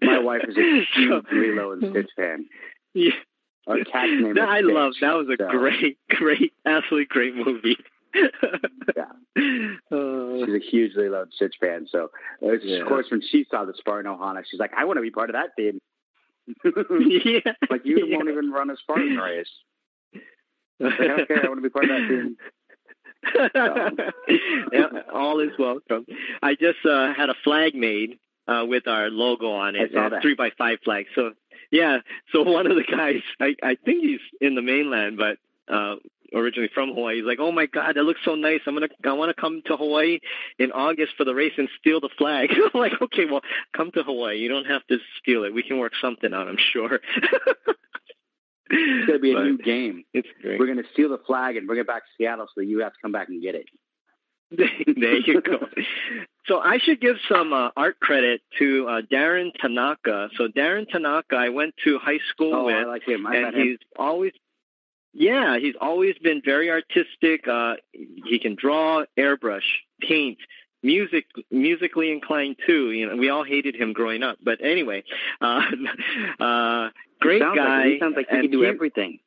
My 0.00 0.18
wife 0.18 0.42
is 0.48 0.56
a 0.56 0.84
huge 0.94 1.24
Lilo 1.30 1.72
and 1.72 1.90
Stitch 1.90 2.10
fan. 2.16 2.46
Yeah. 2.94 3.10
Our 3.66 3.84
cat's 3.84 4.10
name 4.22 4.32
No, 4.34 4.46
I 4.48 4.60
Stitch, 4.60 4.74
love 4.74 4.92
that 5.02 5.12
was 5.14 5.28
a 5.28 5.36
so, 5.38 5.50
great, 5.50 5.98
great, 6.08 6.52
absolutely 6.64 7.04
great 7.04 7.36
movie. 7.36 7.76
Yeah. 8.96 9.04
Uh, 9.90 10.44
She's 10.46 10.54
a 10.54 10.58
hugely 10.70 11.06
and 11.06 11.32
Stitch 11.34 11.56
fan. 11.60 11.86
So, 11.90 12.10
uh, 12.42 12.52
Yeah. 12.62 12.82
of 12.82 12.88
course, 12.88 13.06
when 13.10 13.20
she 13.22 13.46
saw 13.50 13.64
the 13.64 13.74
Spartan 13.76 14.10
Ohana, 14.10 14.42
she's 14.48 14.58
like, 14.60 14.72
"I 14.76 14.84
want 14.84 14.96
to 14.98 15.02
be 15.02 15.10
part 15.10 15.30
of 15.30 15.34
that 15.34 15.50
team." 15.56 15.80
yeah. 16.64 17.52
like 17.70 17.84
you 17.84 18.06
yeah. 18.06 18.16
won't 18.16 18.28
even 18.28 18.50
run 18.50 18.70
a 18.70 18.76
Spartan 18.76 19.16
race. 19.16 19.50
Like, 20.80 20.92
I. 21.00 21.04
I 21.44 21.48
want 21.48 21.58
to 21.58 21.62
be 21.62 21.68
part 21.70 21.84
of 21.84 21.90
that 21.90 22.08
team. 22.08 22.36
yeah, 24.72 24.86
all 25.12 25.40
is 25.40 25.50
welcome. 25.58 26.06
I 26.42 26.54
just 26.54 26.84
uh, 26.84 27.12
had 27.14 27.30
a 27.30 27.34
flag 27.44 27.74
made 27.74 28.18
uh, 28.48 28.64
with 28.66 28.88
our 28.88 29.10
logo 29.10 29.50
on 29.50 29.76
it, 29.76 29.90
I 29.90 29.92
saw 29.92 30.16
a 30.16 30.20
three 30.20 30.34
by 30.34 30.50
five 30.56 30.78
flag. 30.84 31.06
So 31.14 31.32
yeah, 31.70 31.98
so 32.32 32.42
one 32.42 32.66
of 32.66 32.76
the 32.76 32.82
guys, 32.84 33.20
I, 33.40 33.54
I 33.62 33.74
think 33.84 34.02
he's 34.04 34.20
in 34.40 34.54
the 34.54 34.62
mainland, 34.62 35.18
but 35.18 35.36
uh, 35.72 35.96
originally 36.34 36.70
from 36.72 36.90
Hawaii. 36.94 37.16
He's 37.16 37.24
like, 37.24 37.38
"Oh 37.40 37.52
my 37.52 37.66
God, 37.66 37.96
that 37.96 38.02
looks 38.02 38.20
so 38.24 38.34
nice! 38.34 38.60
I'm 38.66 38.74
gonna, 38.74 38.88
I 39.04 39.12
want 39.12 39.34
to 39.34 39.40
come 39.40 39.62
to 39.66 39.76
Hawaii 39.76 40.18
in 40.58 40.72
August 40.72 41.12
for 41.16 41.24
the 41.24 41.34
race 41.34 41.52
and 41.58 41.68
steal 41.78 42.00
the 42.00 42.10
flag." 42.18 42.50
I'm 42.74 42.80
like, 42.80 42.92
"Okay, 43.00 43.24
well, 43.30 43.40
come 43.76 43.90
to 43.92 44.02
Hawaii. 44.02 44.36
You 44.38 44.48
don't 44.48 44.66
have 44.66 44.86
to 44.88 44.98
steal 45.20 45.44
it. 45.44 45.54
We 45.54 45.62
can 45.62 45.78
work 45.78 45.92
something 46.00 46.32
out. 46.32 46.48
I'm 46.48 46.58
sure." 46.72 47.00
It's 48.70 49.06
going 49.06 49.18
to 49.18 49.22
be 49.22 49.32
a 49.32 49.34
But 49.34 49.44
new 49.44 49.58
game. 49.58 50.04
It's 50.12 50.28
great. 50.42 50.58
We're 50.60 50.66
going 50.66 50.78
to 50.82 50.88
steal 50.92 51.08
the 51.08 51.18
flag 51.26 51.56
and 51.56 51.66
bring 51.66 51.80
it 51.80 51.86
back 51.86 52.02
to 52.02 52.08
Seattle 52.18 52.48
so 52.54 52.60
you 52.60 52.80
have 52.80 52.92
to 52.92 52.98
come 53.00 53.12
back 53.12 53.28
and 53.28 53.40
get 53.40 53.54
it. 53.54 53.66
there 54.50 55.16
you 55.18 55.40
go. 55.42 55.58
So 56.46 56.58
I 56.58 56.78
should 56.78 57.00
give 57.00 57.16
some 57.30 57.52
uh, 57.52 57.70
art 57.76 58.00
credit 58.00 58.40
to 58.58 58.86
uh, 58.88 59.00
Darren 59.10 59.52
Tanaka. 59.60 60.30
So 60.36 60.48
Darren 60.48 60.88
Tanaka, 60.88 61.36
I 61.36 61.50
went 61.50 61.74
to 61.84 61.98
high 61.98 62.20
school 62.30 62.54
Oh, 62.54 62.64
with, 62.64 62.74
I 62.74 62.84
like 62.84 63.04
him. 63.06 63.26
I 63.26 63.36
and 63.36 63.56
he's 63.56 63.78
always, 63.98 64.32
yeah, 65.12 65.58
he's 65.58 65.74
always 65.80 66.14
been 66.22 66.42
very 66.44 66.70
artistic. 66.70 67.46
Uh, 67.48 67.74
he 67.92 68.38
can 68.38 68.54
draw, 68.54 69.04
airbrush, 69.18 69.62
paint, 70.00 70.38
music, 70.82 71.26
musically 71.50 72.12
inclined 72.12 72.56
too. 72.66 72.90
You 72.90 73.08
know, 73.08 73.16
we 73.16 73.28
all 73.30 73.44
hated 73.44 73.74
him 73.74 73.92
growing 73.92 74.22
up, 74.22 74.38
but 74.42 74.62
anyway, 74.62 75.04
uh, 75.40 75.62
uh, 76.40 76.90
great 77.20 77.42
sounds 77.42 77.56
guy. 77.56 77.78
Like, 77.78 77.86
he 77.86 77.98
sounds 77.98 78.16
like 78.16 78.28
he 78.28 78.36
can 78.36 78.50
do 78.50 78.64
everything. 78.64 79.18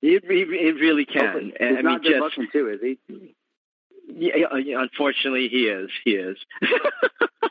It, 0.00 0.22
it, 0.24 0.74
really 0.80 1.04
can. 1.04 1.52
He's 1.58 1.78
I 1.78 1.80
not 1.80 2.02
just 2.02 2.20
looking 2.20 2.46
too, 2.52 2.68
is 2.70 2.80
he? 2.80 3.34
yeah, 4.06 4.46
unfortunately, 4.80 5.48
he 5.48 5.66
is. 5.66 5.90
He 6.04 6.12
is. 6.12 6.36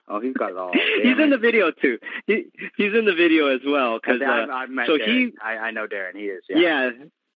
Oh, 0.09 0.21
he's 0.21 0.33
got 0.33 0.51
it 0.51 0.57
all. 0.57 0.71
he's 0.71 1.03
Damn 1.03 1.19
in 1.19 1.29
the 1.31 1.37
video 1.37 1.71
too. 1.71 1.97
He, 2.27 2.45
he's 2.77 2.93
in 2.93 3.03
the 3.05 3.13
video 3.13 3.47
as 3.47 3.59
well 3.65 3.99
because 3.99 4.21
I've, 4.21 4.49
uh, 4.49 4.67
met 4.67 4.87
so 4.87 4.97
Darren. 4.97 5.05
he- 5.05 5.33
I, 5.43 5.57
I 5.57 5.71
know 5.71 5.85
Darren. 5.85 6.15
He 6.15 6.25
is. 6.27 6.43
yeah. 6.49 6.57
Yeah. 6.57 6.89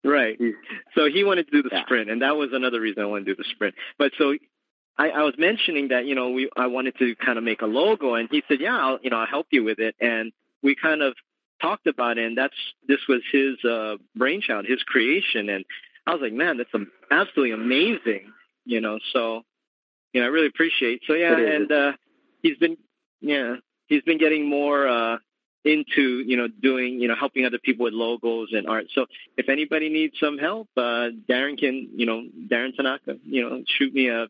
Right. 0.04 0.40
So 0.96 1.10
he 1.10 1.24
wanted 1.24 1.48
to 1.48 1.52
do 1.52 1.64
the 1.64 1.70
Yeah. 1.72 1.84
sprint, 1.84 2.10
and 2.10 2.22
that 2.22 2.36
was 2.36 2.50
another 2.54 2.82
reason 2.82 3.04
I 3.04 3.06
wanted 3.06 3.26
to 3.26 3.36
do 3.36 3.44
the 3.44 3.50
sprint. 3.50 3.76
But 3.98 4.12
so 4.18 4.36
I, 4.98 5.10
I 5.10 5.24
was 5.24 5.36
mentioning 5.38 5.90
that 5.90 6.06
you 6.06 6.16
know 6.16 6.30
we 6.32 6.50
I 6.56 6.68
wanted 6.68 6.98
to 7.00 7.16
kind 7.16 7.38
of 7.38 7.44
make 7.44 7.62
a 7.62 7.66
logo, 7.66 8.16
and 8.16 8.28
he 8.30 8.44
said, 8.48 8.60
yeah, 8.60 8.78
I'll, 8.78 9.00
you 9.02 9.10
know, 9.10 9.18
I'll 9.18 9.28
help 9.28 9.48
you 9.52 9.64
with 9.64 9.80
it, 9.80 9.96
and 10.00 10.32
we 10.64 10.76
kind 10.76 11.02
of 11.02 11.16
talked 11.62 11.88
about 11.88 12.18
it, 12.18 12.26
and 12.26 12.38
that's 12.38 12.56
this 12.88 13.00
was 13.08 13.22
his 13.32 13.64
uh, 13.64 13.96
brainchild, 14.16 14.66
his 14.66 14.82
creation, 14.84 15.50
and 15.50 15.66
I 16.08 16.14
was 16.14 16.22
like, 16.22 16.34
man, 16.34 16.58
that's 16.58 16.72
absolutely 17.12 17.52
amazing, 17.54 18.34
you 18.66 18.82
know. 18.82 19.00
So 19.14 19.44
you 20.14 20.22
know, 20.22 20.28
I 20.28 20.30
really 20.30 20.48
appreciate. 20.48 21.02
So 21.08 21.14
yeah, 21.14 21.38
and 21.38 21.72
uh, 21.72 21.92
he's 22.42 22.58
been 22.58 22.78
yeah 23.22 23.56
he's 23.88 24.02
been 24.04 24.18
getting 24.18 24.50
more 24.50 24.88
uh, 24.88 25.18
into 25.64 26.20
you 26.26 26.38
know 26.38 26.48
doing 26.48 27.00
you 27.00 27.08
know 27.08 27.16
helping 27.16 27.46
other 27.46 27.60
people 27.60 27.84
with 27.86 27.94
logos 27.94 28.50
and 28.52 28.68
art. 28.68 28.88
So 28.94 29.06
if 29.38 29.50
anybody 29.50 29.90
needs 29.90 30.16
some 30.20 30.38
help, 30.38 30.70
uh, 30.78 31.10
Darren 31.30 31.58
can 31.58 31.90
you 31.96 32.06
know 32.06 32.24
Darren 32.52 32.76
Tanaka 32.76 33.18
you 33.24 33.48
know 33.48 33.64
shoot 33.78 33.94
me 33.94 34.10
a 34.10 34.28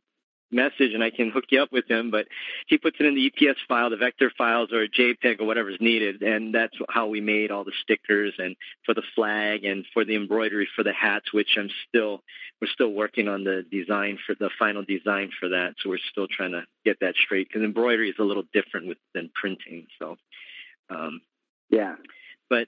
message 0.52 0.94
and 0.94 1.04
I 1.04 1.10
can 1.10 1.32
hook 1.32 1.46
you 1.50 1.62
up 1.62 1.72
with 1.72 1.90
him. 1.90 2.12
But 2.12 2.28
he 2.68 2.78
puts 2.78 2.98
it 3.00 3.06
in 3.06 3.16
the 3.16 3.32
EPS 3.32 3.56
file, 3.68 3.90
the 3.90 3.98
vector 3.98 4.32
files, 4.38 4.72
or 4.72 4.88
JPEG 4.88 5.40
or 5.40 5.46
whatever's 5.46 5.78
needed, 5.80 6.22
and 6.22 6.54
that's 6.54 6.76
how 6.90 7.08
we 7.08 7.22
made 7.22 7.52
all 7.52 7.64
the 7.64 7.72
stickers 7.82 8.34
and 8.38 8.56
for 8.86 8.94
the 8.94 9.04
flag 9.16 9.64
and 9.64 9.86
for 9.94 10.06
the 10.06 10.16
embroidery 10.16 10.68
for 10.76 10.84
the 10.84 10.94
hats, 10.94 11.34
which 11.34 11.58
I'm 11.58 11.70
still 11.88 12.22
we're 12.62 12.68
still 12.68 12.92
working 12.92 13.28
on 13.28 13.44
the 13.44 13.66
design 13.72 14.20
for 14.26 14.36
the 14.36 14.52
final 14.60 14.84
design 14.84 15.32
for 15.40 15.50
that. 15.50 15.74
So 15.82 15.90
we're 15.90 15.98
still 16.12 16.28
trying 16.28 16.52
to 16.52 16.64
get 16.86 17.00
that 17.02 17.16
straight 17.16 17.48
because 17.48 17.64
embroidery 17.64 18.10
is 18.10 18.16
a 18.20 18.24
little 18.24 18.44
different 18.54 18.88
with 18.88 18.98
than 19.16 19.32
printing. 19.34 19.88
So, 19.98 20.18
um, 20.94 21.22
Yeah. 21.70 21.96
but 22.50 22.68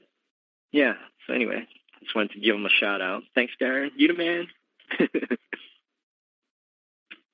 yeah. 0.71 0.93
So 1.27 1.33
anyway, 1.33 1.67
just 2.01 2.15
wanted 2.15 2.31
to 2.31 2.39
give 2.39 2.55
him 2.55 2.65
a 2.65 2.69
shout 2.69 3.01
out. 3.01 3.23
Thanks, 3.35 3.53
Darren. 3.61 3.89
You 3.95 4.07
the 4.09 4.13
man. 4.15 4.47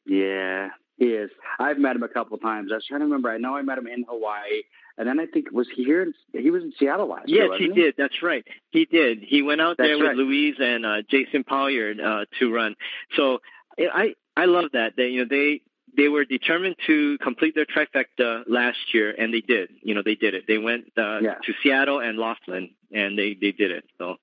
Yeah. 0.06 0.70
He 0.98 1.06
is. 1.06 1.30
I've 1.60 1.78
met 1.78 1.96
him 1.96 2.04
a 2.04 2.10
couple 2.10 2.36
of 2.36 2.42
times. 2.42 2.72
I 2.72 2.76
was 2.76 2.86
trying 2.86 3.00
to 3.00 3.06
remember. 3.06 3.30
I 3.30 3.38
know 3.38 3.56
I 3.56 3.62
met 3.62 3.78
him 3.78 3.88
in 3.88 4.04
Hawaii, 4.10 4.64
and 4.98 5.08
then 5.08 5.18
I 5.20 5.28
think 5.28 5.50
was 5.52 5.68
he 5.74 5.86
here? 5.86 6.02
In, 6.02 6.14
he 6.34 6.50
was 6.52 6.64
in 6.64 6.74
Seattle 6.78 7.08
last 7.08 7.30
year. 7.30 7.44
Yes, 7.46 7.60
he 7.60 7.68
wasn't 7.70 7.76
did. 7.76 7.96
That's 7.98 8.22
right. 8.22 8.46
He 8.72 8.84
did. 8.86 9.20
He 9.22 9.42
went 9.42 9.62
out 9.62 9.78
That's 9.78 9.88
there 9.88 9.98
with 9.98 10.08
right. 10.08 10.16
Louise 10.18 10.56
and 10.60 10.86
uh, 10.86 11.02
Jason 11.10 11.46
Pollard 11.46 12.02
uh, 12.02 12.26
to 12.40 12.54
run. 12.54 12.76
So 13.16 13.40
I 13.80 14.16
I 14.36 14.46
love 14.46 14.72
that. 14.74 14.98
They 14.98 15.08
you 15.10 15.22
know 15.24 15.28
they 15.30 15.62
they 15.96 16.08
were 16.08 16.26
determined 16.26 16.76
to 16.88 17.18
complete 17.20 17.56
their 17.56 17.66
trifecta 17.66 18.44
last 18.48 18.78
year, 18.94 19.14
and 19.18 19.34
they 19.34 19.42
did. 19.42 19.70
You 19.82 19.96
know 19.96 20.02
they 20.04 20.16
did 20.16 20.34
it. 20.34 20.46
They 20.48 20.58
went 20.58 20.86
uh, 20.98 21.20
Yeah. 21.22 21.36
to 21.44 21.54
Seattle 21.64 22.00
and 22.00 22.18
Laughlin, 22.18 22.72
and 22.92 23.18
they 23.18 23.34
they 23.40 23.52
did 23.52 23.72
it. 23.72 23.86
So 23.98 24.16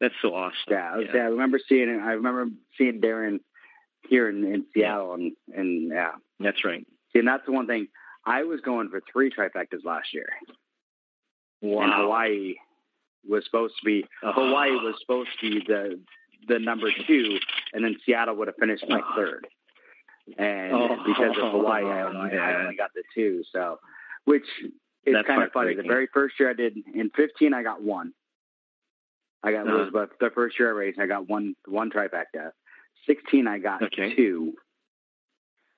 that's 0.00 0.14
so 0.22 0.34
awesome. 0.34 0.54
Yeah, 0.68 0.94
I, 0.94 0.98
Yeah. 1.00 1.10
yeah. 1.14 1.20
I 1.22 1.26
remember 1.26 1.58
seeing 1.68 1.88
it. 1.88 2.00
I 2.00 2.12
remember 2.12 2.46
seeing 2.78 3.00
Darren 3.00 3.40
here 4.08 4.28
in, 4.28 4.44
in 4.44 4.64
Seattle, 4.74 5.14
and 5.14 5.32
and 5.54 5.90
yeah. 5.92 6.12
That's 6.38 6.64
right. 6.64 6.86
See, 7.12 7.18
and 7.18 7.28
that's 7.28 7.44
the 7.46 7.52
one 7.52 7.66
thing. 7.66 7.88
I 8.24 8.44
was 8.44 8.60
going 8.60 8.88
for 8.90 9.00
three 9.12 9.30
trifectas 9.30 9.84
last 9.84 10.12
year, 10.14 10.28
and 11.62 11.92
Hawaii 11.92 12.54
was 13.28 13.44
supposed 13.44 13.74
to 13.80 13.84
be 13.84 14.04
Oh. 14.22 14.32
Hawaii 14.32 14.70
was 14.72 14.94
supposed 15.00 15.30
to 15.40 15.50
be 15.50 15.64
the 15.66 16.00
the 16.48 16.58
number 16.58 16.90
two, 17.06 17.38
and 17.74 17.84
then 17.84 17.96
Seattle 18.06 18.34
would 18.36 18.48
have 18.48 18.56
finished 18.56 18.84
like 18.88 19.04
Oh. 19.06 19.16
third. 19.16 19.46
And 20.38 20.72
Oh, 20.74 20.96
because 21.06 21.36
of 21.38 21.52
Hawaii, 21.52 21.84
I 21.84 22.02
only, 22.02 22.38
I 22.38 22.54
only 22.62 22.76
got 22.76 22.90
the 22.94 23.02
two. 23.14 23.42
So, 23.52 23.78
which 24.24 24.44
is 25.06 25.14
That's 25.14 25.26
kind 25.26 25.42
of 25.42 25.52
funny. 25.52 25.74
The 25.74 25.82
very 25.82 26.08
first 26.12 26.38
year 26.38 26.50
I 26.50 26.54
did 26.54 26.76
in 26.94 27.10
15, 27.16 27.54
I 27.54 27.62
got 27.62 27.82
one. 27.82 28.12
I 29.42 29.52
got 29.52 29.66
Uh-huh. 29.66 29.90
but 29.92 30.10
the 30.20 30.30
first 30.30 30.58
year 30.58 30.68
I 30.68 30.72
raced, 30.72 30.98
I 30.98 31.06
got 31.06 31.28
one 31.28 31.56
one 31.66 31.90
trifecta. 31.90 32.52
16, 33.06 33.46
I 33.46 33.58
got 33.58 33.82
Okay. 33.82 34.14
two, 34.14 34.54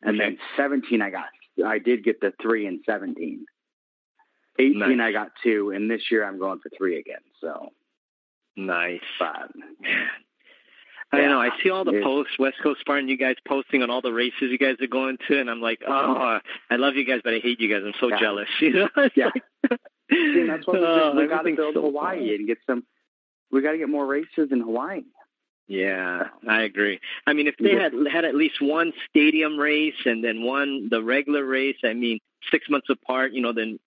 and 0.02 0.16
Okay. 0.20 0.30
then 0.30 0.38
17, 0.56 1.00
I 1.00 1.10
got 1.10 1.28
I 1.64 1.78
did 1.78 2.02
get 2.02 2.20
the 2.20 2.32
three 2.42 2.66
in 2.66 2.82
17. 2.84 3.46
18, 4.58 4.78
Nice. 4.78 5.00
I 5.00 5.12
got 5.12 5.32
two, 5.42 5.70
and 5.70 5.90
this 5.90 6.10
year 6.10 6.24
I'm 6.24 6.38
going 6.38 6.58
for 6.58 6.70
three 6.76 6.98
again. 6.98 7.22
So, 7.40 7.72
Nice. 8.56 9.00
but 9.18 9.50
I 11.12 11.20
know. 11.26 11.40
I 11.40 11.50
see 11.62 11.68
all 11.70 11.84
the 11.84 11.92
Yeah. 11.92 12.02
posts, 12.02 12.38
West 12.38 12.56
Coast 12.62 12.80
Spartan, 12.80 13.08
you 13.08 13.16
guys 13.18 13.36
posting 13.46 13.82
on 13.82 13.90
all 13.90 14.00
the 14.00 14.12
races 14.12 14.50
you 14.50 14.56
guys 14.58 14.76
are 14.80 14.86
going 14.86 15.18
to, 15.28 15.38
and 15.38 15.50
I'm 15.50 15.60
like, 15.60 15.82
oh, 15.86 16.38
I 16.70 16.76
love 16.76 16.96
you 16.96 17.04
guys, 17.04 17.20
but 17.22 17.34
I 17.34 17.38
hate 17.38 17.60
you 17.60 17.68
guys. 17.68 17.82
I'm 17.84 17.92
so 18.00 18.08
Yeah. 18.08 18.18
jealous. 18.18 18.48
You 18.60 18.72
know? 18.72 18.88
It's 18.96 19.16
Yeah. 19.16 19.26
like- 19.34 19.80
See, 20.10 20.44
that's 20.46 20.66
what 20.66 20.80
we, 20.80 20.86
Oh, 20.86 21.14
we 21.16 21.26
got 21.26 21.42
to 21.42 21.54
build 21.54 21.74
so 21.74 21.82
Hawaii 21.82 22.26
fun. 22.28 22.34
and 22.36 22.46
get 22.46 22.58
some. 22.66 22.84
We 23.50 23.60
got 23.62 23.72
to 23.72 23.78
get 23.78 23.88
more 23.88 24.06
races 24.06 24.50
in 24.50 24.60
Hawaii. 24.60 25.02
Yeah, 25.68 26.28
I 26.48 26.62
agree. 26.62 27.00
I 27.26 27.32
mean, 27.34 27.46
if 27.46 27.56
they 27.58 27.74
had 27.76 27.92
had 28.10 28.24
at 28.24 28.34
least 28.34 28.60
one 28.60 28.92
stadium 29.08 29.58
race 29.58 29.94
and 30.04 30.22
then 30.24 30.42
one 30.42 30.88
the 30.90 31.02
regular 31.02 31.44
race, 31.44 31.76
I 31.84 31.92
mean, 31.94 32.18
six 32.50 32.68
months 32.68 32.88
apart, 32.90 33.32
you 33.32 33.40
know, 33.40 33.52
then 33.52 33.78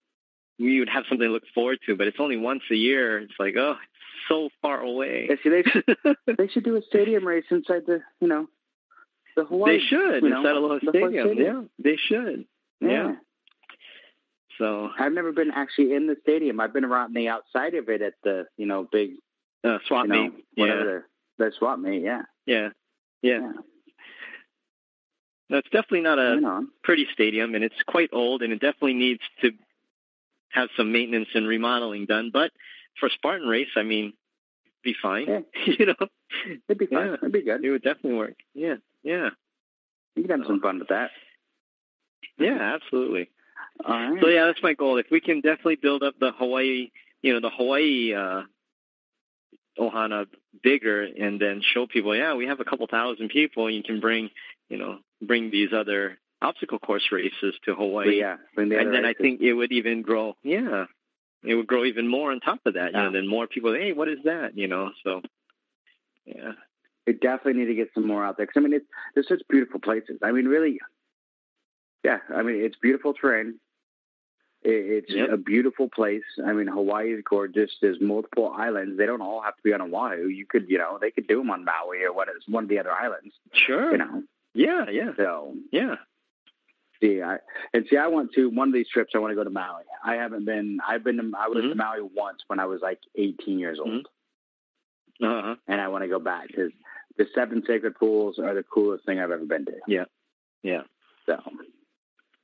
we 0.57 0.79
would 0.79 0.89
have 0.89 1.03
something 1.09 1.27
to 1.27 1.33
look 1.33 1.43
forward 1.53 1.79
to. 1.85 1.95
But 1.95 2.07
it's 2.07 2.19
only 2.19 2.37
once 2.37 2.63
a 2.71 2.75
year. 2.75 3.19
It's 3.19 3.33
like, 3.39 3.55
oh, 3.57 3.75
so 4.27 4.49
far 4.61 4.81
away. 4.81 5.27
Yeah, 5.29 5.35
see, 5.43 5.49
they 5.49 5.63
should, 5.63 6.17
they 6.37 6.47
should 6.47 6.63
do 6.63 6.75
a 6.75 6.81
stadium 6.83 7.25
race 7.27 7.45
inside 7.51 7.83
the 7.85 8.01
you 8.19 8.27
know 8.27 8.47
the 9.35 9.45
Hawaii. 9.45 9.77
they 9.77 9.83
should 9.83 10.23
you 10.23 10.29
know, 10.29 10.37
inside 10.39 10.55
Aloha 10.55 10.79
the 10.81 10.89
Stadium. 10.89 11.27
Stadium. 11.27 11.69
Yeah, 11.77 11.83
they 11.83 11.97
should. 11.97 12.45
yeah. 12.81 13.15
So 14.57 14.89
I've 14.97 15.11
never 15.11 15.31
been 15.33 15.51
actually 15.51 15.93
in 15.93 16.07
the 16.07 16.15
stadium. 16.21 16.59
I've 16.61 16.71
been 16.73 16.85
around 16.85 17.13
the 17.13 17.27
outside 17.27 17.73
of 17.75 17.89
it 17.89 18.01
at 18.01 18.13
the 18.23 18.45
you 18.57 18.65
know 18.65 18.87
big 18.89 19.11
uh, 19.63 19.79
swap 19.87 20.05
you 20.07 20.13
know 20.13 20.23
meet. 20.23 20.45
whatever 20.55 21.07
the, 21.37 21.45
the 21.45 21.51
swap 21.57 21.79
meet. 21.79 22.01
Yeah, 22.03 22.21
Yeah. 22.45 22.69
yeah, 23.21 23.39
yeah. 25.49 25.57
it's 25.57 25.69
definitely 25.71 26.01
not 26.01 26.19
a 26.19 26.61
pretty 26.83 27.05
stadium, 27.13 27.53
and 27.55 27.63
it's 27.63 27.75
quite 27.85 28.09
old, 28.13 28.41
and 28.43 28.53
it 28.53 28.61
definitely 28.61 28.93
needs 28.93 29.21
to 29.41 29.51
have 30.49 30.69
some 30.77 30.91
maintenance 30.93 31.27
and 31.35 31.47
remodeling 31.47 32.05
done. 32.05 32.29
But 32.31 32.51
for 32.99 33.09
Spartan 33.09 33.47
race, 33.47 33.69
I 33.75 33.83
mean, 33.83 34.13
be 34.83 34.95
fine. 35.01 35.27
Yeah. 35.27 35.39
you 35.79 35.85
know, 35.87 36.07
It'd 36.69 36.77
be 36.77 36.85
fun. 36.87 37.07
Yeah. 37.07 37.13
It'd 37.15 37.31
be 37.31 37.41
good. 37.41 37.63
it 37.63 37.71
would 37.71 37.83
definitely 37.83 38.17
work. 38.17 38.35
Yeah, 38.53 38.75
yeah, 39.03 39.29
You 40.15 40.23
can 40.23 40.39
have 40.39 40.47
some 40.47 40.61
fun 40.61 40.79
with 40.79 40.89
that. 40.89 41.11
yeah, 42.37 42.75
absolutely. 42.75 43.29
Right. 43.87 44.17
So 44.21 44.27
yeah, 44.29 44.45
that's 44.45 44.63
my 44.63 44.73
goal. 44.73 44.97
If 44.97 45.07
we 45.11 45.19
can 45.19 45.41
definitely 45.41 45.75
build 45.75 46.01
up 46.03 46.15
the 46.19 46.31
Hawaii, 46.31 46.91
you 47.21 47.33
know, 47.33 47.41
the 47.41 47.49
Hawaii 47.49 48.13
uh, 48.13 48.43
Ohana 49.77 50.27
bigger, 50.63 51.03
and 51.03 51.39
then 51.39 51.61
show 51.73 51.85
people, 51.85 52.15
yeah, 52.15 52.35
we 52.35 52.47
have 52.47 52.59
a 52.61 52.63
couple 52.65 52.87
thousand 52.87 53.29
people. 53.29 53.69
You 53.69 53.83
can 53.83 53.99
bring, 53.99 54.29
you 54.69 54.77
know, 54.77 54.99
bring 55.21 55.51
these 55.51 55.69
other 55.73 56.17
obstacle 56.41 56.79
course 56.79 57.09
races 57.11 57.55
to 57.65 57.71
But 57.71 57.77
Hawaii, 57.77 58.19
yeah, 58.19 58.37
bring 58.55 58.69
the 58.69 58.79
and 58.79 58.93
then 58.93 59.03
I 59.05 59.13
think 59.13 59.41
it 59.41 59.53
would 59.53 59.71
even 59.73 60.01
grow. 60.01 60.35
Yeah, 60.43 60.85
it 61.45 61.55
would 61.55 61.67
grow 61.67 61.85
even 61.85 62.07
more 62.07 62.31
on 62.31 62.39
top 62.39 62.59
of 62.65 62.73
that. 62.75 62.91
You 62.91 62.97
know, 62.97 63.11
then 63.11 63.27
more 63.27 63.47
people, 63.47 63.73
hey, 63.73 63.93
what 63.93 64.07
is 64.09 64.19
that? 64.25 64.57
You 64.57 64.67
know, 64.67 64.91
so 65.03 65.21
yeah, 66.25 66.53
we 67.05 67.13
definitely 67.13 67.53
need 67.61 67.67
to 67.67 67.75
get 67.75 67.89
some 67.93 68.07
more 68.07 68.25
out 68.25 68.37
there. 68.37 68.45
Because 68.45 68.59
I 68.59 68.63
mean, 68.63 68.73
it's 68.73 68.85
there's 69.13 69.27
such 69.27 69.41
beautiful 69.49 69.79
places. 69.79 70.19
I 70.23 70.31
mean, 70.31 70.45
really, 70.45 70.79
yeah. 72.03 72.19
I 72.33 72.41
mean, 72.43 72.57
it's 72.63 72.75
beautiful 72.77 73.13
terrain. 73.13 73.59
It, 74.63 75.03
it's 75.05 75.11
Yep. 75.13 75.29
a 75.31 75.37
beautiful 75.37 75.89
place. 75.89 76.23
I 76.43 76.53
mean, 76.53 76.67
Hawaii 76.67 77.13
is 77.13 77.23
gorgeous. 77.29 77.71
There's 77.81 78.01
multiple 78.01 78.51
islands. 78.57 78.97
They 78.97 79.05
don't 79.05 79.21
all 79.21 79.41
have 79.41 79.55
to 79.55 79.61
be 79.63 79.73
on 79.73 79.81
Oahu. 79.81 80.27
You 80.27 80.45
could, 80.47 80.65
you 80.69 80.79
know, 80.79 80.97
they 80.99 81.11
could 81.11 81.27
do 81.27 81.37
them 81.37 81.51
on 81.51 81.63
Maui 81.65 82.03
or 82.03 82.11
what 82.13 82.27
is 82.29 82.43
one 82.47 82.63
of 82.63 82.69
the 82.69 82.79
other 82.79 82.91
islands. 82.91 83.35
sure. 83.53 83.91
You 83.91 83.97
know, 83.99 84.23
Yeah, 84.55 84.89
yeah, 84.89 85.11
so 85.17 85.53
yeah. 85.71 85.95
See, 87.05 87.21
I 87.21 87.37
and 87.73 87.85
see, 87.89 87.97
I 87.97 88.07
want 88.07 88.31
to 88.33 88.49
one 88.49 88.67
of 88.69 88.73
these 88.73 88.89
trips. 88.89 89.11
I 89.15 89.19
want 89.19 89.31
to 89.31 89.35
go 89.35 89.43
to 89.43 89.49
Maui. 89.49 89.83
I 90.03 90.15
haven't 90.15 90.45
been. 90.45 90.79
I've 90.87 91.03
been. 91.03 91.17
To, 91.17 91.31
I 91.37 91.47
was 91.47 91.63
to 91.63 91.69
Mhm. 91.69 91.75
Maui 91.75 92.01
once 92.01 92.43
when 92.47 92.59
I 92.59 92.65
was 92.65 92.81
like 92.81 92.99
18 93.15 93.59
years 93.59 93.79
old. 93.79 93.89
Mhm. 93.89 94.05
Uh 95.21 95.41
huh. 95.41 95.55
and 95.67 95.79
I 95.79 95.87
want 95.87 96.03
to 96.03 96.09
go 96.09 96.19
back 96.19 96.47
because 96.47 96.71
the 97.17 97.25
seven 97.33 97.63
sacred 97.65 97.95
pools 97.95 98.37
are 98.39 98.53
the 98.53 98.63
coolest 98.63 99.05
thing 99.05 99.19
I've 99.19 99.31
ever 99.31 99.45
been 99.45 99.63
to. 99.65 99.73
Yeah. 99.87 100.05
Yeah. 100.61 100.81
So, 101.25 101.41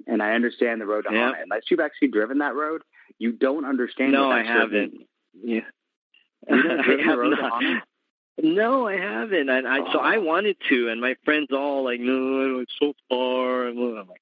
and 0.07 0.24
I 0.24 0.34
understand 0.36 0.80
the 0.80 0.86
road 0.86 1.05
to 1.07 1.14
Yeah. 1.14 1.32
Hana. 1.32 1.43
Unless 1.43 1.64
you've 1.70 1.82
actually 1.82 2.07
driven 2.09 2.38
that 2.38 2.55
road, 2.55 2.82
you 3.20 3.34
don't 3.34 3.66
understand. 3.66 4.14
No, 4.14 4.32
I 4.32 4.43
haven't. 4.43 5.05
Yeah. 5.34 5.66
Never 6.49 6.97
I 6.99 7.03
have 7.03 7.18
road 7.20 7.36
to 7.36 7.41
not. 7.41 7.84
No, 8.41 8.88
I 8.88 8.97
haven't. 8.97 9.49
And 9.49 9.68
I 9.68 9.80
so 9.91 9.99
Oh. 9.99 10.03
I 10.03 10.18
wanted 10.20 10.55
to, 10.70 10.88
and 10.89 11.01
my 11.01 11.16
friends 11.26 11.47
all 11.51 11.84
like, 11.84 11.99
no, 11.99 12.59
it's 12.59 12.72
so 12.80 12.93
far. 13.09 13.68
And 13.68 13.78
I'm 13.78 14.07
like, 14.07 14.22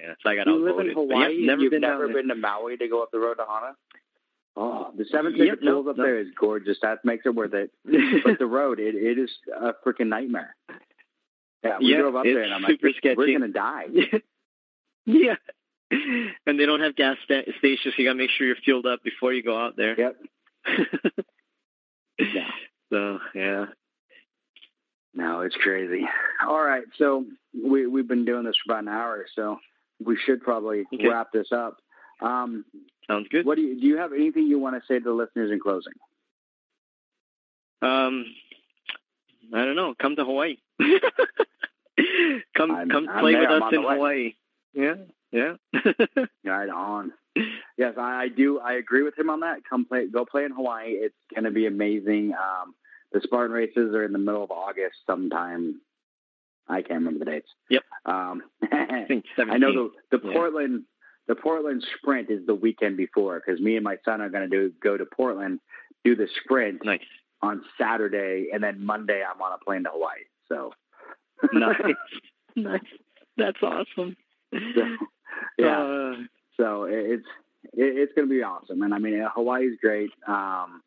yeah. 0.00 0.14
So 0.22 0.30
I 0.30 0.36
got 0.36 0.46
You 0.46 0.64
live 0.64 0.78
in 0.86 0.92
Hawaii. 0.92 1.34
yeah, 1.40 1.46
never 1.46 1.62
you've 1.62 1.70
been 1.72 1.80
never 1.82 2.08
been 2.08 2.28
to 2.28 2.34
Maui 2.34 2.76
to 2.76 2.88
go 2.88 3.02
up 3.02 3.10
the 3.10 3.18
road 3.18 3.34
to 3.34 3.44
Hana. 3.48 3.74
Oh, 4.56 4.90
the 4.96 5.04
seven 5.04 5.36
Yep, 5.36 5.58
sacred 5.58 5.64
no, 5.64 5.88
up 5.88 5.96
no. 5.96 6.02
there 6.02 6.18
is 6.18 6.28
gorgeous. 6.38 6.78
That 6.82 7.04
makes 7.04 7.24
it 7.26 7.34
worth 7.34 7.54
it. 7.54 7.70
But 8.24 8.38
the 8.38 8.46
road, 8.46 8.80
it, 8.80 8.94
it 8.94 9.18
is 9.18 9.30
a 9.54 9.72
freaking 9.86 10.08
nightmare. 10.08 10.56
Yeah, 11.64 11.78
we 11.78 11.86
Yeah, 11.92 11.98
drove 11.98 12.16
up 12.16 12.24
there, 12.24 12.42
and 12.42 12.52
I'm 12.54 12.62
like, 12.62 12.80
super 12.82 13.14
we're 13.16 13.32
gonna 13.38 13.52
die. 13.52 13.84
yeah. 15.06 15.34
And 15.90 16.58
they 16.60 16.66
don't 16.66 16.80
have 16.80 16.96
gas 16.96 17.16
sta- 17.24 17.50
stations. 17.58 17.94
You 17.96 18.04
got 18.04 18.12
to 18.12 18.18
make 18.18 18.30
sure 18.30 18.46
you're 18.46 18.56
fueled 18.56 18.84
up 18.86 19.02
before 19.02 19.32
you 19.32 19.42
go 19.42 19.58
out 19.58 19.76
there. 19.76 19.98
Yep. 19.98 20.16
Yeah. 22.18 22.50
So 22.90 23.18
yeah. 23.34 23.66
No, 25.14 25.40
it's 25.42 25.54
crazy. 25.56 26.04
All 26.46 26.62
right, 26.62 26.84
so 26.96 27.24
we 27.54 27.86
we've 27.86 28.08
been 28.08 28.24
doing 28.24 28.44
this 28.44 28.56
for 28.66 28.72
about 28.72 28.82
an 28.82 28.88
hour, 28.88 29.18
or 29.18 29.26
so 29.34 29.58
we 30.04 30.16
should 30.16 30.42
probably 30.42 30.84
Okay. 30.94 31.08
wrap 31.08 31.32
this 31.32 31.48
up. 31.52 31.78
Um, 32.20 32.64
Sounds 33.06 33.28
good. 33.30 33.46
what 33.46 33.56
do 33.56 33.62
you 33.62 33.80
do? 33.80 33.86
You 33.86 33.96
have 33.98 34.12
anything 34.12 34.46
you 34.46 34.58
want 34.58 34.76
to 34.76 34.82
say 34.86 34.98
to 34.98 35.04
the 35.04 35.12
listeners 35.12 35.50
in 35.50 35.60
closing? 35.60 35.92
Um, 37.80 38.26
I 39.54 39.64
don't 39.64 39.76
know. 39.76 39.94
Come 40.00 40.16
to 40.16 40.24
Hawaii. 40.24 40.56
come 42.56 42.70
I'm- 42.70 42.88
come 42.88 43.08
I'm 43.08 43.20
play 43.20 43.32
there. 43.32 43.42
with 43.42 43.50
I'm 43.50 43.62
us 43.62 43.72
in. 43.72 43.82
Hawaii. 43.82 44.34
Yeah, 44.74 44.94
yeah. 45.32 45.54
Right 46.44 46.68
on. 46.68 47.12
Yes, 47.76 47.94
I, 47.96 48.22
I 48.24 48.28
do. 48.28 48.58
I 48.58 48.74
agree 48.74 49.02
with 49.02 49.16
him 49.16 49.30
on 49.30 49.40
that. 49.40 49.58
Come 49.68 49.84
play, 49.84 50.06
go 50.06 50.24
play 50.24 50.44
in 50.44 50.50
Hawaii. 50.52 50.90
It's 50.90 51.14
going 51.32 51.44
to 51.44 51.50
be 51.52 51.66
amazing. 51.66 52.32
Um, 52.32 52.74
the 53.12 53.20
Spartan 53.22 53.52
races 53.52 53.94
are 53.94 54.04
in 54.04 54.12
the 54.12 54.18
middle 54.18 54.42
of 54.42 54.50
August 54.50 54.96
sometime. 55.06 55.80
I 56.68 56.82
can't 56.82 57.00
remember 57.00 57.20
the 57.24 57.30
dates. 57.30 57.48
Yep. 57.70 57.82
Um, 58.06 58.42
I 58.62 59.04
think 59.08 59.24
I 59.38 59.58
know 59.58 59.90
the 60.10 60.18
the 60.18 60.26
Yeah. 60.28 60.32
Portland 60.34 60.84
the 61.26 61.34
Portland 61.34 61.84
sprint 61.98 62.30
is 62.30 62.46
the 62.46 62.54
weekend 62.54 62.96
before 62.96 63.40
because 63.44 63.60
me 63.60 63.76
and 63.76 63.84
my 63.84 63.96
son 64.04 64.20
are 64.20 64.30
going 64.30 64.48
to 64.48 64.56
do 64.56 64.72
go 64.82 64.96
to 64.96 65.04
Portland, 65.04 65.60
do 66.04 66.16
the 66.16 66.28
sprint 66.42 66.84
Nice, 66.84 67.00
on 67.42 67.62
Saturday, 67.78 68.48
and 68.52 68.62
then 68.62 68.84
Monday 68.84 69.22
I'm 69.22 69.40
on 69.40 69.52
a 69.52 69.64
plane 69.64 69.84
to 69.84 69.90
Hawaii. 69.92 70.24
So 70.48 70.72
nice, 71.52 71.80
nice. 72.56 72.80
That's 73.36 73.62
awesome. 73.62 74.16
So, 74.52 74.82
yeah. 75.58 75.82
Uh, 75.82 76.16
So 76.56 76.84
it's 76.84 77.26
it, 77.74 77.96
it's 77.98 78.12
going 78.14 78.28
to 78.28 78.34
be 78.34 78.42
awesome, 78.42 78.82
and 78.82 78.92
I 78.94 78.98
mean 78.98 79.22
Hawaii's 79.34 79.78
great. 79.80 80.10
Um, 80.26 80.82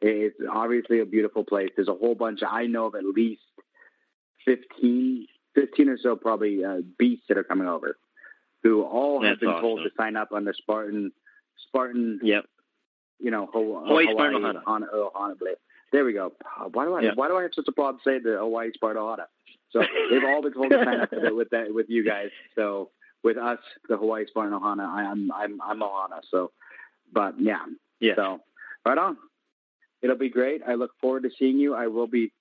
it's 0.00 0.36
obviously 0.52 1.00
a 1.00 1.06
beautiful 1.06 1.42
place. 1.44 1.70
There's 1.74 1.88
a 1.88 1.94
whole 1.94 2.14
bunch. 2.14 2.42
Of, 2.42 2.48
I 2.52 2.66
know 2.66 2.86
of 2.86 2.94
at 2.94 3.04
least 3.04 3.40
15, 4.46 5.26
15 5.54 5.88
or 5.90 5.98
so 5.98 6.16
probably 6.16 6.64
uh, 6.64 6.78
beasts 6.98 7.26
that 7.28 7.36
are 7.38 7.44
coming 7.44 7.68
over, 7.68 7.98
who 8.62 8.82
all 8.82 9.20
have 9.22 9.38
That's 9.38 9.40
been 9.40 9.60
told 9.60 9.80
to 9.84 9.90
sign 9.98 10.16
up 10.16 10.32
on 10.32 10.44
the 10.44 10.54
Spartan 10.56 11.12
Spartan. 11.68 12.20
yep. 12.22 12.44
You 13.18 13.30
know, 13.30 13.48
Hawaii 13.52 13.86
Hawaii 14.06 14.06
Spartan 14.12 14.42
Ohana. 14.42 14.62
Ohana- 14.64 14.86
oh, 14.92 15.10
Ohana 15.14 15.38
Blade. 15.38 15.56
There 15.92 16.04
we 16.04 16.12
go. 16.12 16.32
Why 16.72 16.84
do 16.84 16.94
I 16.94 17.00
Yeah. 17.02 17.10
why 17.14 17.28
do 17.28 17.36
I 17.36 17.42
have 17.42 17.52
such 17.54 17.66
a 17.68 17.72
problem 17.72 18.00
saying 18.04 18.22
the 18.24 18.36
Hawaii 18.38 18.72
Spartan 18.74 19.02
Ohana? 19.02 19.26
So 19.70 19.80
they've 20.10 20.24
all 20.24 20.42
been 20.42 20.52
told 20.54 20.70
to 20.70 20.84
sign 20.84 21.00
up 21.00 21.12
with, 21.12 21.32
with 21.32 21.50
that 21.50 21.72
with 21.74 21.86
you 21.88 22.04
guys. 22.04 22.28
So 22.54 22.90
with 23.24 23.36
us, 23.38 23.58
the 23.88 23.96
Hawaii 23.96 24.26
Spartan 24.26 24.52
Ohana, 24.58 24.86
I, 24.86 25.04
I'm 25.04 25.32
I'm 25.32 25.60
I'm 25.62 25.80
Ohana. 25.80 26.20
So, 26.30 26.50
but 27.12 27.40
yeah, 27.40 27.64
Yeah. 28.00 28.14
so 28.16 28.40
right 28.84 28.98
on. 28.98 29.16
It'll 30.02 30.16
be 30.16 30.28
great. 30.28 30.60
I 30.66 30.74
look 30.74 30.90
forward 31.00 31.22
to 31.22 31.30
seeing 31.38 31.58
you. 31.58 31.74
I 31.74 31.86
will 31.86 32.06
be 32.06 32.32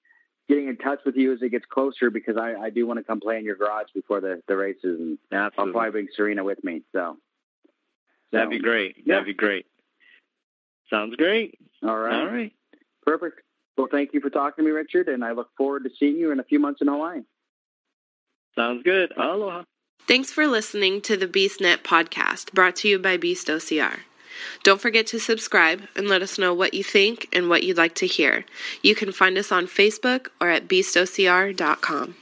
getting 0.47 0.67
in 0.67 0.77
touch 0.77 0.99
with 1.05 1.15
you 1.15 1.33
as 1.33 1.41
it 1.41 1.49
gets 1.49 1.65
closer 1.65 2.09
because 2.09 2.37
I, 2.37 2.53
I 2.55 2.69
do 2.69 2.85
want 2.85 2.99
to 2.99 3.03
come 3.03 3.19
play 3.19 3.37
in 3.37 3.45
your 3.45 3.55
garage 3.55 3.87
before 3.93 4.21
the, 4.21 4.41
the 4.47 4.55
races, 4.55 4.99
and 4.99 5.17
I'll 5.31 5.49
probably 5.51 5.89
bring 5.91 6.07
Serena 6.15 6.43
with 6.43 6.63
me. 6.63 6.83
So 6.91 7.17
That'd 8.31 8.49
be 8.49 8.59
great. 8.59 8.97
yeah. 9.05 9.15
That'd 9.15 9.25
be 9.27 9.33
great. 9.33 9.65
Sounds 10.89 11.15
great. 11.15 11.57
All 11.83 11.97
right, 11.97 12.19
All 12.19 12.25
right. 12.27 12.53
perfect. 13.05 13.41
Well, 13.77 13.87
thank 13.91 14.13
you 14.13 14.21
for 14.21 14.29
talking 14.29 14.63
to 14.63 14.69
me, 14.69 14.71
Richard, 14.75 15.07
and 15.09 15.23
I 15.25 15.31
look 15.31 15.49
forward 15.57 15.83
to 15.83 15.89
seeing 15.99 16.15
you 16.17 16.31
in 16.31 16.39
a 16.39 16.43
few 16.43 16.59
months 16.59 16.81
in 16.81 16.87
Hawaii. 16.87 17.21
Sounds 18.55 18.83
good. 18.83 19.11
Aloha. 19.17 19.63
Thanks 20.07 20.31
for 20.31 20.47
listening 20.47 21.01
to 21.01 21.17
the 21.17 21.27
BeastNet 21.27 21.77
podcast 21.83 22.53
brought 22.53 22.75
to 22.77 22.87
you 22.87 22.99
by 22.99 23.17
Beast 23.17 23.47
OCR. 23.47 23.99
Don't 24.63 24.81
forget 24.81 25.07
to 25.07 25.19
subscribe 25.19 25.87
and 25.95 26.07
let 26.07 26.21
us 26.21 26.37
know 26.37 26.53
what 26.53 26.73
you 26.73 26.83
think 26.83 27.27
and 27.33 27.49
what 27.49 27.63
you'd 27.63 27.77
like 27.77 27.95
to 27.95 28.07
hear. 28.07 28.45
You 28.81 28.95
can 28.95 29.11
find 29.11 29.37
us 29.37 29.51
on 29.51 29.67
Facebook 29.67 30.27
or 30.39 30.49
at 30.49 30.67
beastocr.com. 30.67 32.15